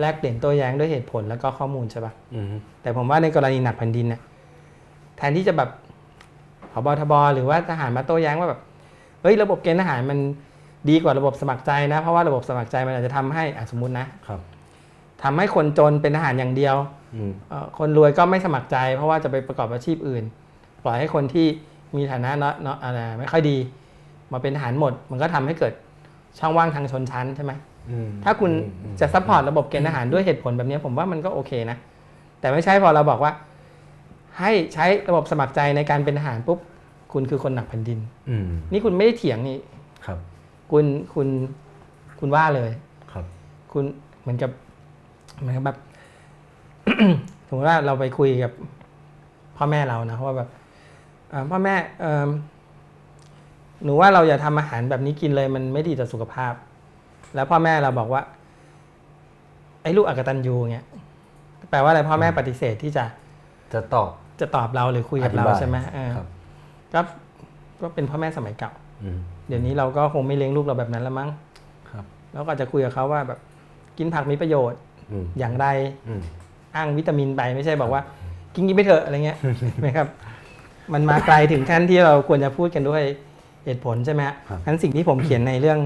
[0.00, 2.46] แลกเปลี่ยนโต้แย้งด้วยเหตุผลแล้วก็ข้อมูลใช่ปะอืม
[2.82, 4.20] แต่ผมว่าในกรณีหนักแผ่นดินเนี่ย
[5.16, 5.70] แทนที่จะแบบ
[6.72, 8.60] ผบทบหรือว่าทหารมาโต้แย้งว่าแบบ
[9.22, 10.18] เฮ้ยระบบเกณฑ์ทหารมัน
[10.88, 14.40] ดีกว่าระบบสมัครใจนะ เพราะว่าระบบสมัครใจมันอาจจะทำให้อะสมมตินะครับ
[15.22, 16.76] ทำให้คนจนเป็นทหารอย่างเดียว
[17.14, 20.24] อืมเอ่อคนรวยก็ไม่สมัครใจ เพราะว่าจะไปประกอบอาชีพอื่น
[20.84, 21.46] ปล่อยให้คนที่
[21.96, 23.56] มีฐานะเนาะเนาะอะไรไม่ค่อยดี
[24.32, 25.72] มาเป็นทหารหมด มันก็ทำให้เกิด
[26.38, 27.52] ช่องว่างทางชนชั้นใช่ไหม
[27.90, 28.50] อืมถ้าคุณ
[28.82, 31.76] อืมจะ support ระบบเกณฑ์ทหารด้วยเหตุผลแบบนี้ผมว่ามันก็โอเคนะ
[32.40, 33.32] แต่ไม่ใช่พอเราบอกว่า
[34.40, 36.58] ให้ใช้ระบบสมัครใจในการเป็นทหารปุ๊บ
[37.12, 37.98] คุณคือคนหนักแผ่นดิน
[38.28, 39.58] อืมนี่คุณไม่ได้เถียงนี่
[40.06, 40.18] ครับ
[40.72, 41.28] คุณคุณ
[42.20, 42.70] คุณว่าเลย
[43.12, 43.24] ครับ
[43.72, 43.84] คุณ
[44.20, 44.65] เหมือนกับเห
[45.44, 45.78] มือนกับแบบ
[47.48, 48.52] สมมติว่าเราไปคุยกับ
[49.56, 50.48] พ่อแม่เรานะว่าแบบ
[51.30, 52.28] เอ่อพ่อแม่เอิ่ม
[53.84, 56.52] หนูว่าเราอย่าทำอาหารแบบนี้กินเลยมันไม่ดีต่อสุขภาพ
[57.34, 58.22] แล้วพ่อแม่เราบอกว่า
[59.82, 60.86] ไออ้ลูกอกตันยูเงี้ย
[61.70, 63.04] แปลว่าอะไรพ่อแม่ปฏิเสธที่จะ
[63.72, 64.10] จะตอบ
[64.40, 66.26] จะตอบเราหรือคุยกับอธิเราบายใช่ไหมเออครับ
[66.94, 67.00] ก็
[67.82, 68.72] ก็เป็นพ่อแม่สมัยเก่า
[69.02, 69.18] อืม
[69.48, 71.28] เดี๋ยวนี้เราก็คงไม่เลี้ยงลูกเราแบบนั้นแล้วมั้ง
[71.90, 73.38] ครับ แล้วก็อาจจะคุยกับเขาว่าแบบ
[73.98, 74.78] กินผักมีประโยชน์
[75.10, 75.66] อืมอย่างไร
[76.08, 76.20] อืม
[76.76, 78.02] อ้างวิตามินไปไม่ใช่บอกว่า
[78.54, 79.38] กินกินไปเถอะอะไรเงี้ย
[79.80, 80.08] ไหมครับ
[80.92, 83.02] มันมาไกลถึงขั้นที่เราควรจะพูดกันด้วย
[83.64, 85.78] เหตุผลใช่ไหมฮะครับงั้นสิ่งที่ผมเขียนในเรื่อง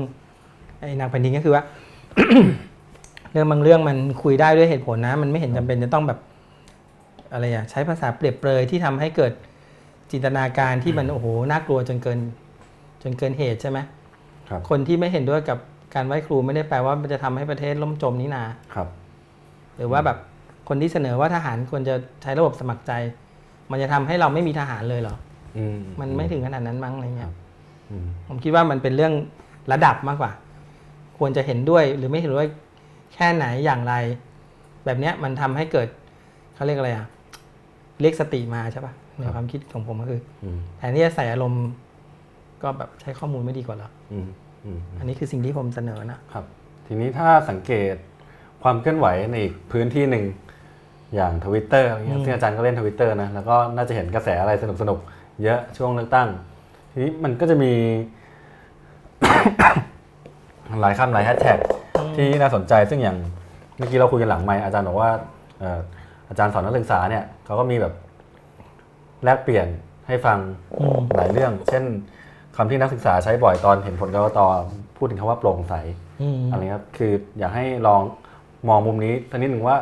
[0.79, 1.63] ไอ้นางแผ่นดินก็คือว่า
[3.33, 6.19] เรื่องบางเรื่องมันคุยได้ด้วยเหตุผลนะ มันไม่เห็นจำเป็นจะต้องแบบ
[7.33, 9.33] อะไรอะใช้ภาษาเปรียบเปรยที่ทำให้เกิด
[10.11, 12.19] จินตนาการที่มันโอ้โหน่ากลัวจนเกิน
[13.03, 13.79] จนเกินเหตุใช่ไหม
[14.49, 15.59] ครับ คนที่ไม่เห็นด้วยกับ
[15.95, 18.45] การไหว้ครูไม่ได้แปลว่ามันจะทำให้ประเทศล่มจมนี่นา
[18.75, 18.89] ครับ
[19.81, 20.19] หรือว่าแบบ
[20.69, 22.93] คนที่เสนอว่าทหารควรจะใช้ระบบสมัครใจ
[23.71, 25.17] มันจะทำให้เราไม่มีทหารเลยเหรอ
[25.59, 27.31] อืมมันไม่ถึงขนาดนั้นมั้งอะไรเงี้ย
[27.91, 29.13] อืมผมคิดว่ามันเป็นเรื่อง
[29.73, 30.33] ระดับมากกว่า
[31.19, 32.49] ควรจะเห็นด้วยหรือไม่เห็นด้วย
[33.15, 33.95] แค่ไหนอย่างไร
[34.85, 35.89] แบบเนี้ยมันทำให้เกิด
[36.55, 37.07] เขาเรียกอะไรอะ
[38.01, 41.67] เรียกสติมาใช่ปะในความคิดของผมก็คืออืมแทนที่จะใส่อารมณ์
[42.63, 44.29] ก็แบบใช้ข้อมูลไม่ดีกว่าเหรออืม
[44.65, 46.45] อืมอันนี้คือสิ่งที่ผมเสนอนะครับ
[46.87, 47.95] ทีนี้ถ้าสังเกต
[48.63, 50.25] ความเคลื่อนไหวในอีกพื้นที่หนึ่ง
[51.15, 54.53] อย่างทวิตเตอร์อะไรเงี้ยอืมซึ่งอาจารย์ก็เล่นทวิตเตอร์นะแล้วก็น่าจะเห็นกระแสอะไร
[54.83, 56.29] สนุกๆเยอะช่วงเลือกตั้ง
[56.93, 57.73] ทีนี้มันก็จะมี
[60.81, 61.59] หลายคำหลายแฮชแท็ก
[62.17, 63.19] ที่น่าสนใจซึ่งอย่าง
[63.77, 65.11] เมื่อกี้เราคุยกันหลังไมค์อาจารย์บอกว่า
[65.61, 65.81] เอ่อ
[66.29, 67.95] อาจารย์สอนนักศึกษาเนี่ยเขาก็มีแบบ
[69.25, 69.67] แลกเปลี่ยน
[70.09, 70.39] ให้ฟัง
[70.81, 71.85] อืมหลายเรื่อง เช่น
[72.57, 74.41] คำที่นักศึกษาใช้บ่อยตอนเห็นผลกรกต
[74.97, 75.75] พูดถึงคำว่าโปร่งใส
[76.23, 78.03] อืมอะไรครับคืออยากให้ลอง
[78.69, 79.77] มองมุมนี้สักนิดหนึ่งว่า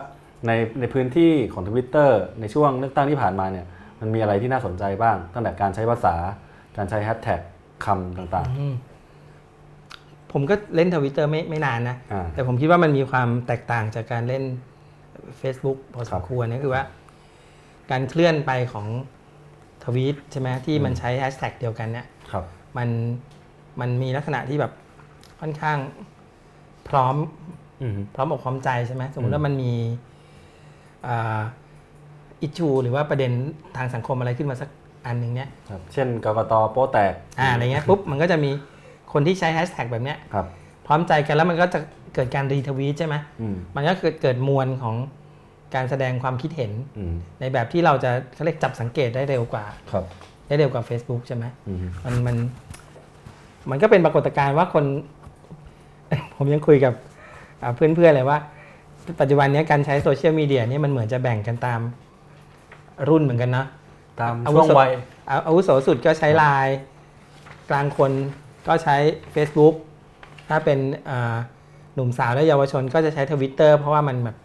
[0.46, 3.66] ในในพื้นที่ของทวิตเตอร์ในช่วงเลือกตั้งที่ผ่านมาเนี่ย
[4.00, 6.14] มันมีอะไรที่น่าสนใจบ้าง ตั้งแต่การใช้ภาษา
[6.76, 7.40] การใช้แฮชแท็ก
[7.84, 8.74] คำต่างอืม
[10.32, 14.44] ผมก็เล่นทวิตเตอร์ไม่ไม่นานนะอ่าแต่ผมคิดว่ามันมีความแตกต่างจากการเล่น
[15.40, 16.84] Facebook พอสครัมบควรนะคือว่า
[17.90, 18.86] การเคลื่อนไปของ
[19.84, 22.44] ทวีตใช่ไหมที่มันใช้แฮชแท็กเดียวกันเนี่ยๆครับ
[22.76, 22.88] มัน
[23.80, 24.72] มันมีลักษณะที่แบบ
[25.40, 25.78] ค่อนข้าง
[26.88, 27.56] พร้อมอืม
[28.14, 29.72] พร้อมอกพร้อมใจใช่ไหมสมมอืติมว่ามันมี
[32.42, 33.32] อิชูหรือว่าประเด็น
[33.76, 34.68] ทางสังคมอะไรขึ้นมาสัก
[35.06, 38.50] อันหนึ่งเนี่ยครับเช่นกกตโป๊แตกอ่าอะไรเงี้ยปุ๊บมันก็จะมี
[39.12, 40.46] คนที่ใช้แฮชแท็กแบบเนี้ยครับ
[40.86, 41.78] พร้อมใจกันแล้วมันก็จะ
[42.14, 44.96] เกิดการรีทวีตใช่ไหมอืมมันก็เกิดเกิดมวลของ
[45.74, 50.04] การแสดงความคิดเห็นอืมในแบบที่เราจะเขาเรียกจับสังเกตได้เร็วกว่าครับ
[50.46, 52.36] ได้เร็วกว่า Facebook ใช่ไหมอืมมันมัน
[53.70, 54.84] มันก็เป็นปรากฏการณ์ว่าคน
[56.36, 57.17] ผมยังคุยกับอ่า
[57.76, 58.38] เพื่อนๆเลยว่า
[59.20, 61.80] ปัจจุบันเนี้ยการใช้โซเชียลมีเดียเนี่ยมันเหมือนจะแบ่งกันตาม
[63.08, 63.64] รุ่นเหมือนกันนะ
[64.20, 64.90] ตามอาวุช่วงโสวัย
[65.30, 66.76] อาอาวุโสสุดก็ใช้ไลน์
[67.70, 68.12] กลางคน
[68.66, 68.96] ก็ใช้
[69.34, 69.74] Facebook
[70.48, 70.78] ถ้าเป็น
[71.10, 71.36] อ่า
[71.94, 74.36] หนุ่มสาวและเยาวชนก็จะใช้ทวิตเตอร์เพราะว่ามันแบบ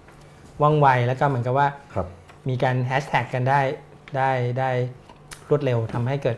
[0.62, 2.08] ว่องไวแล้วก็เหมือนกับว่าครับ
[2.50, 3.62] มีการแฮชแท็กกันได้
[4.18, 4.70] ได้ได้
[5.50, 6.38] รวดเร็วทำให้เกิด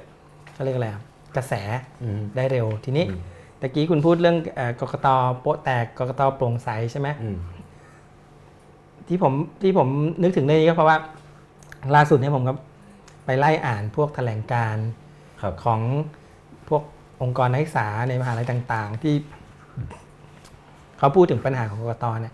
[0.53, 1.01] เขาเรียกอะไรอะ
[1.36, 1.53] กระแส
[2.01, 5.07] อืมได้เร็วทีนี้อืมตะกี้คุณพูดเรื่องเอ่อกกต
[5.41, 7.38] โป๊ะแตกกกตโปร่งใสใช่ไหมอืม
[9.07, 9.88] ที่ผมที่ผม
[10.24, 10.97] นึกถึงเรื่องนี้ก็เพราะว่า
[11.95, 12.53] ล่าสุดเนี่ยผมก็
[13.26, 14.88] ไปไล่อ่านพวกแถลงการณ์
[15.41, 15.82] ครับของ
[16.70, 16.84] พวก
[17.22, 19.16] องค์กรนักศึกษาในมหาลัยต่าง ๆ ที่
[20.99, 22.34] เขาพูดถึงปัญหาของกกตเนี่ย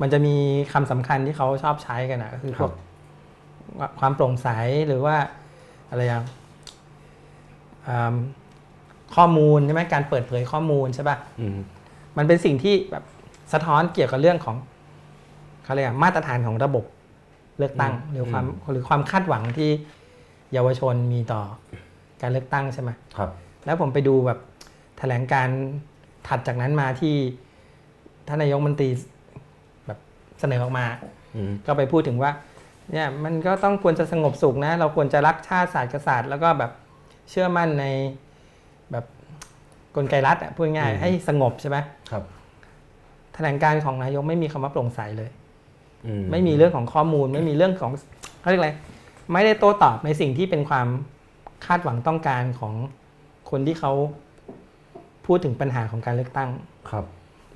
[0.00, 0.36] มันจะมี
[0.72, 2.72] คำสำคัญที่เขาชอบใช้กันนะก็คือพวก
[4.00, 4.48] ความโปร่งใส
[4.88, 5.16] หรือว่า
[5.90, 6.24] อะไรอย่าง
[7.88, 8.14] อืม
[9.16, 11.58] ข้อมูลใช่ไหมการเปิดเผยข้อมูลใช่ปะอืม
[12.16, 13.04] มันเป็นสิ่งที่แบบ
[13.52, 14.56] สะท้อนเกี่ยวกับเรื่องของ
[15.64, 16.84] เขาเรียกอะไรมาตรฐานของระบบ
[17.58, 19.70] เลือกตั้งหรือความหรือความคาดหวังที่
[20.52, 21.42] เยาวชนมีต่อ
[22.22, 23.30] การเลือกตั้งใช่ไหมครับ
[23.64, 24.38] แล้วผมไปดูแบบ
[24.98, 25.48] แถลงการ
[26.28, 27.14] ถัดจากนั้นมาที่
[28.28, 28.88] ท่านนายกมนตรี
[29.86, 29.98] แบบ
[30.40, 30.86] เสนอออกมา
[31.34, 32.30] อืมก็ไปพูดถึงว่า
[32.92, 36.72] เนี่ยมันก็ต้องควรจะสงบสุขนะ เราควรจะรักชาติศาสตร์กษัตริย์แล้วก็แบบ
[37.30, 37.86] เชื่อมั่นใน
[38.92, 39.04] แบบ
[39.96, 41.76] กลไกรัฐอะพูดง่ายๆให้สงบใช่ไหม
[42.10, 42.24] ครับ
[43.34, 45.30] แถลงการของนายกไม่มีคำว่าโปร่งใสเลย
[46.06, 47.92] อืไม่มีเรื่องของข้อมูล ไม่มีเรื่องของ
[48.40, 48.70] เขาเรียกอะไร
[49.32, 50.88] ไม่ได้โต้ตอบในสิ่งที่เป็นความ
[51.66, 52.74] คาดหวังต้องการของ
[53.50, 53.92] คนที่เขา
[55.26, 56.50] พูดถึงปัญหาของการเลือกตั้ง
[56.90, 57.04] ครับ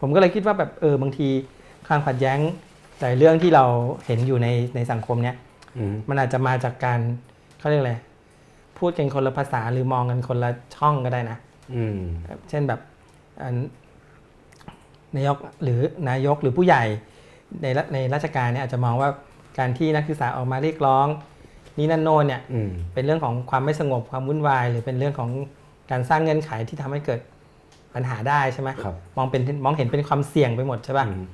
[0.00, 1.28] ผมก็เลยคิดว่าแบบเออบางที
[1.86, 2.38] ความขัดแย้ง
[2.98, 3.64] แต่เรื่องที่เรา
[4.06, 5.36] เห็นอยู่ในในสังคมเนี้ย
[5.76, 7.00] อืมมันอาจจะมาจากการ
[7.58, 7.94] เขาเรียกอะไร
[8.78, 11.38] พูดกันคนละภาษาหรือมองกันคนละช่องก็ได้นะ
[11.74, 11.98] อืม
[12.48, 12.80] เช่นแบบ
[13.42, 13.54] อัน
[15.16, 16.82] นายกหรือนายกหรือผู้ใหญ่
[17.62, 19.08] ในรัฐในราชการเนี่ยอาจจะมองว่า
[19.58, 21.06] การที่นักศึกษาออกมาเรียกร้อง
[21.78, 25.30] นี่นั่นโน่นเนี่ยอืมเป็นเรื่องของความไม่สงบความวุ่นวาย หรือเป็นเรื่องของ
[25.90, 27.20] การสร้างเงื่อนไขที่ทำให้เกิด
[27.94, 31.24] ปัญหาได้ใช่ไหมครับมองเป็นมองเห็นเป็นความเสี่ยงไปหมดใช่ป่ะอืม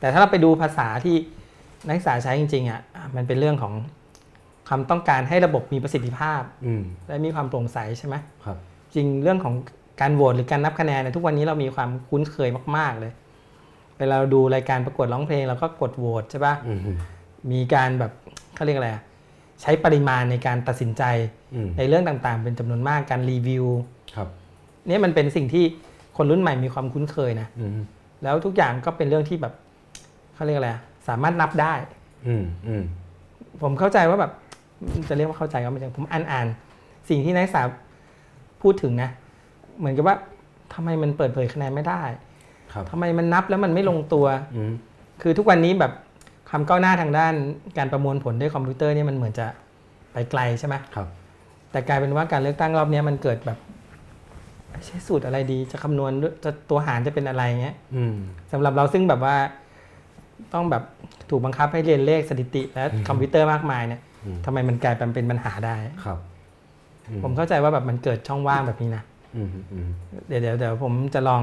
[0.00, 1.16] แแต่ถ้าเราไปดูภาษาที่
[1.86, 2.80] นักศึกษาใช้จริงๆอะ
[3.16, 3.72] มันเป็นเรื่องของ
[4.68, 8.56] ความต้องการให้ระบบมีประสิทธิภาพอืมและมีความโปร่งใสใช่ไหมครับ
[8.94, 9.54] จริงเรื่องของ
[10.00, 13.12] การโหวตหรือการนับคะแนนเนี่ยทุกวันนี้เรามีความคุ้นเคยมาก ๆเลย
[13.98, 16.78] เวลาเราดูรายการประกวดร้องเพลงเราก็กดโหวตใช่ปะอืม
[17.52, 18.12] มีการแบบ
[18.54, 19.02] เขาเรียกอะไรอะ
[19.62, 21.02] ใช้ปริมาณในการตัดสินใจ
[21.54, 23.66] อืมในเรื่องต่างๆ เป็นจำนวนมากการรีวิว
[24.14, 24.28] ครับ
[24.86, 25.64] เนี่ยมันเป็นสิ่งที่
[26.16, 27.70] คนรุ่นใหม่มีความคุ้นเคยนะอืม
[28.22, 29.54] แล้วทุกอย่างก็เป็นเรื่องที่แบบ
[30.34, 31.74] เขาเรียกอะไรอะสามารถนับได้
[32.26, 32.82] อืมอืม
[33.62, 34.32] ผมเข้าใจว่าแบบ
[35.08, 36.46] จะเรียกว่าเข้าใจก็ไม่ใช่ผมอ่านอ่าน
[37.08, 37.62] สิ่งที่นักศึกษา
[38.62, 39.10] พูดถึงนะ
[39.78, 40.16] เหมือนกับว่า
[40.74, 42.02] ทำไมมันเปิดเผยคะแนนไม่ได้
[42.72, 44.72] ครับทำไมมันนับแล้วมันไม่ลงตัวอืม
[45.22, 45.92] คือทุกวันนี้แบบ
[46.48, 47.34] ความก้าวหน้าทางด้าน
[47.78, 49.46] การประมวลผลด้วยคอมพิวเตอร์เนี่ยมันเหมือนจะ
[50.12, 51.08] ไปไกลใช่ไหมครับ
[51.70, 53.58] แต่กลายเป็นว่าการเลือกตั้งรอบเนี้ยมันเกิดแบบ
[54.84, 58.14] ใช้สูตรอะไรดี จะคำนวณด้วยจะตัวหารจะเป็นอะไรเงี้ยอืม
[58.52, 59.36] สำหรับเราซึ่งแบบว่า
[60.52, 60.82] ต้องแบบ
[61.30, 64.13] ถูกบังคับให้เรียนเลขสถิติ และคอมพิวเตอร์มากมายเนี่ยอืม
[64.44, 66.18] ทำไมมันกลายเป็นเป็นปัญหาได้ครับ
[67.22, 69.02] ผมเข้าใจว่าแบบมันเกิดช่องว่างแบบนี้นะ
[69.36, 69.88] อืมอืม
[70.28, 71.42] เดี๋ยวเดี๋ยวเดี๋ยวผมจะลอง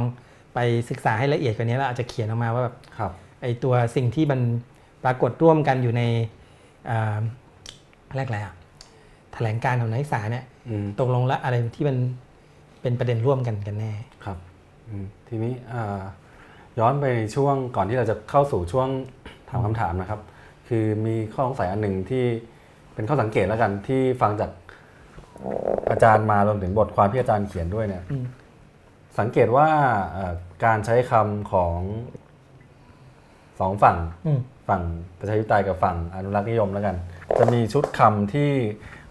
[0.53, 0.59] ไป
[0.89, 3.11] ศึกษาให้ละเอียดกว่านี้แล้วอาจจะเขียนออกมาว่าแบบครับ
[3.41, 4.39] ไอตัวสิ่งที่มัน
[5.03, 6.01] ปรากฏร่วมกันอยู่ใน
[6.89, 7.19] อ่า
[8.15, 8.53] เรียกอะไรอะ
[9.33, 11.97] แถลงการณ์ของนักศึกษาเนี่ยอืมตกลงแล้วอะไรที่มัน
[12.81, 13.91] เป็นประเด็นร่วมกันกันแน่
[14.25, 14.37] ครับ
[14.89, 16.01] อืมทีนี้อ่า
[16.79, 18.87] ย้อนไปในช่วงก่อนที่เราจะเข้าสู่ช่วง
[19.49, 20.21] ถามคำถามนะครับ
[20.67, 22.25] คือมีข้อสงสัยอันหนึ่งที่
[23.01, 24.51] เป็นข้อสังเกตแล้วกันที่ฟังจาก
[25.91, 28.25] อาจารย์มารวมถึงบทความที่อาจารย์เขียนด้วยเนี่ยอืม
[29.19, 29.67] สังเกตว่า
[30.13, 30.33] เอ่อ
[30.65, 31.79] การใช้คำของ
[33.59, 34.39] สองฝั่งอืม
[34.69, 34.81] ฝั่ง
[35.19, 36.95] ประชาธิปไตยกับฝั่งอนุรักษ์นิยมแล้วกัน
[37.39, 38.51] จะมีชุดคำที่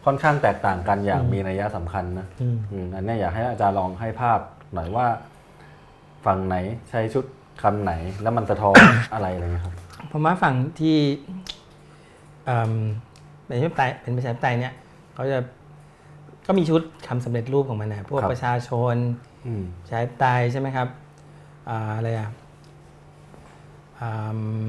[0.05, 4.39] ค่อนข้างแตกต่างกันอย่างมีนัยสำคัญนะอืมอืมอันเนี้ยอยากให้อาจารย์ลองให้ภาพ
[4.75, 5.07] หน่อยว่า
[6.27, 6.57] ฝั่งไหน
[6.91, 7.25] ใช้ชุด
[7.63, 8.77] คำไหน แล้วมันสะท้อน
[9.15, 9.75] อะไรอะไรเงี้ยครับ
[10.13, 10.99] ผมว่าฝั่งที่
[13.51, 14.73] เอิ่มเป็นประชาธิปไตยเป็นประชาธิปไตยเนี่ย
[15.15, 15.39] เขาจะ
[16.47, 18.97] ก็มีชุดคำสำเร็จรูปของมันนะพวกครับประชาชน
[19.47, 20.89] อืมประชาธิปไตยใช่ไหมครับ
[21.69, 22.31] อ่าอะไรอะ
[24.01, 24.11] อื
[24.67, 24.69] ม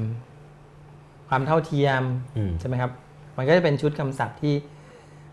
[1.28, 2.02] ความเท่าเทียม
[2.36, 2.90] อืมใช่ไหมครับ
[3.36, 4.54] มันก็จะเป็นชุดคำศัพท์ที่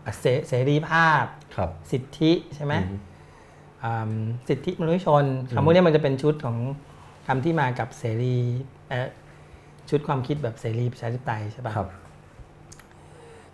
[0.04, 1.24] อะเสเสรีภาพ
[1.56, 2.98] ครับสิทธิใช่ไหมอืม
[3.84, 4.12] อืม
[4.48, 5.24] สิทธิมนุษยชน
[5.54, 6.56] คำพวกนี้มันจะเป็นชุดของ
[7.26, 8.36] คำที่มากับเสรี
[8.88, 9.08] เอ่อ
[9.90, 11.88] ชุดความคิดแบบเสรีประชาธิปไตยใช่ปะครับ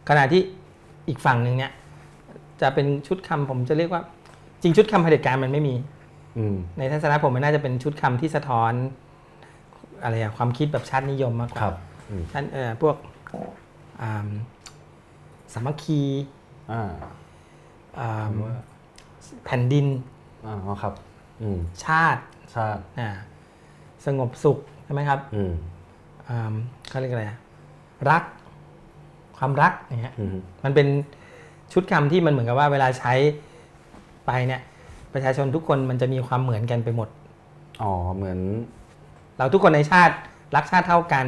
[0.08, 0.42] ขณะที่
[1.08, 1.72] อีกฝั่งหนึ่งเนี่ย
[2.60, 4.02] จะเป็นชุดคำผมจะเรียกว่า
[4.62, 5.74] จริงชุดคำเผด็จการมันไม่มี
[6.38, 8.72] อืมในทัศนะผมมันน่าจะเป็นชุดคำที่สะท้อน
[10.02, 11.74] อะไรอะความคิดแบบชาตินิยมมากกครัว่าบ
[12.10, 12.96] อืมท่านเออพวก
[14.02, 14.28] อ่า
[15.52, 16.00] สามัคคี
[16.72, 16.90] อ่า
[17.98, 18.54] อ่าคำว่า
[19.44, 19.86] แผ่นดิน
[20.46, 20.94] อ่าครับ
[21.42, 22.22] อืมชาติ
[22.54, 23.08] ชาติอ่า
[24.06, 25.52] สงบสุขใช่ไหมครับอืม
[26.28, 26.54] อ่า
[26.88, 27.38] เขาเรียกอะไรอะ
[28.10, 28.22] รัก
[29.38, 30.86] ความรักอย่างเงี้ยอืมมันเป็น
[31.72, 33.14] ชุดคำที่มันเหมือนกับว่าเวลาใช้
[34.26, 34.60] ไปเนี่ย
[35.12, 37.08] ประชาชนทุกคนมันจะมีความเหมือนกันไปหมด
[37.82, 38.38] อ๋อเหมือน
[39.38, 40.14] เราทุกคนในชาติ
[40.56, 41.26] รักชาติเท่ากัน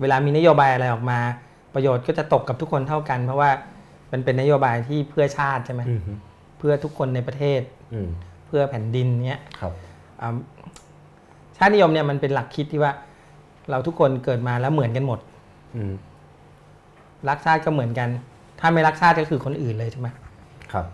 [0.00, 1.18] เวลามีนโยบายอะไรออกมา
[1.74, 3.50] ประโยชน์ก็จะตกกับทุกคนเท่ากัน เพราะว่า
[4.12, 6.00] มันเป็นนโยบายที่เพื่อชาติใช่ไหมอืม
[6.58, 7.60] เพื่อทุกคนในประเทศ
[7.92, 8.08] อืม
[8.46, 9.72] เพื่อแผ่นดินเนี้ยครับ
[10.20, 10.36] อ่า
[11.56, 12.92] ชาตินิยมเนี่ยมันเป็นหลักคิดที่ว่า
[13.70, 15.18] เราทุกคนเกิดมาแล้วเหมือนกันหมด
[15.76, 15.92] อืม
[17.28, 18.08] รักชาติก็เหมือนกัน
[18.60, 20.08] ถ้าไม่รักชาติก็คือคนอื่นเลยใช่ไหม
[20.72, 20.86] ครับ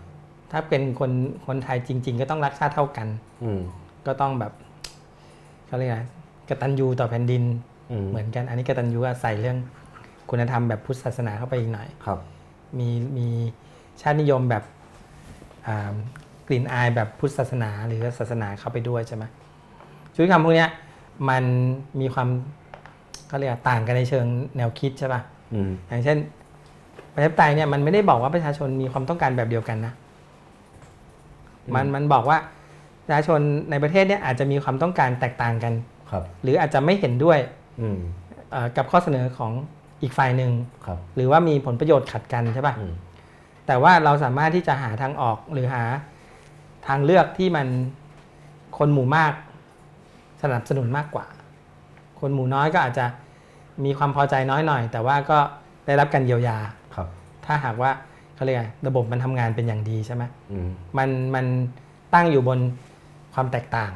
[0.51, 1.11] ถ้าเป็นคน
[1.47, 3.09] คนไทยจริง ๆ ก็ต้องรักชาติเท่ากัน
[3.45, 3.61] อืม
[4.07, 4.53] ก็ต้องแบบ
[5.67, 6.03] เขาเรียกอะไร
[6.49, 7.43] กตัญญูต่อแผ่นดิน
[7.91, 9.57] อืมเหมือนกัน อันนี้กตัญญูก็ใส่เรื่อง
[10.31, 12.19] คุณธรรมแบบพุทธศาสนาเข้าไปอีกหน่อยครับ
[12.79, 13.29] มีมี
[14.01, 14.65] ชาตินิยมแบบ
[15.67, 15.95] อ่า
[16.49, 19.25] กลิ่นอายแบบพุทธศาสนาหรือศาสนาเข้าไปด้วยใช่ไหม
[20.15, 20.71] ชุดคำพวกเนี้ย
[21.29, 21.45] มัน
[22.01, 22.29] มีความ
[23.29, 25.34] เขาเรียกว่าต่างกันในเชิงแนวคิดใช่ปะอืม
[25.89, 26.19] อย่างเช่น
[27.15, 29.93] ประชาธิปไตยเนี่ยมันไม่ได้บอกว่าประชาชนมีความต้องการแบบเดียวกันนะ
[31.75, 32.39] มันมันบอกว่า
[33.05, 33.41] ประชาชน
[33.71, 35.73] ในประเทศเนี่ยอาจจะมีความต้องการแตกต่างกัน
[36.11, 37.39] ครับ หรืออาจจะไม่เห็นด้วย
[37.81, 37.99] อืม
[38.51, 39.53] เอ่อกับข้อเสนอของ
[40.03, 40.53] อีกฝ่ายหนึ่ง
[40.87, 42.95] ครับหรือว่ามีผลประโยชน์ขัดกันใช่ปะอืม
[43.67, 45.85] แต่ว่าเราสามารถที่จะหาทางออกหรือหา
[46.87, 47.67] ทางเลือกที่มัน
[48.79, 49.33] คนหมู่มาก
[50.43, 51.27] สนับสนุนมากกว่า
[52.21, 53.07] คนหมู่น้อยก็อาจจะ
[53.85, 55.39] มีความพอใจน้อยหน่อย แต่ว่าก็
[55.87, 56.59] ได้รับการเยียวยา
[56.95, 57.09] ครับ
[57.47, 57.91] ถ้าหากว่า
[58.35, 60.23] เขาเรียกไงระบบมันทำงานเป็นอย่างดีใช่ไหม
[60.53, 60.69] อืม
[60.99, 61.47] มันมัน
[62.15, 62.59] ตั้งอยู่บน
[63.35, 63.93] ความแตกต่าง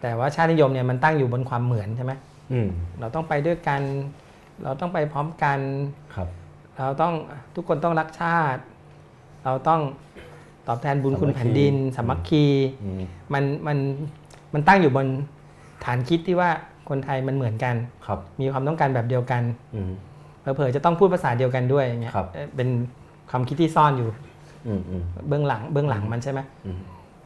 [0.00, 2.12] แต่ว่าชาตินิยมเนี่ยมันตั้งอยู่บนความเหมือนใช่ไหม
[2.52, 2.68] อืม
[3.00, 3.80] เราต้องไปด้วยกัน
[4.62, 5.58] เราต้องไปพร้อมกัน
[6.14, 6.28] ครับ
[6.78, 7.14] เราต้อง
[7.54, 8.62] ทุกคนต้องรักชาติ
[9.44, 9.80] เราต้อง
[10.68, 12.44] ตอบแทนบุญคุณสามัคคีแผ่นดินสามัคคี
[12.82, 13.02] อืม
[13.32, 13.78] มันมัน
[14.52, 15.06] มันตั้งอยู่บน
[15.84, 16.50] ฐานคิดที่ว่า
[16.90, 17.74] คนไทยมันเหมือนกัน
[18.06, 19.42] ครับ มีความต้องการแบบเดียวกัน
[19.74, 19.90] อืม
[20.40, 22.68] เผลอๆจะต้องพูดภาษาเดียวกันด้วยอย่างเงี้ยครับเอ่อเป็น
[23.30, 24.08] ความคิดที่ซ่อนอยู่
[24.66, 26.78] อืมอืมเบื้องหลังเบื้องหลังมันใช่ไหมอืม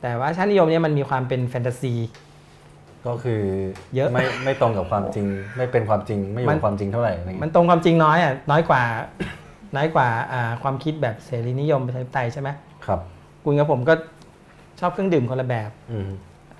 [0.02, 1.94] แต่ว่าชาตินิยมเนี่ยมันมีความเป็นแฟนตาซี
[3.06, 3.42] ก็คือ
[3.94, 8.82] เยอะไม่ไม่ตรงกับความจริง ไม่เป็นความจริงไม่อยู่มันกับความจริงเท่าไหร่อะไรมัเงี้นยตรงความจริงน้อยอะน้อยกว่า
[9.76, 12.48] น้อยกว่าอ่าความคิดแบบเสรีนิยมประชาธิปไตยใช่ไหม
[12.86, 13.00] ครับ
[13.44, 13.94] คุณกับผมก็
[14.80, 16.08] ชอบเครื่องดื่มคนละแบบอืม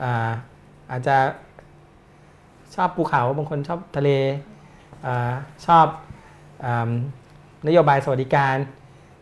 [0.03, 0.31] อ่า
[0.91, 1.17] อาจจะ
[2.75, 4.11] ชอบภูเขาบางคนชอบทะเล
[5.07, 5.33] อา
[5.67, 5.87] ชอบ
[6.65, 6.91] อา
[7.67, 8.57] นโยบายสวัสดิการ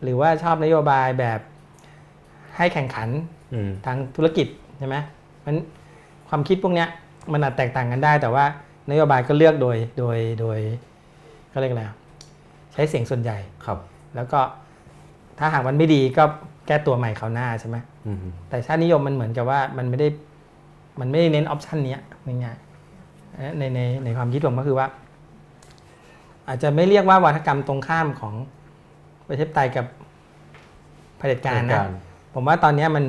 [0.03, 1.39] หรือว่าชอบนโยบายแบบ
[2.57, 3.09] ให้แข่งขัน
[3.53, 4.47] อืมทางธุรกิจ
[4.77, 4.95] ใช่ไหม
[5.45, 5.55] มัน
[6.29, 6.87] ความคิดพวกเนี้ย
[7.33, 8.45] มันอาจแตกต่างกันได้ แต่ว่า
[8.91, 10.59] นโยบายก็เลือกโดยโดยโดย
[11.49, 11.97] เขาเรียกอะไรอะ
[12.73, 13.77] ใช้เสียงส่วนใหญ่ครับ
[14.15, 14.39] แล้วก็
[15.39, 16.23] ถ้าหากมันไม่ดีก็
[16.67, 18.17] แก้ตัวใหม่เขาวหน้าใช่ไหมอืม
[18.49, 20.07] แต่ชาตินิยมมันเหมือนกับว่ามันไม่ได้
[20.99, 22.72] มันไม่ได้เน้นออปชันเนี้ยง่ายๆเอ่อ
[23.57, 24.87] ในในในความคิดผมก็คือว่า
[26.47, 28.33] อาจจะไม่เรียกว่าวาทกรรมตรงข้ามของ
[29.27, 29.85] ประชาธิปไตยกับ
[31.17, 31.81] เผด็จการนะ
[32.33, 33.05] ผมว่าตอนเนี้ยมัน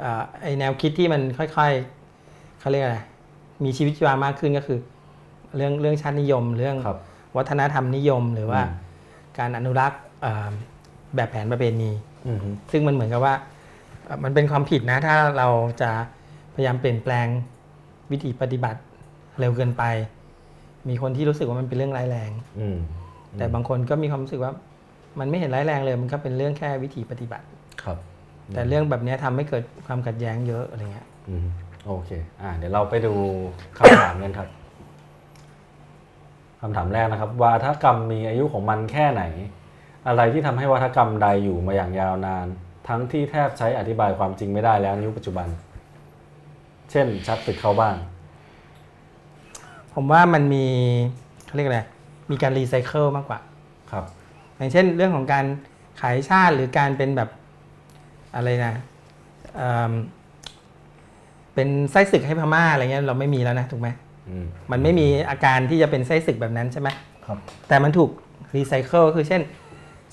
[0.00, 2.98] เอ่อไอแนวคิดที่มันค่อยๆเขาเรียกอะไร
[3.64, 4.78] มีชีวิตชีวามากขึ้นก็คือ
[5.56, 6.98] เรื่องเรื่องชาตินิยม เรื่องครับ
[7.36, 8.90] วัฒนธรรมนิยม หรือว่าอืม
[9.38, 10.50] การอนุรักษ์เอ่อ
[11.16, 11.90] แบบแผนประเพณี
[12.26, 12.38] อืม
[12.72, 13.34] ซึ่งมันเหมือนกับว่า
[14.04, 15.48] เอ่อมันเป็นความผิดนะ ถ้าเรา
[15.82, 15.90] จะ
[16.54, 17.26] พยายามเปลี่ยนแปลง
[18.10, 18.80] วิธีปฏิบัติ
[19.40, 19.84] เร็วเกินไป
[20.88, 22.30] มีคนที่รู้สึกว่ามันเป็นเรื่องร้ายแรง
[22.60, 22.78] อืม
[23.38, 24.52] แต่บางคนก็มีความรู้สึกว่า
[25.20, 27.46] มันไม่เห็นร้ายแรงเลย มันก็เป็นเรื่องแค่วิธีปฏิบัติ
[27.82, 27.98] ครับ
[28.54, 31.46] แต่เรื่องแบบเนี้ยทำให้เกิดความขัดแย้งเยอะอะไรเงี้ยอืม
[31.86, 32.10] โอเค
[32.42, 33.12] อ่า เดี๋ยวเราไปดู
[33.78, 34.48] คำถามกันครับ
[36.60, 39.22] คำถามแรกนะครับ วาทกรรมมีอายุของมันแค่ไหน
[40.08, 42.46] อะไรที่ทำให้วาทกรรมใดอยู่มาอย่างยาวนาน
[42.88, 45.46] ทั้งที่แทบใช้อธิบายความจริงไม่ได้แล้วในยุคปัจจุบัน
[46.90, 47.96] เช่น ชักตึกเข้าบ้าน
[49.94, 50.64] ผมว่ามันมี
[51.46, 51.80] เขาเรียกอะไร
[52.30, 53.38] มีการรีไซเคิลมากกว่า
[53.90, 54.04] ครับ
[54.56, 55.44] อย่างเช่นเรื่องของการ
[56.00, 57.28] ขายชาติหรือการเป็นแบบ
[58.34, 58.74] อะไรนะ
[59.56, 59.92] เอิ่ม
[61.54, 63.88] เป็นไส้ศึกให้พม่าอะไรเงี้ยเราไม่มีแล้วนะถูกไหม
[64.28, 66.88] อืมมันไม่มีอาการที่จะเป็นไส้ศึกแบบนั้นใช่ไหม
[67.26, 67.38] ครับ
[67.68, 68.10] แต่มันถูก
[68.56, 69.42] รีไซเคิลคือเช่น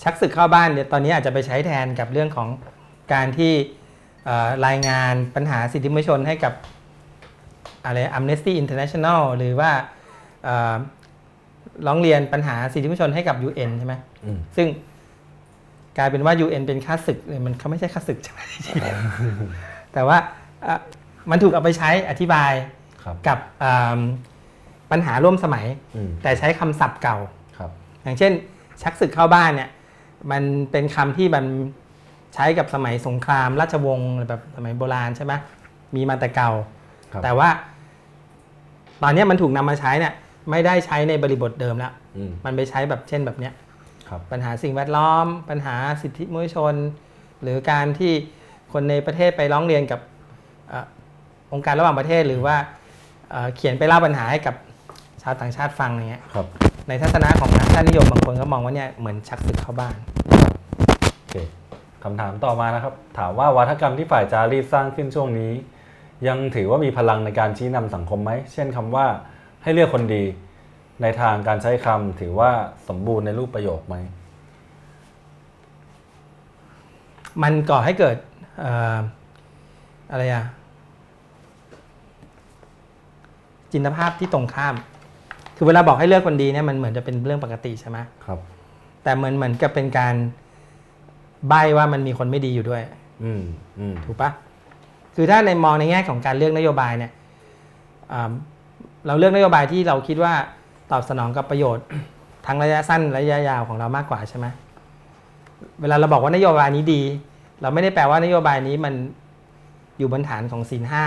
[0.04, 2.48] ชักศึกเข้าบ้านเนี่ยตอนนี้อาจจะไปใช้แทนกับเรื่องของ
[3.14, 3.54] การที่
[4.26, 6.54] เอ่อรายงานปัญหาสิทธิมนุษยชนให้กับ
[7.86, 9.72] อะไร Amnesty International หรือว่า
[10.44, 10.76] เอ่อ
[11.88, 13.94] ร้องเรียนปัญหาสิทธิมนุษยชนให้กับ UN ใช่ไหม
[14.26, 14.68] อืมซึ่ง
[15.98, 18.42] กลายเป็นว่า UN เป็นค่าศึกเลยมันเขาไม่ใช่ค่าศึกใช่ไหม
[19.94, 20.18] แต่ว่า
[20.64, 20.80] เอ่อ
[21.32, 22.52] มันถูกเอาไปใช้อธิบาย
[23.04, 24.00] ครับกับอ่า
[24.92, 25.66] ปัญหาร่วมสมัย
[25.96, 27.18] อืมแต่ใช้คำศัพท์เก่า
[27.58, 27.72] ครับ
[28.04, 28.32] อย่างเช่น
[28.82, 29.70] ชักศึกเข้าบ้านเนี่ย
[30.32, 31.46] มันเป็นคำที่มัน
[32.34, 35.34] ใช้กับสมัยสงคราม ราชวงศ์แบบสมัยโบราณใช่ไหม
[35.96, 36.79] มีมาแต่เก่าครับ
[37.24, 37.50] แต่ว่า
[39.04, 40.14] ตอนเนี้ยมันถูกนำมาใช้เนี่ย
[40.52, 43.54] ไม่ได้ใช้ในบริบทเดิมแล้วอืมมันไปใช้แบบเช่นแบบเนี้ย
[44.10, 46.76] ครับปัญหาสิ่งแวดล้อม ปัญหาสิทธิมนุษยชน
[47.42, 48.14] หรือการที่
[48.74, 50.00] คนในประเทศไปร้องเรียนกับ
[50.70, 50.86] เออ
[51.54, 52.56] องค์การระหว่างประเทศหรือว่า
[53.32, 54.56] เอ่อเขียนไปเล่าปัญหาให้กับ
[55.24, 56.48] ชาวต่างชาติฟังอย่างเงี้ยครับ
[56.88, 59.96] ในทัศนะของนักชาตินิยมบางคนก็มองว่าเนี่ยเหมือนชักศึกเข้าบ้าน
[61.18, 61.36] โอเค
[62.04, 65.52] คำถามต่อมานะครับ ถามว่าวาทกรรมที่ฝ่ายจารีตสร้างขึ้นช่วงนี้
[66.28, 69.06] ยังถือว่ามีพลังในการชี้นำสังคมไหม เช่นคำว่า
[69.64, 70.24] ให้เลือกคนดี
[71.02, 72.52] ในทางการใช้คำถือว่า
[72.88, 73.96] สมบูรณ์ในรูปประโยคไหม
[77.44, 78.18] มันก่อให้เกิด
[78.60, 78.98] เอ่อ
[80.12, 80.44] อะไรอะ
[83.72, 84.76] จินตภาพที่ตรงข้าม
[85.56, 88.40] คือเวลาบอกให้เลือกคนดีเนี่ยมันเหมือนจะเป็นเรื่องปกติใช่ไหมครับ
[89.04, 90.16] แต่เหมือนเหมือนกับเป็นการ
[91.50, 92.82] ใบว่ามันมีคนไม่ดีอยู่ด้วย
[93.24, 93.42] อืม
[93.80, 94.30] อืมถูกปะ
[95.22, 97.12] คือถ้าในมองในแง่ของการเลือกนโยบายเนี่ย
[98.14, 98.32] อ่า
[99.08, 100.34] เราเลือกนโยบายที่เราคิดว่า
[100.92, 101.86] ตอบสนองกับประโยชน์
[102.48, 104.46] ทั้งระยะสั้นระยะยาวของเรามากกว่าใช่ไหม
[105.82, 107.02] เวลาเราบอกว่านโยบายนี้ดี
[107.62, 108.94] เราไม่ได้แปลว่านโยบายนี้มัน
[109.98, 111.06] อยู่บนฐานของศีลห้า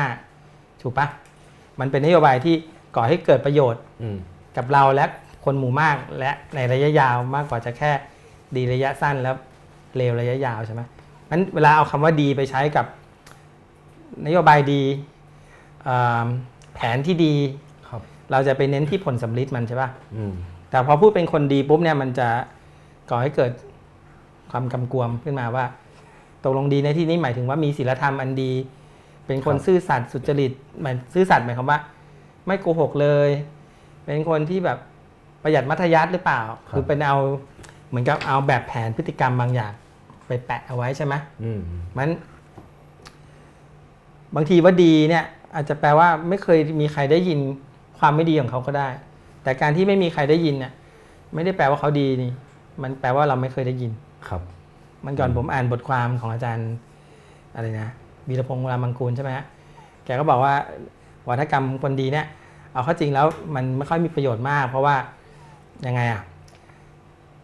[0.82, 1.06] ถูกปะ
[1.80, 2.55] มันเป็นนโยบายที่
[2.97, 4.16] ก่อให้เกิดประโยชน์อืม
[4.56, 5.05] กับเราและ
[5.44, 7.90] คนหมู่มากและในระยะยาวมากกว่าจะแค่
[8.56, 9.34] ดีระยะสั้นแล้ว
[9.97, 10.82] เลวระยะยาวใช่ไหม
[11.30, 12.86] งั้นเวลาเอาคำว่าดีไปใช้กับ
[14.26, 14.82] นโยบายดี
[15.89, 16.26] อ่า
[16.74, 17.34] แผนที่ดี
[17.89, 20.32] ครับเราจะไปเน้นที่ผลสำลิดมันใช่ปะอืม
[20.70, 22.28] แต่พอพูดเป็นคนดีปุ๊บเนี่ยมันจะ
[23.10, 23.52] ก่อให้เกิด
[24.51, 25.64] ความกำกวมขึ้นมาว่า
[26.44, 28.52] ตกลงดีในที่นี้หมายถึงว่ามีศีลธรรมอันดี
[29.26, 31.78] เป็นคนซื่อสัตย์สุจริตหมายซื่อสัตย์หมายความว่า
[32.47, 33.30] ไม่โกหกเลย
[34.05, 34.78] เป็นคนที่แบบ
[35.43, 36.40] ประหยัดมัธยัสถ์หรือเปล่า
[36.70, 37.16] คือเป็นเอา
[37.89, 39.72] เหมือนกับเอาแบบแผนพฤติกรรมบางอย่าง
[40.26, 41.60] ไปแปะเอาไว้ใช่ไหมอืม
[41.97, 42.09] มัน
[44.34, 47.38] บางทีว่าดีเนี่ยอาจจะแปลว่าไม่เคยมีใครได้ยิน
[47.98, 48.88] คความไม่ดีของเขาก็ได้
[49.42, 50.72] แต่การที่ไม่มีใครได้ยินเนี่ย
[51.34, 52.30] ไม่ได้แปลว่าเขาดีนี่
[52.82, 53.92] มันแปลว่าเราไม่เคยได้ยิน
[54.28, 54.42] ครับ
[55.06, 56.70] มันก่อนผมอ่านบทความของอาจารย์
[57.54, 57.90] อะไรนะ
[58.28, 59.44] วีรพงศ์รามังกูลใช่ไหมฮะ
[60.04, 60.54] แกก็บอกว่า
[61.28, 62.26] วัฒกรรมคนดีเนี่ย
[62.72, 64.96] เอาเข้าจริงแล้วมันไม่ค่อยมีประโยชน์มาก เพราะว่า
[65.86, 66.22] ยังไงอะ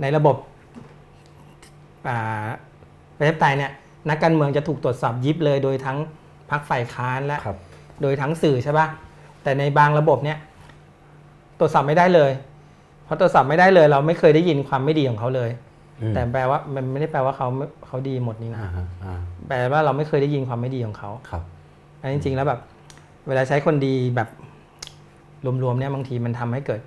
[0.00, 0.36] ในระบบ
[2.08, 2.46] อ่า
[3.16, 3.70] ประชาธิปไตยเนี่ย
[4.08, 5.98] นักการเมืองจะถูกตรวจสอบยิบเลยโดยทั้ง
[6.50, 7.56] พรรคฝ่ายค้านและครับ
[8.02, 8.86] โดยทั้งสื่อใช่ปะ
[9.42, 10.38] แต่ในบางระบบเนี่ย
[11.58, 12.30] ตรวจสอบไม่ได้เลย
[13.04, 15.50] เพราะตรวจสอบไม่ได้เลย เราไม่เคยได้ยินความไม่ดีของเขาเลย
[16.02, 17.48] อืมแต่แปลว่ามันไม่ได้แปลว่าเขา
[17.86, 21.42] เขาดีหมดนี่นะอ่าฮะอ่าแปลว่าเราไม่เคยได้ยินความไม่ดีของเขาครับ
[22.00, 22.60] อันนี้จริงๆแล้วแบบ
[23.28, 24.28] เวลาใช้คนดีแบบ
[25.62, 26.80] รวมๆเนี่ยบางทีมันทำให้เกิด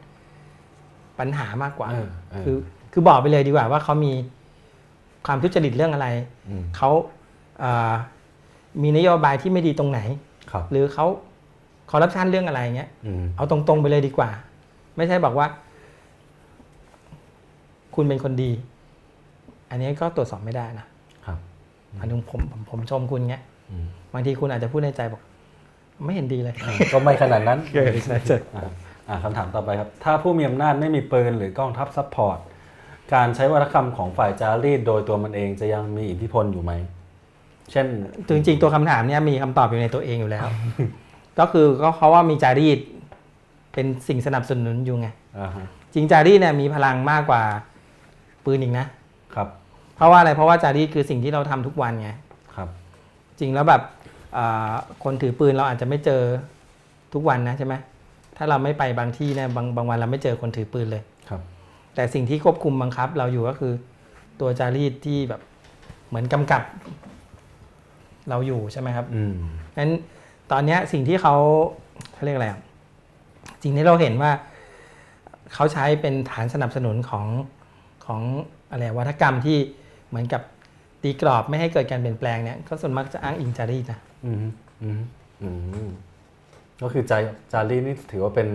[1.19, 2.57] ปัญหามากกว่าเออเออคือ
[2.93, 4.13] คือบอกไปเลยดีกว่าว่าเขามี
[5.25, 6.07] ความทุจริตเรื่องอะไร
[6.49, 6.89] อืมเขา
[7.59, 7.93] เอ่อ
[8.81, 9.99] มีนโยบายที่ไม่ดีตรงไหน
[10.51, 11.05] ครับหรือเขา
[11.91, 14.29] คอร์รัปชันเรื่องอะไรเงี้ยอืมเอาตรงๆไปเลยดีกว่า
[14.97, 15.47] ไม่ใช่บอกว่า
[17.95, 18.51] คุณเป็นคนดี
[19.69, 20.85] อันนี้ก็ตรวจสอบไม่ได้นะ
[21.25, 21.37] ครับ
[21.99, 25.21] อันนึงผมผมผมชมคุณเงี้ยอืมบางทีคุณอาจจะพูดในใจบอก
[26.05, 28.69] ไม่เห็นดีเลยเออก็ไม่ขนาดนั้นใช่ใช่ใช่อ่า
[29.09, 32.37] อ่าคำถามต่อไปครับ ถ้าผู้มีอำนาจไม่มีปืนหรือกองทัพ support
[33.13, 36.71] การใช้วาทกรรมของฝ่ายจารีตโดยตัวมันเองจะยังมีอิทธิพลอยู่ไหม
[37.71, 37.87] เช่น
[38.27, 40.45] จริงๆตัวคำถามเนี่ยมีคำตอบอยู่ในตัวเองอยู่แล้ว
[41.39, 42.79] ก็คือก็เขาว่ามีจารีต
[43.73, 45.07] เป็นสิ่งสนับสนุนอยู่ไง
[45.39, 47.41] อ่าฮะจริงจารีตเนี่ยมีพลังมากกว่า
[48.45, 48.85] ปืนอีกนะ
[49.35, 49.47] ครับ
[49.95, 52.09] เพราะว่าอะไรเพราะว่าจารีตคือสิ่งที่เราทำทุกวันไง
[52.55, 52.69] ครับ
[53.39, 53.81] จริงแล้วแบบ
[54.37, 54.71] อ่า
[55.03, 56.21] คนถือปืนเราอาจจะไม่เจอ
[57.13, 57.73] ทุกวันนะใช่ไหม
[58.37, 61.41] ถ้าเราไม่ไปบางที่เนี่ยบางบางวันเราไม่เจอคนถือปืนเลยครับ
[61.95, 63.73] แต่สิ่งที่ควบคุมบังคับ เราอยู่ก็คือ
[64.39, 65.41] ตัวจารีตที่แบบ
[66.07, 66.61] เหมือนกำกับ
[68.31, 69.33] เราอยู่ใช่ไหมครับอืม
[69.77, 69.91] นั้น
[70.51, 71.35] ตอนเนี้ยสิ่งที่เขา
[72.13, 72.61] เขาเรียกอะไรอะ
[73.63, 74.31] สิ่งที่เราเห็นว่า
[75.53, 77.25] เขาใช้เป็นฐานสนับสนุนของ
[78.05, 78.21] ของ
[78.71, 79.57] อะไรวัฒกรรมที่
[80.09, 80.41] เหมือนกับ
[81.01, 84.45] ตีกรอบไม่ให้เกิดการเปลี่ยนแปลงเนี่ยก็ส่วนมากจะอ้างอิงจารีตนะอืม
[84.81, 85.01] อืม
[85.43, 85.49] อื
[85.87, 85.89] ม
[86.81, 87.17] ก็คือจา
[87.51, 88.49] จารีตนี่ถือว่าเป็น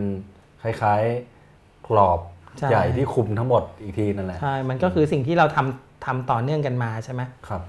[0.63, 2.21] คล้ายๆกรอบ
[2.59, 7.63] ใช่ใหญ่ที่คุมทั้งหมดอีกทีนั่นแหละใช่มันก็คือสิ่งที่เราทำทำต่อเนื่องกันมาใช่ไหมครับ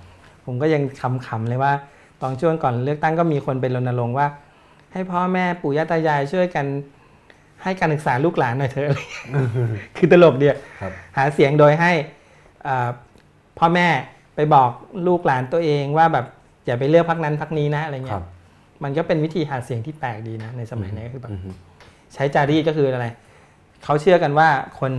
[0.45, 0.81] ผมก็ยัง
[1.27, 1.71] ขำๆเลยว่า
[2.21, 4.27] ตอนช่วงก่อนเลือกตั้งก็มีคนเป็นรณรงค์ว่า
[4.93, 6.65] ให้พ่อแม่ปู่ย่าตายายช่วยกัน
[7.63, 9.23] ให้การศึกษาลูกหลานหน่อยเถอะอะไรอย่างเงี้ย
[9.97, 11.91] คือตลกเดียครับหาเสียงโดยให้
[12.67, 12.89] อ่า
[13.59, 13.87] พ่อแม่
[14.35, 14.69] ไปบอก
[15.07, 16.25] ลูกหลานตัวเองว่าแบบ
[16.65, 18.25] อย่าไปเลือกพักนั้นพักนี้นะอะไรคเงี้รัยบ
[18.83, 21.53] มันก็เป็นวิธีหาเสียงที่แปลกดีนะในสมัยนี้คือแบบอืม
[22.13, 23.07] ใช้จารีตก็คืออะไร
[23.83, 24.49] เขาเชื่อกันว่า
[24.79, 24.91] คน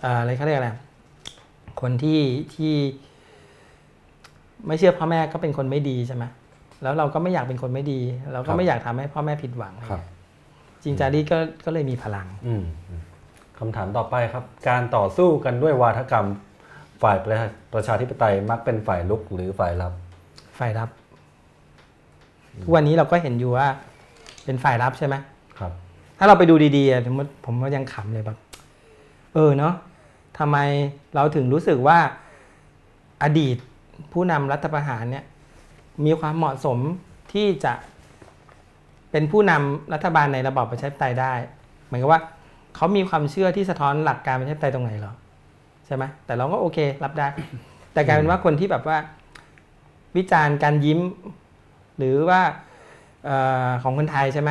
[0.00, 0.70] เอ่ออะไรเขาเรียกอะไร
[1.80, 2.20] คนที่
[2.54, 2.74] ที่
[4.66, 6.24] ไม่เชื่อพ่อแม่ก็เป็นคนไม่ดีใช่ไหม
[6.82, 8.00] แล้วเราก็ไม่อยากเป็นคนไม่ดี
[8.32, 10.00] เราก็ไม่อยากทำให้พ่อแม่ผิดหวังครับ
[10.82, 13.02] จริงจารีตก็ก็เลยมีพลังอืมอืม
[13.58, 16.26] คำถามต่อไปครับ การต่อสู้กันด้วยวาทกรรม
[17.02, 19.92] ฝ่ายประชาประชาธิปไตยมักเป็นฝ่ายลุกหรือฝ่ายรับ
[20.58, 20.88] ฝ่ายรับ
[22.62, 23.66] ทุกวันนี้เราก็เห็นอยู่ว่า
[24.44, 25.14] เป็นฝ่ายรับใช่ไหม
[25.58, 25.72] ครับ
[26.18, 28.38] ถ้าเราไปดูดีๆอะผมว่าผมก็ยังขำเลยแบบ
[29.34, 29.74] เออเนาะ
[30.38, 30.58] ทำไม
[31.14, 31.98] เราถึงรู้สึกว่า
[33.22, 33.56] อดีต
[34.12, 35.24] ผู้นำรัฐประหารเนี่ย
[36.04, 36.78] มีความเหมาะสม
[37.32, 37.72] ที่จะ
[39.10, 41.34] เป็นผู้นำรัฐบาลในระบอบประชาธิปไตยได้
[41.86, 42.20] เหมือนกับว่า
[42.76, 45.12] เขามีความเชื่อที่สะท้อนหลักการประชาธิปไตยตรงไหนหรอ
[45.86, 47.28] ใช่ไหมแต่เราก็โอเครับได้
[47.92, 48.98] แต่กลายเป็นว่าคนที่แบบว่า
[50.16, 51.00] วิจารณ์การยิ้ม
[51.98, 52.40] หรือว่า
[53.28, 53.30] อ
[53.66, 54.50] อของคนไทยใช่ไหม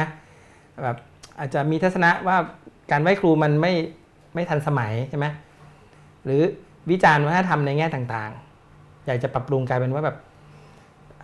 [0.83, 0.97] แบบ
[1.39, 2.37] อาจจะมีทัศนะว่า
[2.91, 3.73] การไหว้ครูมันไม่
[4.33, 5.25] ไม่ทันสมัยใช่ไหม
[6.25, 6.41] หรือ
[6.91, 8.31] วิจารณ์วัฒนธรรมในแง่ต่าง
[9.07, 10.17] อยากจะปรับปรุงกลายเป็นว่าแบบ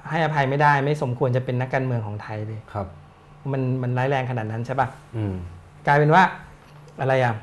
[0.10, 2.88] ให้อภัยไม่ได้ไม่สมควรจะเป็นนักการเมืองของไทยเลยครับ
[3.52, 5.36] มันมันร้ายแรงขนาดนั้นใช่ปะอืม
[5.88, 6.24] กลายเป็นว่า
[7.02, 7.36] อะไรอะ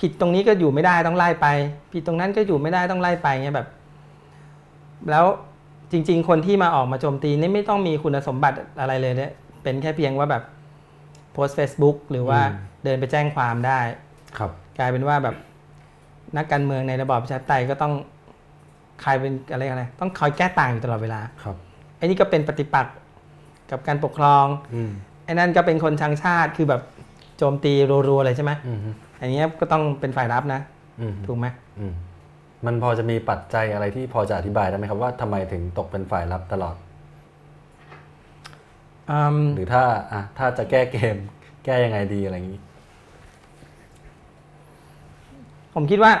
[0.00, 1.46] ผิดตรงนี้ก็อยู่ไม่ได้ต้องไล่ไป
[1.92, 3.68] ผิดตรงนั้นก็อยู่ไม่ได้ต้องไล่ไปเงี้ยแบบ
[5.10, 5.24] แล้ว
[5.92, 9.32] จริง ๆ คนที่มาออกมาโจมตีนี่ไม่ต้องมีคุณสมบัติอะไรเลยเนี่ย
[9.62, 10.42] เป็นแค่เพียงว่าแบบ
[11.32, 12.40] โพสต์ Facebook หรือว่า
[12.84, 13.80] เดินไปแจ้งความได้
[14.38, 15.36] ครับ กลายเป็นว่าแบบ
[16.36, 17.92] นักการเมืองในระบอบประชาธิปไตยก็ต้อง
[19.02, 21.56] ใครเป็นอะไรอะไรต้องคอยแก้ต่างอยู่ตลอดเวลาครับ
[21.98, 22.94] ไอ้นี่ก็เป็นปฏิปักษ์
[23.70, 24.90] กับการปกครองอืม
[25.24, 26.82] ไอ้นั่นก็เป็นคนชังชาติคือแบบ
[27.38, 27.72] โจมตี
[28.08, 28.78] รัวๆเลยใช่ไหมอืม
[29.20, 30.60] อันนี้ก็ต้องเป็นฝ่ายรับนะ
[31.00, 31.46] อืมถูกไหม
[31.78, 31.92] อืม
[32.66, 36.76] มันพอจะมีปัจจัยอะไรที่พอจะอธิบายได้ไหมครับว่าทำไมถึงตกเป็นฝ่ายรับตลอด
[39.10, 41.16] อืมหรือถ้าอะถ้าจะแก้เกม
[41.64, 42.60] แก้ยังไงดีอะไรอย่างนี้
[45.74, 46.12] ผมคิดว่า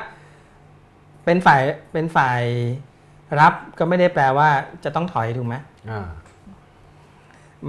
[1.26, 1.62] เป็นฝ่าย
[1.92, 2.42] เป็นฝ่าย
[3.40, 4.48] รับก็ไม่ได้แปลว่า
[4.84, 5.54] จะต้องถอยถูกไหม
[5.90, 6.08] อ่า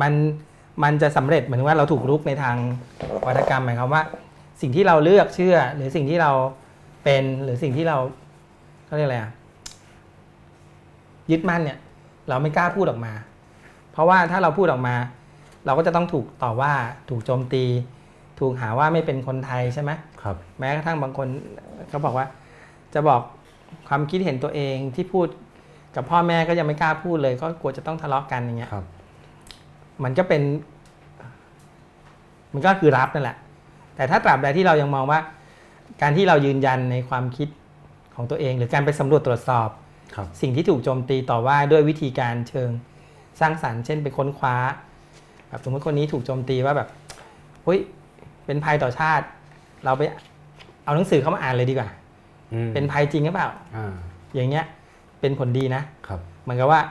[0.01, 0.13] มัน
[0.83, 2.55] มันจะสำเร็จเหมือนว่าเราถูกรุกในทาง
[3.25, 4.03] วัฒกรรมหมายความว่า
[4.61, 6.31] สิ่งที่เราเลือกเชื่อ หรือสิ่งที่เรา
[7.03, 7.97] เป็นหรือสิ่งที่เรา
[8.85, 9.31] เขาเรียกอะไรอะ
[11.31, 11.77] ยึดมั่นเนี่ย
[12.29, 13.13] เราไม่กล้าพูดออกมา
[13.91, 14.95] เพราะว่าถ้าเราพูดออกมา
[15.65, 16.73] เราก็จะต้องถูกต่อว่า
[17.09, 17.63] ถูกโจมตี
[18.39, 21.27] ถูกหาว่าไม่เป็นคนไทยใช่ไหมครับ แม้กระทั่งบางคน
[21.89, 22.25] เขาบอกว่า
[22.93, 23.21] จะบอก
[23.87, 25.27] ความคิดเห็นตัวเองที่พูด
[25.95, 28.85] กับพ่อแม่ก็ยังไม่กล้าพูดเลย ก็กลัวจะต้องทะเลาะกันอย่างเงี้ยครับ
[30.03, 30.41] มันก็เป็น
[32.53, 33.37] มันก็คือรับนั่นแหละ
[33.95, 35.19] แต่ถ้าตราบใดที่เรายังมองว่า
[36.01, 37.47] การที่เรายืนยันในความคิด
[38.15, 39.69] ของตัวเอง หรือการไปสำรวจตรวจสอบ
[40.15, 42.69] ครับสิ่งที่ถูกโจมตีต่อว่าด้วยวิธีการเชิง
[43.39, 44.55] สร้างสรรค์เช่นไปค้นคว้า
[45.49, 46.89] แบบสมมติคนนี้ถูกโจมตีว่าแบบ
[47.63, 47.79] เฮ้ย
[48.45, 49.25] เป็นภัยต่อชาติ
[49.85, 50.01] เราไป
[50.83, 52.06] เอาหนังสือเข้ามาอ่านเลยดีกว่าอืม
[52.73, 53.93] เป็นภัยจริงหรือเปล่าอ่า
[54.35, 54.65] อย่างเงี้ย
[55.21, 56.81] เป็นผลดีนะครับเหมือนกับว่า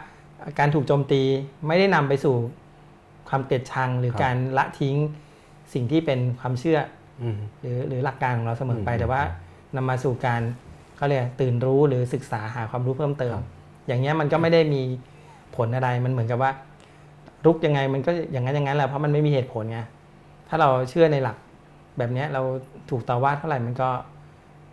[0.58, 1.22] การถูกโจมตี
[1.66, 2.36] ไม่ได้นำไปสู่
[3.28, 4.96] ความเกลียดชังหรือครับการละทิ้ง
[5.74, 6.78] สิ่งที่เป็นความเชื่อ
[7.22, 9.20] อืมหรือหรือหลักการของเราเสมอไปอืมแต่ว่า
[9.76, 10.42] นำมาสู่การ
[10.96, 13.46] เขาเรียกตื่นรู้หรือศึกษาหาความรู้เพิ่มเติมครับ
[13.86, 14.82] อย่างเงี้ยมันก็ไม่ได้มี
[15.56, 16.50] ผลอะไรมันเหมือนกับว่า
[17.44, 19.78] รุกยังไงมันก็อย่างนั้นอย่างนั้นแหละเพราะมันไม่มีเหตุผลไง
[20.48, 21.36] ถ้าเราเชื่อในหลัก
[21.98, 22.42] แบบเนี้ยเรา
[22.90, 23.88] ถูกต่อว่าเท่าไหร่มันก็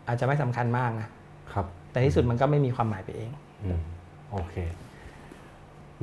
[0.07, 1.09] อาจจะไม่สำคัญมากนะ
[1.53, 3.31] ครับ แต่ที่สุดมันก็ไม่มีความหมายไปเอง
[3.63, 3.81] อืม
[4.31, 4.55] โอเค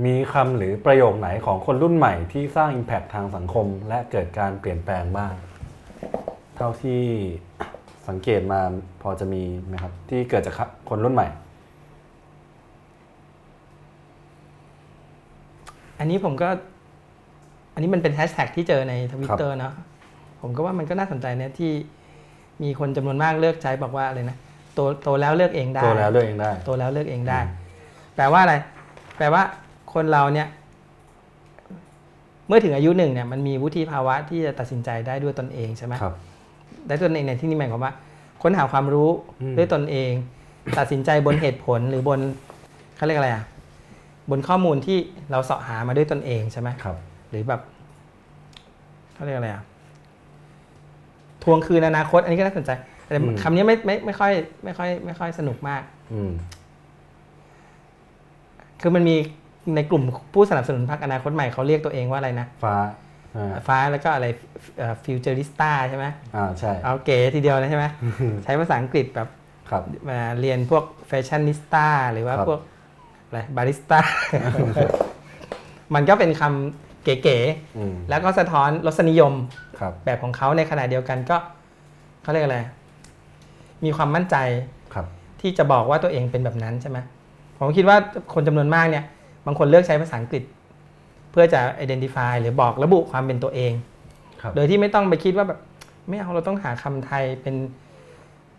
[0.05, 5.33] มีคำหรือประโยคไหนของคนรุ่นใหม่ที่สร้าง Impact ทางสังคม และเกิดการเปลี่ยนแปลงบ้าง
[6.57, 7.03] เท่าที่
[8.09, 8.61] สังเกตมา
[9.03, 10.55] พอจะมีไหมครับ ที่เกิดจาก
[10.89, 11.29] คนรุ่นใหม่
[15.99, 16.49] อันนี้ผมก็
[17.75, 19.75] อันนี้มันเป็นแฮชแท็กที่เจอในทวิตเตอร์เนาะ
[20.41, 21.73] ผมก็ว่ามันก็น่าสนใจเนี่ยที่
[22.63, 24.37] มีคนจำนวนมากเลือกใช้บอกว่าอะไรนะ
[24.75, 27.41] โตโตแล้วเลือกเองได้ตัวแล้วเลือกเองได้โตแล้วเลือกเองได้
[28.17, 28.55] แปลว่าอะไร
[29.17, 29.43] แปลว่า
[29.95, 30.49] คนเราเนี่ย
[32.49, 36.15] เมื่อถึงอายุหนึ่งเนี่ยมันมีวุฒิภาวะที่จะตัดสินใจได้ด้วยตนเองใช่ไหมครับ
[36.87, 37.93] ได้ด้วยตนเองในที่นี้หมายความว่า
[38.43, 39.11] ค้นหาความรู้
[39.41, 40.13] อืมด้วยตนเอง
[40.79, 42.21] ตัดสินใจบนเหตุผลหรือบน
[42.97, 43.45] เขาเรียกอะไรอะ
[44.31, 44.99] บนข้อมูลที่
[45.31, 46.97] เราเสาะหามาด้วยตนเองใช่ไหมครับ
[47.31, 47.61] หรือแบบ
[49.15, 49.63] เขาเรียกอะไรอะ
[51.45, 52.71] ทวงคืนอนาคต อันนี้ก็น่าสนใจ
[53.07, 54.33] แต่อืมคำนี้ไม่ไม่ไม่ค่อย
[54.65, 56.33] ไม่ค่อยไม่ค่อยสนุกมากอืม
[58.81, 59.17] คือมันมี
[59.77, 60.03] ในกลุ่ม
[60.35, 62.77] ผู้สนับสนุนพรรคอนาคตใหม่เขาเรียกตัวเองว่าอะไรนะ ฟ้า
[63.37, 64.27] อ่าฟ้าแล้วก็อะไร
[65.05, 66.07] ฟิวเจอริสต้าใช่ไหม
[66.37, 67.85] อ่าใช่เอาเก๋ทีเดียวเลยใช่ไหม
[68.45, 69.29] ใช้ภาษาอังกฤษแบบ
[69.71, 72.61] ครับมาเรียนพวกแฟชั่นนิสต้าหรือว่าครับพวก
[73.27, 74.01] อะไรบาริสต้า
[75.95, 77.39] มันก็เป็นคำ เก๋
[77.77, 79.33] อืมๆแล้วก็สะท้อนรสนิยม
[79.79, 81.37] ครับแบบของเขาในขณะเดียวกันก็
[82.23, 82.59] เขาเรียกอะไร
[83.85, 84.37] มีความมั่นใจ
[84.95, 85.07] ครับ
[85.41, 86.99] ที่จะบอกว่าตัวเองเป็นแบบนั้นใช่ไหม
[87.59, 87.97] ผมคิดว่า
[88.35, 89.05] คนจำนวนมากเนี่ย
[89.47, 90.43] บางคนเลือกใช้ภาษาอังกฤษ
[91.31, 93.73] เพื่อจะ identify หรือบอกระบุความเป็นตัวเอง
[94.43, 95.61] ครับโดยที่ไม่ต้องไปคิดว่าแบบ
[96.09, 97.55] ไม่เอาเราต้องหาคำไทยเป็น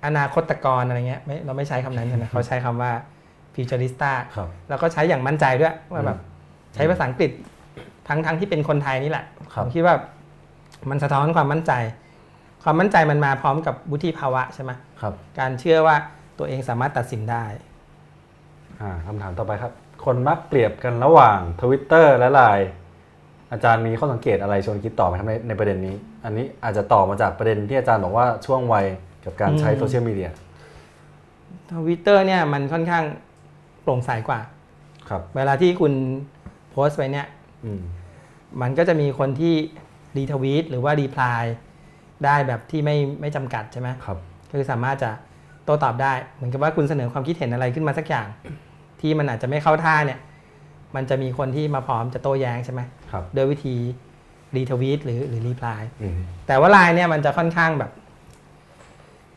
[0.06, 2.92] อนาคตกรอะไรเงี้ยไม่เราไม่ใช้คำนั้นใช่ไหมเขาใช้คำว่า
[3.54, 6.18] futurista ครับแล้วก็ใช้อย่างมั่นใจด้วยว่าแบบ
[6.74, 7.32] ใช้ภาษาอังกฤษ
[8.08, 9.96] ทั้งทั้งที่เป็นคนไทยนี่แหละครัผบมคิดว่า
[10.90, 11.72] มันสะท้อนความมั่นใจ
[12.64, 14.72] ความมั่นใจมันมาพร้อมกับวุฒิภาวะใช่ไหม
[15.02, 15.96] ครับการเชื่อว่า
[16.40, 17.46] ตัวเองสามารถตัดสินได้
[18.82, 19.72] อ่าคำถามต่อไปครับ
[20.06, 22.70] คนมักเปรียบกันระหว่างทวิตเตอร์และไลน์
[23.52, 25.96] อาจารย์มีข้อสังเกตอะไรชวนคิดต่อไหมครับในในประเด็นนี้
[26.26, 28.86] อันนี้อาจจะต่อมาจากประเด็นที่อาจารย์บอกว่าช่วงวัย
[29.26, 30.30] กับการใช้อืมโซเชียลมีเดีย
[31.72, 33.04] ทวิตเตอร์เนี่ยมันค่อนข้าง
[33.82, 34.40] โปร่งใสกว่า
[35.10, 35.94] ครับ เวลาที่คุณ
[36.72, 37.41] โพสต์ไปเนี่ยอื
[37.79, 37.81] ม
[38.61, 39.55] มันก็จะมีคนที่
[40.17, 41.45] รีทวีตหรือว่ารีプライ
[42.25, 44.19] ได้แบบที่ไม่ไม่จำกัดใช่ไหม ครับ
[44.53, 45.11] คือสามารถจะ
[45.65, 48.29] โต้ตอบได้ เหมือนกับว่าคุณเสนอความคิดเห็นอะไรขึ้นมาสักอย่าง
[49.01, 50.21] ที่มันอาจจะไม่เข้าท่าเนี่ย
[50.97, 52.81] มันจะมีคนที่มาพร้อมจะโต้แย้งใช่ไหม
[53.13, 53.75] ครับ โดยวิธี
[54.57, 57.91] รีทวีตหรือหรือรีプライ อืม แต่ว่าไลน์เนี่ยมันจะค่อนข้างแบบ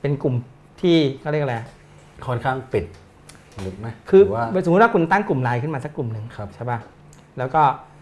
[0.01, 0.35] เป็นกลุ่ม
[0.81, 1.57] ที่เขาเรียกอะไร
[2.27, 2.85] ค่อนข้างปิด
[3.61, 6.79] หรือไหม คือ หรือว่า สมมติว่าคุณตั้งกลุ่มไลน์ขึ้นมาสักกลุ่มหนึ่ง ครับ ใช่ป่ะ
[7.37, 7.92] แล้วก็เอ่อ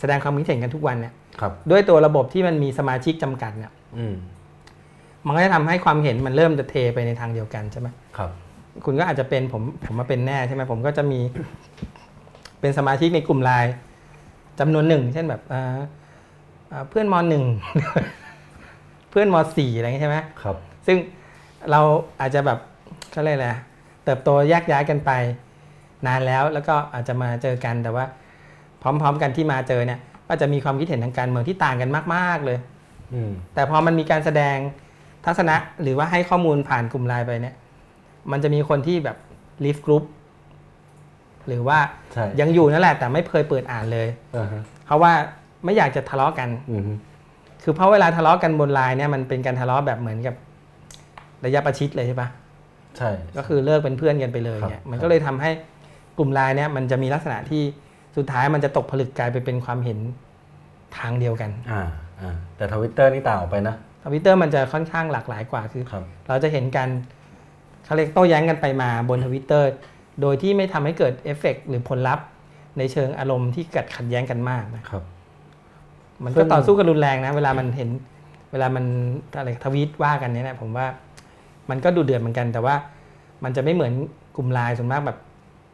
[0.00, 4.14] แสดงความคิดเห็นกันทุกวันเนี่ยครับด้วยตัวระบบที่มันมีสมาชิกจำกัดเนี่ยอืม
[5.26, 7.88] มันก็จะทำให้ความเห็นมันเริ่มจะเทไปในทางเดียวกันใช่ไหม
[8.18, 8.30] ครับ
[8.84, 11.20] คุณก็อาจจะเป็นผมผมมาเป็นแน่ใช่ไหมผมก็จะมี
[12.60, 13.72] เป็นสมาชิกในกลุ่มไลน์
[14.60, 15.78] จำนวนหนึ่ง เช่นแบบเอ่อ
[16.68, 17.44] เอ่อเพื่อนมหนึ่ง
[19.10, 20.96] เพื่อนมสี่อะไรอย่างเงี้ยใช่ไหมครับ ซึ่ง
[21.70, 21.80] เรา
[22.20, 22.58] อาจจะแบบ
[23.12, 23.48] เขาเรียกอะไร
[24.04, 25.10] เติบโตแยกย้ายกันไป
[26.06, 28.04] นานแล้วแล้วก็อาจจะมาเจอกันแต่ว่า
[28.82, 32.58] พร้อม ๆ กันที่มาเจอเนี่ย ก็จะมีความคิดเห็นทางการเมืองที่ต่างกันมาก ๆเลย
[33.14, 34.56] อืมแต่พอมันมีการแสดง
[35.24, 37.54] ทัศนะหรือว่าให้ข้อมูลผ่านกลุ่มไลน์ไปเนี่ย
[38.30, 39.16] มันจะมีคนที่แบบ
[39.64, 40.04] leave group
[41.46, 41.78] หรือว่า
[42.12, 45.12] ใช่ยังอยู่นั่นแหละ แต่ไม่เคยเปิดอ่านเลยอ่าฮะเพราะว่า
[45.64, 46.82] ไม่อยากจะทะเลาะกันอืม
[47.62, 50.34] คือเพราะเวลาทะเลาะกันบนไลน์เนี่ยมันเป็นการทะเลาะแบบเหมือนกับ
[51.44, 52.28] ระยะประชิดเลยใช่ปะ
[52.98, 55.50] ใช่ ก็คือเลิกเป็นเพื่อนกันไปเลยเนี่ยครับมันก็เลยทำให้
[56.18, 57.62] กลุ่มไลน์เนี่ยมันจะมีลักษณะที่
[58.16, 59.98] สุดท้ายมันจะตกผลึกกลายไปเป็นความเห็น
[60.98, 61.82] ทางเดียวกัน อ่า
[62.20, 66.88] อ่าแต่ทวิตเตอร์นี่ต่างออกไปนะทวิตเตอร์มันจะค่อนข้างหลากหลายกว่าคือครับเราจะเห็นกัน
[67.84, 69.68] เขาเรียกโต้แย้งกันไปมาบนทวิตเตอร์
[70.20, 72.26] โดยที่ไม่ทำให้เกิดเอฟเฟกต์หรือผลลัพธ์
[72.78, 75.02] ในเชิงอารมณ์ที่กัดขัดแย้งกันมากนะครับ
[76.24, 77.90] มันซึ่ก็งต่อสู้กันรุนแรงนะ เวลามันเห็น
[78.52, 78.84] เวลามัน
[79.38, 80.86] อะไรทวีตว่ากันเนี่ยนะผมว่า
[81.70, 82.74] มันก็ดูเดือดเหมือนกัน แต่ว่า
[83.44, 83.92] มันจะไม่เหมือน
[84.36, 85.18] กลุ่มไลน์ส่วนมากแบบ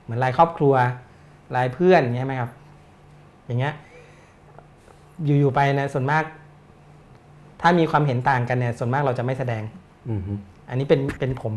[0.03, 0.75] เหมือนไลน์ครอบครัว
[1.53, 2.51] ไลน์เพื่อนอย่างเงี้ยไหมครับ
[3.47, 3.75] อย่างเงี้ย
[5.25, 6.25] อยู่ๆไปนะส่วนมาก
[7.61, 9.63] ถ้ามีความเห็นต่างกันเนี่ยส่วนมากเราจะไม่แสดง
[10.09, 10.33] อืมฮึ
[10.69, 11.55] อันนี้เป็นเป็นผม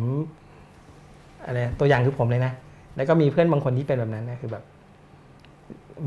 [1.46, 2.54] อะไรตัวอย่างคือผมเลยนะ
[2.96, 4.64] แล้วก็มีเพื่อนบางคนที่เป็นแบบนั้นนะคือแบบ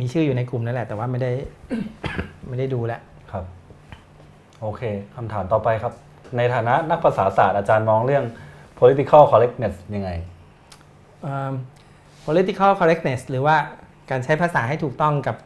[0.01, 1.32] มีชื่ออยู่ในกลุ่มนั่นแหละ แต่ว่าไม่ได้
[2.48, 3.01] ไม่ได้ดูแลว
[3.32, 3.44] ครับ
[4.60, 4.82] โอเค
[5.15, 5.93] คำถามต่อไปครับ
[6.36, 8.24] ในฐานะนักภาษาศาสตร์อาจารย์มองเรื่อง
[8.78, 10.10] political correctness ยังไง
[11.23, 11.55] เอิ่ม
[12.28, 13.56] political correctness หรือว่า
[14.10, 15.36] การใช้ภาษาให้ถูกต้องกับ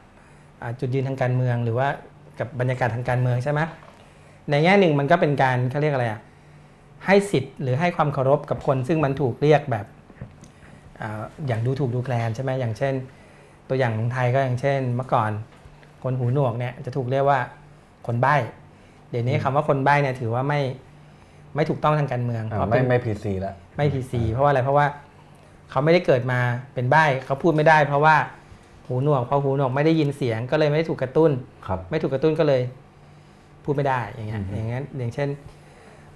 [0.63, 1.89] อ่าจุดยืนทางการเมือง หรือว่า
[2.39, 3.61] กับบรรยากาศทางการเมืองใช่ไหม
[4.51, 6.21] ในแง่หนึ่งมันก็เป็นการเขาเรียกอะไรอะ
[7.07, 9.87] ให้สิทธิ์หรือให้ความเคารพกับคนซึ่งมันถูกเรียกแบบ
[11.01, 12.95] อาอย่างดูถูกดูแคลนใช่ไหมอย่างเช่น
[13.69, 15.31] ตัวอย่างของไทยก็อย่างเช่น เมื่อก่อน
[16.03, 17.39] คนหูหนวกเนี่ยจะถูกเรียกว่า
[18.07, 18.37] คนใบ้
[19.11, 20.61] เดี๋ยวนี้คำว่าคนใบ้เนี่ยถือว่าไม่
[21.55, 24.87] ไม่ถูกต้องทางการเมืองอ่าเพราะไม่เป็นไม่พีซีแล้วไม่พีซีเพราะว่าอะไรเพราะว่า
[25.73, 26.41] เขาไม่ได้เกิดมา
[26.75, 28.17] เป็นใบ้เขาพูดไม่ได้ เพราะว่า
[28.87, 31.31] หูหนวกพอหูหนวกไม่ได้ยินเสียงก็เลยไม่ได้ถูกกระตุ้น
[31.67, 32.63] ครับ ไม่ถูกกระตุ้นก็เลย
[33.65, 35.29] พูดไม่ได้อย่างเงี้ยอือฮึอย่างเงี้ยอย่างเช่น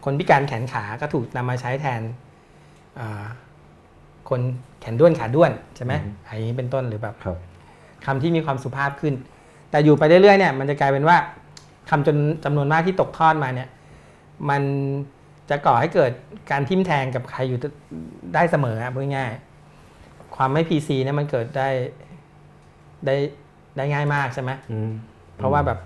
[0.05, 2.01] คนพิการแขนขาก็ถูกนำมาใช้แทน
[2.99, 3.25] อ่า
[4.29, 4.41] คน
[4.81, 5.93] แขนด้วนขาด้วนใช่ไหม
[6.29, 7.37] อันนี้เป็นต้นหรือแบบครับ
[8.07, 9.15] คำที่มีความสุภาพขึ้น
[9.71, 11.17] แต่อยู่ไปเรื่อยๆเนี่ย มันจะกลายเป็นว่า
[11.91, 13.69] คำจนจำนวนมากที่ตกทอดมาเนี่ย
[14.51, 14.63] มัน
[15.51, 16.13] จะก่อให้เกิด
[16.51, 17.59] การทิมแทงกับใครอยู่
[18.35, 19.46] ได้เสมออะพูดง่ายๆ
[20.37, 21.69] ความไม่ PC เนี่ยมันเกิดได้
[23.07, 23.17] ได้
[23.77, 24.91] ได้ง่ายมากใช่ไหมอืม
[25.37, 25.79] เพราะว่าแบบ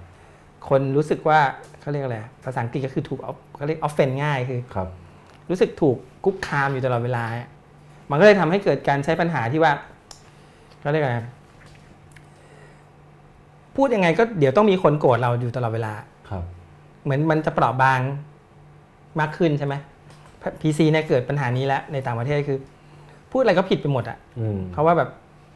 [0.68, 1.38] คนรู้สึกว่า
[1.80, 4.88] เขาเรียกอะไรอะภาษาอังกฤษก็คือถูก off- เขาเรียก offend ง่ายคือครับ
[5.50, 7.24] รู้สึกถูกคุกคามอยู่ตลอดเวลา
[8.10, 9.72] มันก็เลยทำให้เกิดการใช้ปัญหาที่ว่า
[10.80, 11.16] เขาเรียกอะไร
[13.76, 15.92] พูดยังไงก็เดี๋ยวต้องมีคนโกรธเราอยู่ตลอดเวลา
[16.30, 16.44] ครับ
[17.04, 18.00] เหมือนมันจะเปราะบาง
[19.20, 19.74] มากขึ้นใช่ไหม
[20.60, 22.58] พีซีเนี่ยเกิดปัญหานี้แล้วในต่างประเทศคือ
[23.32, 25.10] พูดอะไรก็ผิดไปหมดอะอืมเพราะว่าแบบ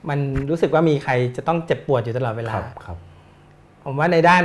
[0.08, 0.18] มัน
[0.50, 2.96] รู้สึกว่ามีใครจะต้องเจ็บปวดอยู่ตลอดเวลาครับครับ
[3.84, 4.42] ผมว่าในด้าน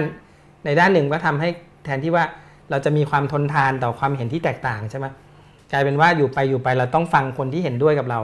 [0.66, 1.50] ในด้านหนึ่งก็ทำให้
[1.86, 2.24] แทนที่ว่า
[2.70, 5.08] เราจะมีความทนทานต่อความเห็นที่แตกต่างใช่ไหม
[5.72, 8.20] กลายเป็นว่าอยู่ไปอยู่ไปเราต้องฟังคนที่เห็นด้วยกับเรา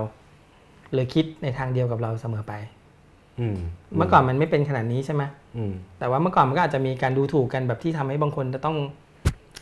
[0.92, 2.54] หรือคิดในทางเดียวกับเราเสมอไป
[3.40, 3.58] อืม
[3.98, 5.24] เมื่อก่อนมันไม่เป็นขนาดนี้ใช่ไหม
[5.58, 8.76] อืมแต่ว่าเมื่อก่อนมันก็อาจจะมีการดูถูกกันแบบที่ทำให้บางคนจะต้อง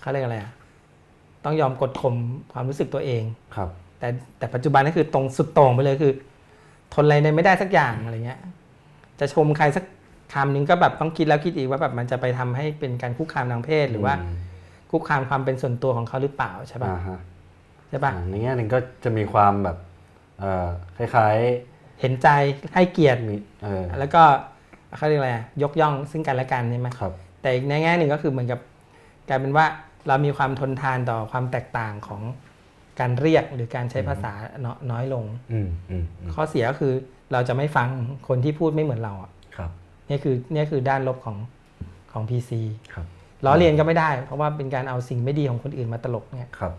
[0.01, 0.51] เขาเรียกอะไรอะ
[1.45, 2.15] ต้องยอมกดข่ม
[2.53, 3.23] ความรู้สึกตัวเอง
[3.55, 3.69] ครับ
[4.03, 6.13] แต่แต่ปัจจุบันนี่คือตรงสุดโต่งไปเลยคือ
[6.93, 8.39] ทนอะไรในไม่ได้สักอย่างอะไรเงี้ย
[9.19, 9.83] จะชมใครสัก
[10.33, 14.35] คำหนึงก็แบบต้องคิดแล้วคิดอีกว่าแบบมันจะไปทำให้เป็นการคุกคามทางเพศหรือว่าอืม
[14.91, 17.19] คุกคามความเป็นส่วนตัวของเขาหรือเปล่าใช่ปะอ่าฮะ
[17.89, 19.77] ใช่ปะอ่าในแง่หนึ่งก็จะมีความแบบ
[20.39, 20.67] เอ่อ
[20.97, 21.37] คล้าย
[22.01, 22.27] เห็นใจ
[22.73, 24.23] ให้เกียรติๆมีเออแล้วก็
[24.95, 28.59] เขาเรียกอะไรอะยกย่องซึ่งกันและกันใช่ไหมครับ แต่อีกในแง่หนึ่งก็คือเหมือนกับ
[29.29, 29.65] กลายเป็นว่า
[30.07, 32.21] เรามีความทนทานต่อความแตกต่างของ
[32.99, 36.93] การเรียกหรือการใช้ภาษาเนาะน้อยลงอืมอืมอืมข้อเสียก็คือ
[37.33, 37.89] เราจะไม่ฟัง
[38.27, 39.71] คนที่พูดไม่เหมือนเราอะครับ
[40.09, 41.37] นี่คือนี่คือด้านลบของ
[42.11, 42.51] ของ PC
[42.93, 43.05] ครับ
[43.45, 46.73] ล้อเลียนก็ไม่ได้ เพราะว่าเป็นการเอาสิ่งไม่ดีของคนอื่นมาตลกเนี่ยครับ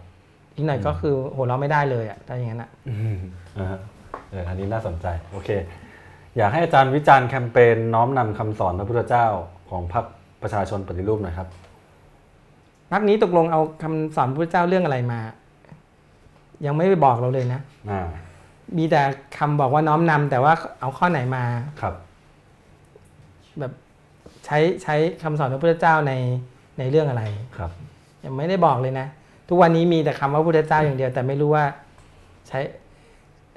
[0.54, 3.18] อีกหน่อยก็คือโหเราะไม่ได้เลยอะถ้าอย่างนั้นอะอืม
[3.58, 3.80] อ่าฮะ
[4.30, 5.50] เอออันนี้น่าสนใจโอเค
[6.36, 9.26] อยากให้อาจารย์วิจารณ์แคมเปญน้อมนำคำสอนพระพุทธเจ้า
[9.70, 10.04] ของพรรค
[10.42, 11.48] ประชาชนปฏิรูปหน่อยครับ
[12.92, 15.20] พักนี้ตกลงเอาคำสอนพระเจ้าเรื่องอะไรมา
[16.66, 17.60] ยังไม่ไปบอกเราเลยนะ
[17.90, 18.06] อ่า
[18.76, 19.00] มีแต่
[19.38, 21.44] คำบอกว่าน้อมนำแต่ว่าเอาข้อไหนมา
[21.80, 21.94] ครับ
[23.58, 23.72] แบบ
[24.44, 26.12] ใช้ใช้คำสอนพระพุทธเจ้าใน
[26.78, 27.22] ในเรื่องอะไร
[27.56, 27.70] ครับ
[28.24, 29.06] ยังไม่ได้บอกเลยนะ
[29.48, 31.64] ทุกวันนี้มีแต่คำว่าพุทธเจ้าอย่างเดียว แต่ไม่รู้ว่า
[32.48, 32.60] ใช้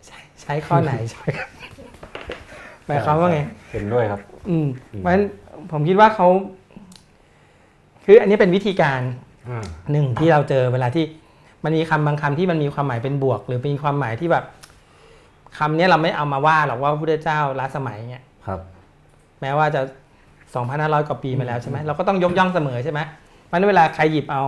[0.05, 1.49] ใช้ใช้ข้อไหนใช่ครับ
[2.87, 3.39] หมายความว่าไง
[3.71, 5.23] เห็นด้วยครับอืมอืมเพราะฉะนั้น
[5.71, 6.27] ผมคิดว่าเขา
[8.05, 9.01] คืออันนี้เป็นวิธีการ
[9.49, 11.03] อ่าหนึ่งที่เราเจอเวลาที่
[11.67, 14.45] มันมีคำบางคำที่มันมีความหมายเป็นบวก หรือมีความหมายที่แบบ
[15.57, 18.59] คำเนี้ยเราไม่เอามาว่าหรอกว่าพระพุทธเจ้าล้าสมัยเนี่ยครับ
[19.41, 19.81] แม้ว่าจะ
[20.45, 22.99] 2,500กว่าปีมาแล้วใช่ไหมเราก็ต้องยกย่องเสมอใช่ไหม
[23.45, 24.41] เพราะฉะนั้นเวลาใครหยิบเอา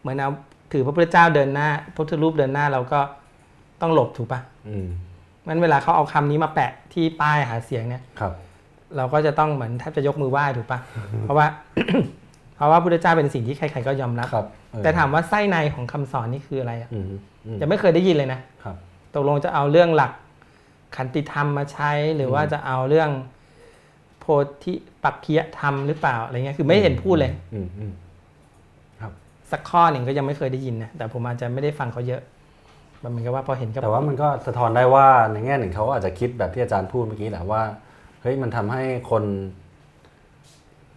[0.00, 0.30] เหมือนเอา
[0.72, 3.00] ถือพระพุทธเจ้าเดินหน้าพระพุทธรูปเดินหน้าเราก็
[3.80, 4.86] ต้องหลบถูกปะอืม
[5.46, 8.32] งั้นเวลาเขาเอาคำนี้มาแปะที่ป้ายหาเสียงเนี่ยครับ
[8.96, 10.78] เราก็จะต้องเหมือนแทบจะยกมือไหว้ถูกปะ
[11.22, 11.46] เพราะว่า
[12.56, 17.04] เพราะว่าพุทธเจ้าเป็นสิ่งที่ใครๆก็ยอมรับครับเออ แต่ถามว่าไส้ในของคำสอนนี่คืออะไรอะอืม
[17.46, 18.76] อืมยังไม่เคยได้ยินเลยนะครับ
[19.14, 20.12] ตกลงจะเอาเรื่องหลัก
[20.96, 23.10] ขันติธรรมมาใช้หรือว่าจะเอาเรื่อง
[24.20, 24.24] โพ
[24.64, 24.74] ธิ
[25.04, 27.92] ปักคียธรรมหรือเปล่าอะไรเงี้ยคือไม่เห็นพูดเลยอืมอืม
[29.00, 29.12] ครับ
[29.50, 32.22] สักข้อหนึ่งก็ยังไม่เคยได้ยินนะแต่ผมอาจจะไม่ได้ฟังเขาเยอะ
[33.02, 37.62] มันเหมือนกับว่าพอเห็นก็แต่ว่ามันก็สะท้อนได้ว่าในแง่หนึ่งเขาอาจจะคิดแบบที่อาจารย์พูดเมื่อกี้แหละว่า
[38.22, 39.24] เฮ้ยมันทำให้คน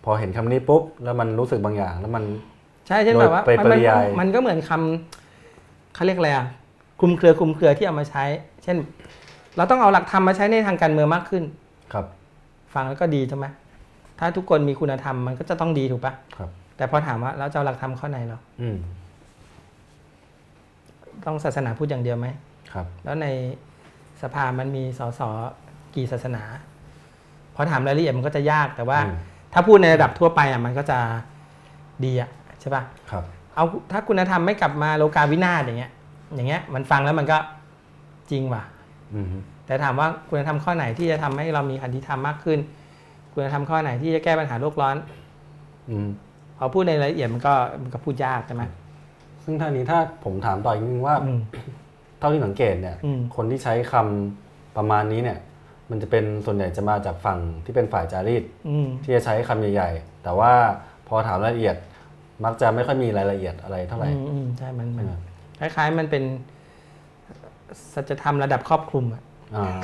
[0.04, 2.24] พอเห็นคำนี้ปุ๊บแล้วมันรู้สึกบางอย่าง แล้วมัน
[2.88, 6.46] ใช่เช่นแบบว่าโดยไปมันปริยายมันก็เหมือนคำเขาเรียกอะไรอะ
[7.00, 8.24] คลุมเครือคลุมเครือที่เอามาใช้
[8.64, 8.78] เช่น
[9.58, 11.44] เราต้องเอาหลักธรรมมาใช้ในทางการเมืองมากขึ้น
[11.94, 12.06] ครับ
[12.74, 13.46] ฟังแล้วก็ดีใช่ไหม
[14.20, 18.78] ถ้าทุกคนมีคุณธรรมมันก็จะต้องดีถูกปะครับ แต่พอถามว่าเราจะเอาหลักธรรมข้อไหนเหรออืม
[21.26, 22.28] ต้องศาสนาพูดอย่างเดียวไหม
[22.72, 23.28] ครับ แล้วใน
[24.22, 25.22] สภามันมีสส
[25.96, 26.44] กี่ศาสนา
[27.56, 29.16] พอถามรายละเอียดมันก็จะยากแต่ว่าอืม
[29.54, 31.00] ถ้าพูดในระดับทั่วไปอะมันก็จะ
[32.06, 33.24] ดีอะใช่ปะครับ
[33.56, 35.92] เอาถ้าคุณธรรมไม่กลับมาโลกาวินาศอย่างเงี้ย
[36.36, 37.38] อย่างเงี้ย มันฟังแล้วมันก็
[38.32, 38.64] จริงว่ะ
[39.14, 39.28] อืม
[39.66, 42.60] แต่ถามว่าคุณธรรมข้อไหนที่จะทำให้เรามีขันติธรรมมากขึ้น
[43.34, 44.96] คุณธรรมข้อไหนที่จะแก้ปัญหาโลกร้อน
[45.90, 46.08] อืม
[46.58, 48.64] พอพูดในรายละเอียดมันก็มันก็พูดยากใช่ไหม
[49.44, 51.40] ซึ่งท่านี้ถ้าผมถามต่ออีกนิดนึงว่าอืม
[52.20, 55.40] เท่าที่สังเกตเนี่ยอืมคนที่ใช้คำประมาณนี้เนี่ย
[55.90, 60.52] มันจะเป็นส่วนใหญ่จะมาจากฝั่งที่เป็นฝ่ายจารีตอืมที่จะใช้คำใหญ่ ๆ แต่ว่า
[61.08, 61.76] พอถามรายละเอียด
[62.46, 65.06] มักจะไม่ค่อยมีรายละเอียดอะไรเท่าไหร่อืมอืมใช่มันมัน
[65.58, 66.24] ใช่ไหมคล้ายๆมันเป็น
[67.94, 69.22] สัจธรรมระดับครอบคลุมอะ
[69.56, 69.78] อ่า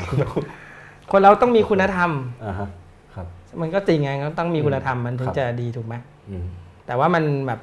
[1.12, 2.12] คนเราต้องมีคุณธรรม
[2.46, 2.70] อ่าฮะ
[3.16, 3.28] ครับ
[3.62, 5.96] มันก็จริงไงก็ต้องมีคุณธรรมมันถึคงรับจะดีถูกไหม
[6.30, 6.46] อืม
[6.86, 7.60] แต่ว่ามันแบบ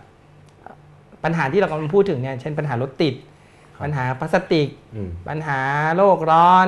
[1.25, 3.15] ปัญหาที่เรากำลังพูดถึงเนี่ยเช่นปัญหารถติด
[3.77, 5.59] ครับปัญหาพลาสติกอืมปัญหา
[5.97, 6.67] โลกร้อน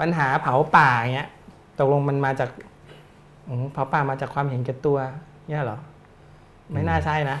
[0.00, 1.28] ปัญหาเผาป่าอย่างเงี้ย
[1.78, 2.50] ตกลงมันมาจาก
[3.48, 4.98] อืมเผาป่ามาจากความเห็นแก่ตัว
[5.48, 5.78] เนี่ยเหรอ
[6.70, 7.38] ไม่น่าใช่นะ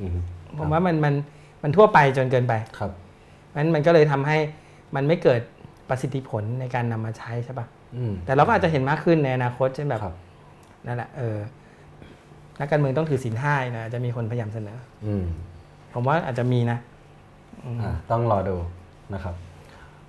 [0.00, 0.18] อืม
[0.58, 1.14] ผมว่ามันมัน
[1.62, 2.90] มันทั่วไปจนเกินไปครับ
[3.56, 4.38] นั้นมันก็เลยทำให้
[4.96, 5.40] มันไม่เกิด
[5.88, 7.66] ประสิทธิผลในการนำมาใช้ใช่ปะ
[7.96, 10.14] อืมแต่เราก็อาจจะเห็นมากขึ้นในอนาคตเช่นแบบครับ
[10.86, 11.36] นั่นแหละเออ
[12.60, 15.24] นักการเมืองต้องถือศีลห้านะอาจจะมีคนพยายามเสนอ อืม
[15.92, 16.78] ผมว่าอาจจะมีนะ
[17.64, 18.56] อืมอ่าต้องรอดู
[19.14, 19.34] นะครับ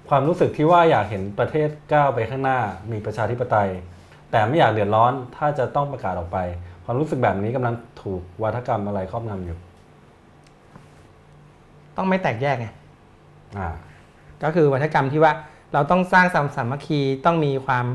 [0.09, 2.59] ความรู้สึกที่ว่าอยากเห็นประเทศก้าวไปข้างหน้า
[2.91, 3.69] มีประชาธิปไตย
[4.31, 6.37] แต่ไม่อยากเดือดร้อนถ้าจะต้องประกาศออกไป
[6.85, 9.57] ความรู้สึกแบบนี้กำลังถูกวัฒกรรมอะไรครอบงำอยู่
[11.97, 12.67] ต้องไม่แตกแยกไง
[13.57, 13.69] อ่า
[14.43, 15.33] ก็คือวัฒกรรมที่ว่า
[15.73, 17.85] เราต้องสร้างสามสามัคคีต้องมีความ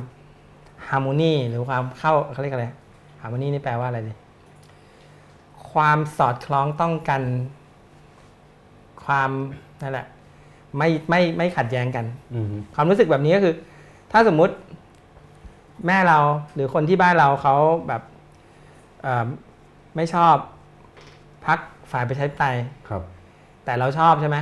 [0.88, 2.66] ฮาร์โมนีหรือความเข้าเขาเรียกอะไร
[3.20, 4.12] ฮาร์โมนีนี่แปลว่าอะไรดิ
[5.72, 7.22] ความสอดคล้องต้องกัน
[9.04, 9.30] ความ
[9.82, 10.06] นั่นแหละ
[10.78, 12.04] ไม่ไม่ไม่ขัดแย้งกัน
[12.34, 13.54] อืมความรู้สึกแบบนี้ก็คือ
[14.12, 14.54] ถ้าสมมุติ
[15.86, 16.18] แม่เรา
[16.54, 17.56] หรือคนที่บ้านเราเขา
[17.88, 18.19] แบบเอ่อ
[19.96, 20.34] ไม่ชอบ
[21.46, 21.58] พัก
[21.92, 22.56] ฝ่ายประชาธิปไตย
[22.88, 23.02] ครับ
[23.64, 24.38] แต่เราชอบใช่ไหม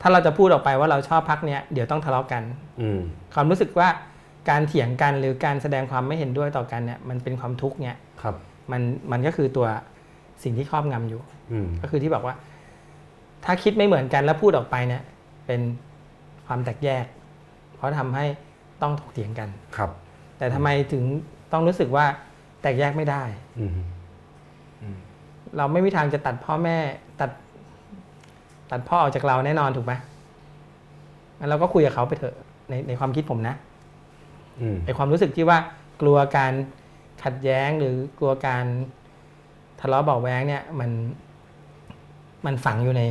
[0.00, 2.42] ถ้าเราจะพูดออกไปว่าเราชอบพักเนี้ยเดี๋ยวต้องทะเลาะกัน
[2.80, 3.00] อืม
[3.34, 3.88] ความรู้สึกว่า
[4.50, 8.36] การเถียงกันหรือการแสดงความไม่เห็นด้วยต่อกันเนี่ยมันเป็นความทุกข์เนี่ยครับ
[8.72, 8.82] มัน
[9.12, 9.66] มันก็คือตัว
[10.42, 11.20] สิ่งที่ครอบงำอยู่
[11.52, 12.34] อืมก็คือที่บอกว่า
[13.44, 15.02] ถ้าคิดไม่เหมือนกันแล้วพูดออกไปเนี่ย
[15.46, 15.60] เป็น
[16.46, 17.04] ความแตกแยก
[17.74, 18.24] เพราะทำให้
[18.82, 19.90] ต้องถกเถียงกันครับ
[20.38, 21.04] แต่ทำไมถึง
[21.52, 22.06] ต้องรู้สึกว่า
[22.62, 23.22] แตกแยกไม่ได้
[23.58, 24.96] อืม
[25.56, 26.76] เราไม่มีทางจะตัดพ่อแม่
[27.20, 27.30] ตัด
[28.70, 29.92] ตัดพ่อออกจากเราแน่นอนถูกไหม
[31.38, 32.36] งั้นเราก็คุยกับเขาไปเถอะ
[32.68, 33.54] ในในความคิดผมนะ
[34.60, 35.58] อืมไอความรู้สึกที่ว่า
[36.00, 36.52] กลัวการ
[37.24, 38.64] ขัดแย้งหรือกลัวการ
[39.80, 40.90] ทะเลาะเบาะแว้งเนี่ย มัน
[42.46, 43.02] มันฝังอยู่ใน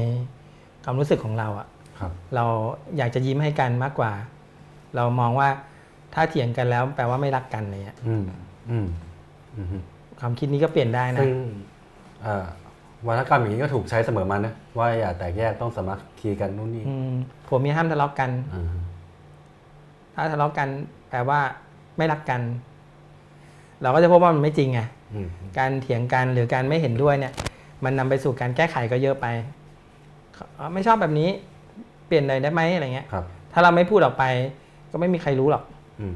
[0.84, 1.68] ความรู้สึกของเราอะ
[2.00, 2.46] ครับเรา
[2.98, 4.12] อยากจะยิ้มให้กันมากกว่า
[4.96, 5.50] เรามองว่า
[6.14, 8.24] ถ้าเถียงกันแล้ว แปลว่าไม่รักกันอะไรเงี้ยอืม
[8.70, 9.11] อืมอืม
[10.20, 11.36] ความคิดนี้ก็เปลี่ยนได้นะซึ่ง
[12.24, 12.46] เอ่อ
[13.08, 17.14] วัฒกรรมอย่างนี้ก็ถูกใช้เสมอมานะว่าอย่าแตกแยกต้องสามัคคีกันนู่นนี่อืม
[17.48, 18.66] ผัวเมียห้ามทะเลาะกันอ่า
[20.16, 20.68] ถ้าทะเลาะกัน
[21.10, 21.40] แปลว่า
[21.98, 22.42] ไม่รักกัน
[23.82, 24.82] เราก็จะพบว่ามันไม่จริงไง
[25.14, 27.34] อืมการเถียงกันหรือการไม่เห็นด้วยเนี่ย
[27.84, 29.28] มันนำไปสู่การแก้ไขก็เยอะไป
[30.58, 31.30] อ๋อไม่ชอบแบบนี้
[32.08, 34.24] เปลี่ยนเลยได้ไหมอะไรเงี้ยครับถ้าเราไม่พูดออกไป
[34.92, 35.64] ก็ไม่มีใครรู้หรอก
[36.02, 36.16] อืม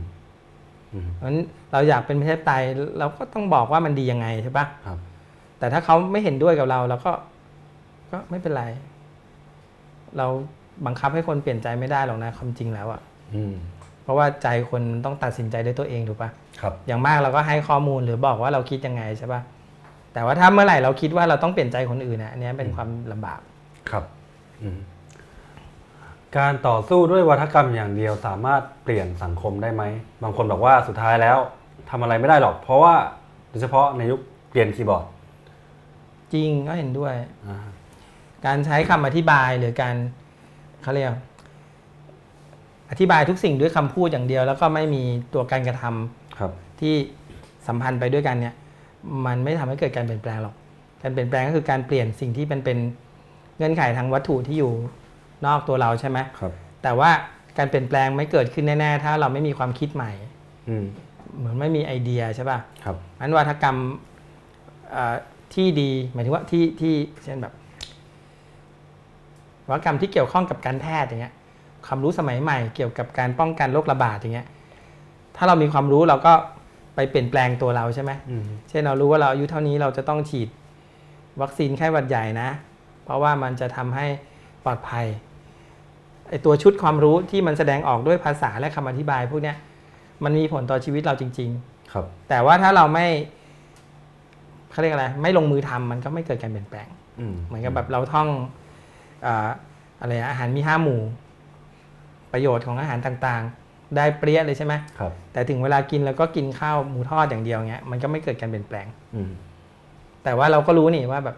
[0.94, 1.38] อืมเพราะฉะนั้น
[1.76, 2.64] เราอยากเป็นประชาธิปไตย
[3.00, 4.98] เราก็ต้องบอกว่ามันดียังไงใช่ปะครับ
[5.60, 7.12] แต่ถ้าเขาไม่เห็นด้วยกับเราเราก็
[8.12, 8.64] ก็ไม่เป็นไร
[10.18, 10.28] เรา
[10.86, 13.02] บังคับให้คนเปลี่ยนใจไม่ได้หรอกนะความจริงแล้วอะ
[13.36, 13.54] อืม
[14.04, 16.30] เพราะว่าใจคนมันต้องตัดสินใจด้วยตัวเองถูกปะ
[16.62, 19.42] ครับ อย่างมากเราก็ให้ข้อมูลหรือบอกว่าเราคิดยังไงใช่ปะ
[20.14, 23.40] แต่ว่าถ้าเมื่อไหร่เราคิดว่าเราต้องเปลี่ยนใจคนอื่นนะอันเนี้ยเป็นความลำบาก
[23.90, 24.04] ครับ
[24.62, 24.80] อืม
[26.38, 29.84] การต่อสู้ด้วยวัฒกรรมอย่างเดียวสามารถเปลี่ยนสังคมได้ไหม
[30.24, 31.38] บางคนบอกว่าสุดท้ายแล้ว
[31.90, 32.94] ทำอะไรไม่ได้หรอก เพราะว่า
[33.50, 35.06] โดยเฉพาะในยุคเปลี่ยนคีย์บอร์ด
[36.34, 37.14] จริงก็เห็นด้วย
[37.46, 37.58] อ่า
[38.46, 39.96] การใช้คำอธิบายหรือการ
[40.82, 41.10] เขาเรียก
[42.92, 45.04] อธิบายทุกสิ่งด้วยคำพูดอย่างเดียว แล้วก็ไม่มี
[45.34, 46.96] ตัวการกระทำครับ ที่
[47.68, 48.56] สัมพันธ์ไปด้วยกันเนี่ย
[49.26, 50.56] มันไม่ทำให้เกิดการเปลี่ยนแปลงหรอก
[51.02, 52.78] การเปลี่ยนแปลงก็คือการเปลี่ยนสิ่งที่เป็นเป็น
[53.58, 54.74] เงื่อนไขทางวัตถุที่อยู่
[55.46, 56.52] นอกตัวเราใช่ไหมครับ
[56.84, 57.10] แต่ว่า
[57.58, 60.12] การเปลี่ยนแปลงไม่เกิดขึ้นแน่ๆ ถ้าเราไม่มีความคิดใหม่
[60.70, 60.86] อืม
[61.38, 63.78] เหมือนไม่มีไอเดียใช่ป่ะครับอันวัฒกรรม
[64.92, 65.16] เอ่อ
[65.54, 66.94] ที่ดีหมายถึงว่าที่ที่
[67.24, 67.54] เช่นแบบ
[69.70, 71.34] วัฒกรรมที่เกี่ยวข้องกับการแพทย์อย่างเงี้ย
[71.86, 74.48] ความรู้สมัยใหม่เกี่ยวกับการป้องกันโรคระบาดอย่างเงี้ย
[75.36, 76.34] ถ้าเรามีความรู้เราก็
[76.96, 80.50] ไปเปลี่ยนแปลงตัวเราใช่ไหมอืมเช่นเรารู้ว่าเราอายุเท่านี้เราจะต้องฉีด
[81.42, 82.50] วัคซีนไข้หวัดใหญ่นะ
[83.04, 84.06] เพราะว่ามันจะทำให้
[84.66, 85.06] ปลอดภัย
[86.30, 89.58] ไอตัวชุดความรู้ที่มันแสดงออกด้วยภาษาและคำอธิบายพวกเนี้ย
[90.24, 93.08] มันมีผลต่อชีวิตเราจริง ๆ ครับ แต่ว่าถ้าเราไม่
[94.72, 96.88] เขาเรียกอะไรไม่ลงมือทำมันก็ไม่เกิดการเปลี่ยนแปลง
[97.20, 98.28] อืมเหมือนกับแบบเราท่อง
[99.26, 99.50] อ่า
[100.02, 101.02] อะไรอะอาหารมีห้าหมู่
[102.32, 109.32] ประโยชน์ของอาหารต่างๆ ได้เปรี้ยเลยใช่ไหมครับ แต่ถึงเวลากินแล้วก็กินข้าวหมูทอดอย่างเดียวเงี้ยมันก็ไม่เกิดการเปลี่ยนแปลงอืม
[110.24, 111.38] แต่ว่าเราก็รู้นี่ว่าแบบ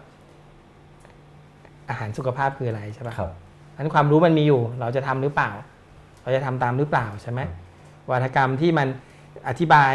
[1.90, 3.30] อาหารสุขภาพคืออะไรใช่ปะครับ
[3.76, 5.50] อันความรู้มันมีอยู่ เราจะทำหรือเปล่า
[6.22, 7.40] เราจะทำตามหรือเปล่าใช่ไหม
[8.10, 8.88] วาทกรรมที่มัน
[9.48, 9.92] อธิบาย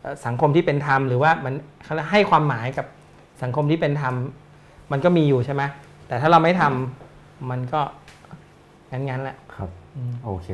[0.00, 1.54] เอ่อสังคมที่เป็นธรรมหรือว่ามัน
[1.84, 2.86] เขาเรียกให้ความหมายกับ
[3.42, 4.14] สังคมที่เป็นธรรม
[4.92, 5.62] มันก็มีอยู่ใช่ไหม
[6.08, 7.80] แต่ถ้าเราไม่ทำมันก็
[8.92, 10.48] งั้นๆแหละครับอืมโอเค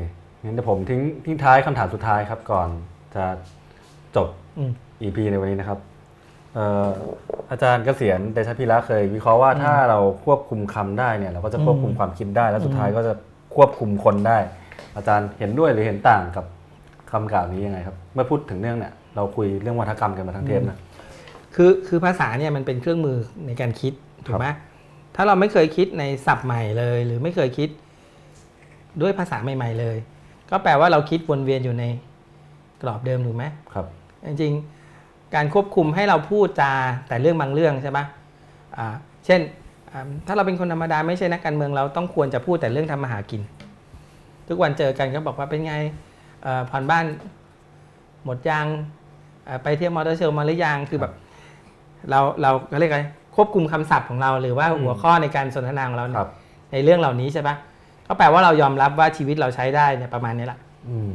[0.44, 2.68] งั้นเดี๋ยวผมทิ้งทิ้งท้ายคำถามสุดท้ายครับก่อน
[3.14, 3.24] จะ
[4.16, 4.28] จบ
[4.58, 4.70] อืม
[5.02, 5.78] EP ในวันนี้นะครับ
[6.54, 6.88] เอ่อ
[7.50, 13.14] อาจารย์เกษียณเดชพิระเคย วิเคราะห์ว่าถ้าเราควบคุมคำได้เนี่ย เราก็จะควบคุมความคิดได้ แล้วสุดท้ายก็จะ
[13.54, 14.38] ควบคุมคนได้
[14.96, 16.44] อาจารย์เห็นด้วยหรือเห็นต่างกับ
[17.10, 20.78] คำกล่าวนี้ยังไงครับ เมื่อพูดถึงเรื่องเนี่ยเราคุยเรื่องวัฒกรรมกันมาทั้งเทปนะ
[21.54, 23.92] คือคือภาษาเนี่ยมันเป็นเครื่องมือในการคิด
[24.26, 24.46] ถูกไหม
[25.16, 27.68] ถ้าเราไม่เคยคิดในศัพท์ใหม่เลย หรือไม่เคยคิด
[29.02, 29.96] ด้วยภาษาใหม่ ๆ เลย
[30.50, 31.84] ก็แปลว่าเราคิดวนเวียนอยู่ใน
[32.82, 33.86] กรอบเดิมถูกไหมครับ
[34.26, 36.72] จริงๆการควบคุมให้เราพูดจา
[37.08, 38.04] แต่เรื่องบางเรื่องใช่ปะ
[38.76, 38.86] อ่า
[39.26, 39.40] เช่น
[39.90, 43.42] อ่าถ้าเราเป็นคนธรรมดาไม่ใช่นักการเมืองเราต้องควรจะพูดแต่เรื่องทำมาหากิน
[44.48, 46.15] ทุกวันเจอกันก็บอกว่าเป็นไงเอ่อ
[46.70, 47.04] ผ่อนบ้าน
[48.24, 48.66] หมดยัง
[49.44, 51.12] เอ่อไปเที่ยวมอเตอร์เชลมาหรือยังคือแบบ
[52.10, 53.02] เราเราก็เรียกอะไร
[53.36, 56.30] ควบคุมคำศัพท์ของเรา หรือว่าอืมหัวข้อในการสนทนาของเราครับ
[56.72, 57.56] ในเรื่องเหล่านี้ใช่ปะ
[58.06, 60.58] ก็แปลว่าเรายอมรับว่าชีวิตเราใช้ได้เนี่ยประมาณนี้แหละ
[60.88, 61.14] อืม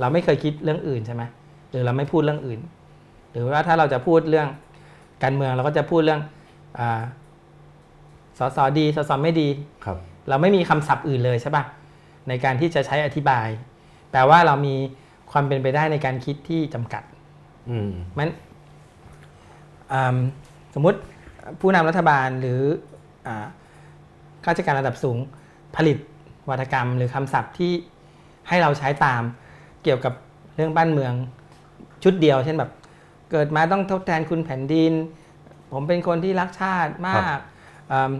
[0.00, 1.22] เราไม่เคยคิดเรื่องอื่นใช่ไหม
[1.70, 2.60] หรือเราไม่พูดเรื่องอื่น
[3.32, 4.48] หรือว่าถ้าเราจะพูดเรื่อง
[5.22, 6.20] การเมืองเราก็จะพูดเรื่อง
[6.78, 7.02] อา
[8.38, 9.48] สสดีสสไม่ดี
[9.84, 9.98] ครับ
[10.28, 11.64] เราไม่มีคำศัพท์อื่นเลยใช่ปะ
[12.28, 13.48] ในการที่จะใช้อธิบาย
[14.12, 14.74] แปลว่าเรามี
[15.30, 17.02] ความเป็นไปได้ในการคิดที่จำกัด
[17.70, 18.30] อืมมัน
[19.92, 20.16] อืม
[20.74, 20.98] สมมุติ
[21.60, 22.60] ผู้นำรัฐบาลหรือ
[23.26, 23.46] อา
[24.44, 25.18] ข้าราชการระดับสูง
[25.76, 25.98] ผลิต
[26.50, 27.72] วัฒกรรม หรือคำศัพท์ที่
[28.48, 29.22] ให้เราใช้ตาม
[29.82, 30.14] เกี่ยวกับ
[30.56, 31.12] เรื่องบ้านเมือง
[32.02, 32.70] ชุดเดียว เช่นแบบ
[33.30, 34.92] เกิดมาต้องทดแทนคุณแผ่นดิน
[35.72, 37.38] ผมเป็นคนที่รักชาติมาก
[37.92, 38.12] อืม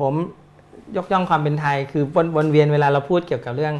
[0.00, 0.12] ผม
[0.96, 3.74] ยกย่องความเป็นไทยคือวนวนเวียนเวลาเราพูดเกี่ยวกับเรื่อง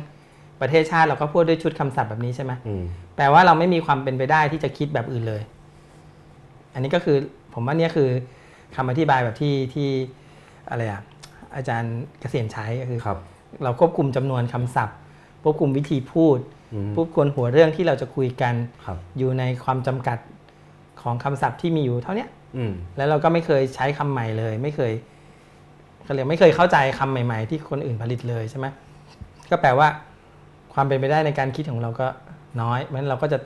[0.61, 2.85] ประเทศชาติเราก็พูดด้วยชุดคำศัพท์แบบนี้ใช่ไหมอืม
[3.17, 5.43] แปลว่าเราไม่มีความเป็นไปได้ที่จะคิดแบบอื่นเลย
[6.75, 7.17] อันนี้ก็คือ
[7.55, 8.09] ผมว่าเนี่ยคือ
[8.77, 9.89] คำอธิบายแบบที่ที่
[10.71, 11.03] อะไรอะ
[11.57, 13.19] อาจารย์เกษียณใช้ก็คือครับ
[13.63, 14.97] เราควบคุมจำนวนคำศัพท์
[15.43, 16.39] ควบคุมวิธีพูด
[16.75, 18.55] อืมควบคุมหัวเรื่องที่เราจะคุยกัน
[18.85, 20.19] ครับอยู่ในความจำกัด
[21.03, 24.93] ของคำศัพท์ที่มีอยู่เท่าเนี้ยอืมแล้วเราก็ไม่เคยใช้คำใหม่เลย ไม่เคย
[26.05, 28.67] เขาเรียกไม่เคยเข้าใจคำใหม่ ๆ ที่คนอื่นผลิตเลยใช่ไหม
[29.51, 29.89] ก็แปลว่า
[30.75, 32.07] ความเป็นไปได้ในการคิดของเราก็
[32.61, 33.39] น้อยเพราะฉะนั้นเราก็จะ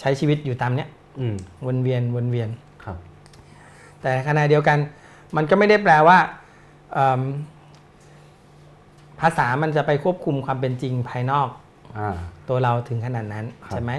[0.00, 0.88] ใช้ชีวิตอยู่ตามเนี้ย
[1.20, 1.34] อืม
[1.66, 2.48] วนเวียนวนเวียน
[2.84, 2.96] ครับ
[4.02, 4.78] แต่ขณะเดียวกัน
[5.36, 6.18] มันก็ไม่ได้แปลว่า
[6.92, 7.22] เอิ่ม
[9.20, 11.48] ภาษามันจะไปควบคุมความเป็นจริงภายนอก
[11.98, 12.16] อ่า
[12.48, 13.92] ตัวเราถึงขนาดนั้นครับใช่ไหม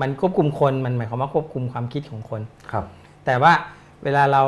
[0.00, 2.40] มันควบคุมคนมันหมายความว่าควบคุมความคิดของคน
[2.72, 2.84] ครับ
[3.26, 3.52] แต่ว่า
[4.04, 4.42] เวลาเรา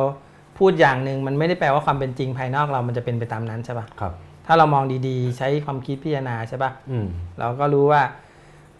[0.59, 4.13] พูดอย่างหนึ่งมันไม่ได้แปลว่าความเป็นจริงภายนอกเรามันจะเป็นไปตามนั้นใช่ปะครับ
[4.47, 7.07] ถ้าเรามองดีๆ ใช้ความคิดพิจารณาใช่ปะอืม
[7.39, 8.03] เราก็รู้ว่า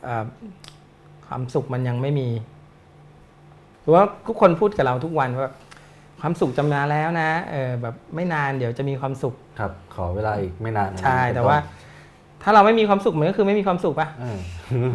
[0.05, 0.25] เอ่อ
[1.27, 2.29] ความสุขมันยังไม่มี
[3.81, 5.53] หรือว่าทุกคนพูดกับเราทุกวันว่า
[6.21, 11.59] ความสุขจำนาแล้วนะเออแบบไม่นานเดี๋ยวจะมีความสุขครับ ขอเวลาอีกไม่นานนะใช่เป็นแต่นว่า
[12.43, 14.39] ถ้าเราไม่มีความสุขมันก็คือไม่มีความสุขปะเออ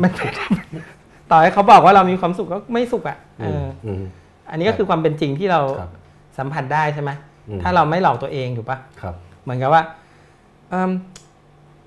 [0.04, 0.12] มัน
[1.32, 4.04] ต่อให้เขาบอกว่าเรามีความสุขก็ไม่สุขอะเออืมออืม
[4.52, 5.92] อันนี้ก็คือความเป็นจริงที่เราครับ
[6.38, 7.12] สัมผัสได้ใช่ไหม
[7.50, 10.01] อืมถ้าเราไม่หลอกตัวเองถูกปะครับเหมือนกับว่าเอิ่ม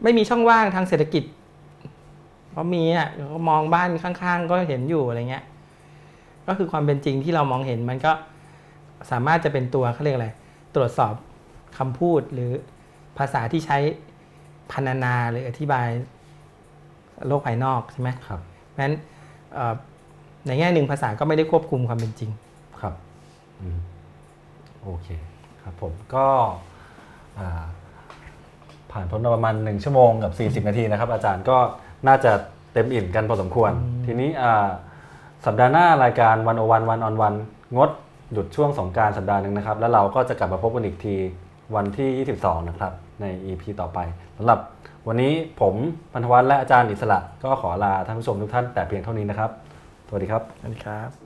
[0.03, 1.25] ไม่มีช่องว่างทางเศรษฐกิจ
[2.51, 5.45] เพราะมีอะก็มองบ้านข้างๆ ก็เห็นอยู่อะไรเงี้ย
[6.47, 8.13] ก็คือความเป็นจริงที่เรามองเห็นมันก็
[9.11, 10.29] สามารถจะเป็นตัวเขาเรียกอะไร
[10.75, 11.15] ตรวจสอบ
[11.79, 12.53] คำพูดหรือ
[13.19, 13.79] ภาษาที่ใช้
[14.73, 15.89] พรรณนาหรืออธิบาย
[17.27, 18.41] โลกภายนอกใช่ไหมครับ
[18.71, 18.95] เพราะฉะนั้น
[19.55, 19.75] เอ่อ
[20.47, 22.31] ในแง่หนึ่งภาษาก็ไม่ได้ควบคุมความเป็นจริง
[22.81, 22.95] ครับ
[23.61, 23.79] อืม
[24.83, 25.09] โอเค
[25.63, 26.27] ครับผมก็
[27.39, 27.65] อ่า
[28.95, 31.57] ผ่านพ้นมาประมาณหนึ่งชั่วโมงกับ 40 นาทีนะครับ อาจารย์ก็
[32.07, 32.33] น่าจะ
[32.73, 33.73] เต็มอิ่มกันพอสมควร
[34.07, 34.69] ทีนี้อ่า
[35.47, 37.35] สัปดาห์หน้ารายการวันโอวันวันออนวัน
[37.77, 37.91] งด
[38.33, 41.15] หยุดช่วงสงกรารสัปดาห์หนึ่งนะครับ แล้วเราก็จะกลับมาพบกันอีกที
[41.75, 43.99] วันที่ 22 นะครับ ใน EP ต่อไป
[44.37, 44.59] สำหรับ
[45.07, 45.75] วันนี้ผม
[46.13, 49.51] พันธวัฒน์และอาจารย์อิสระ ก็ขอลาท่านผู้ชมทุกท่านแต่เพียงเท่านี้นะครับ
[50.09, 51.24] สวัสดีครับนะครับ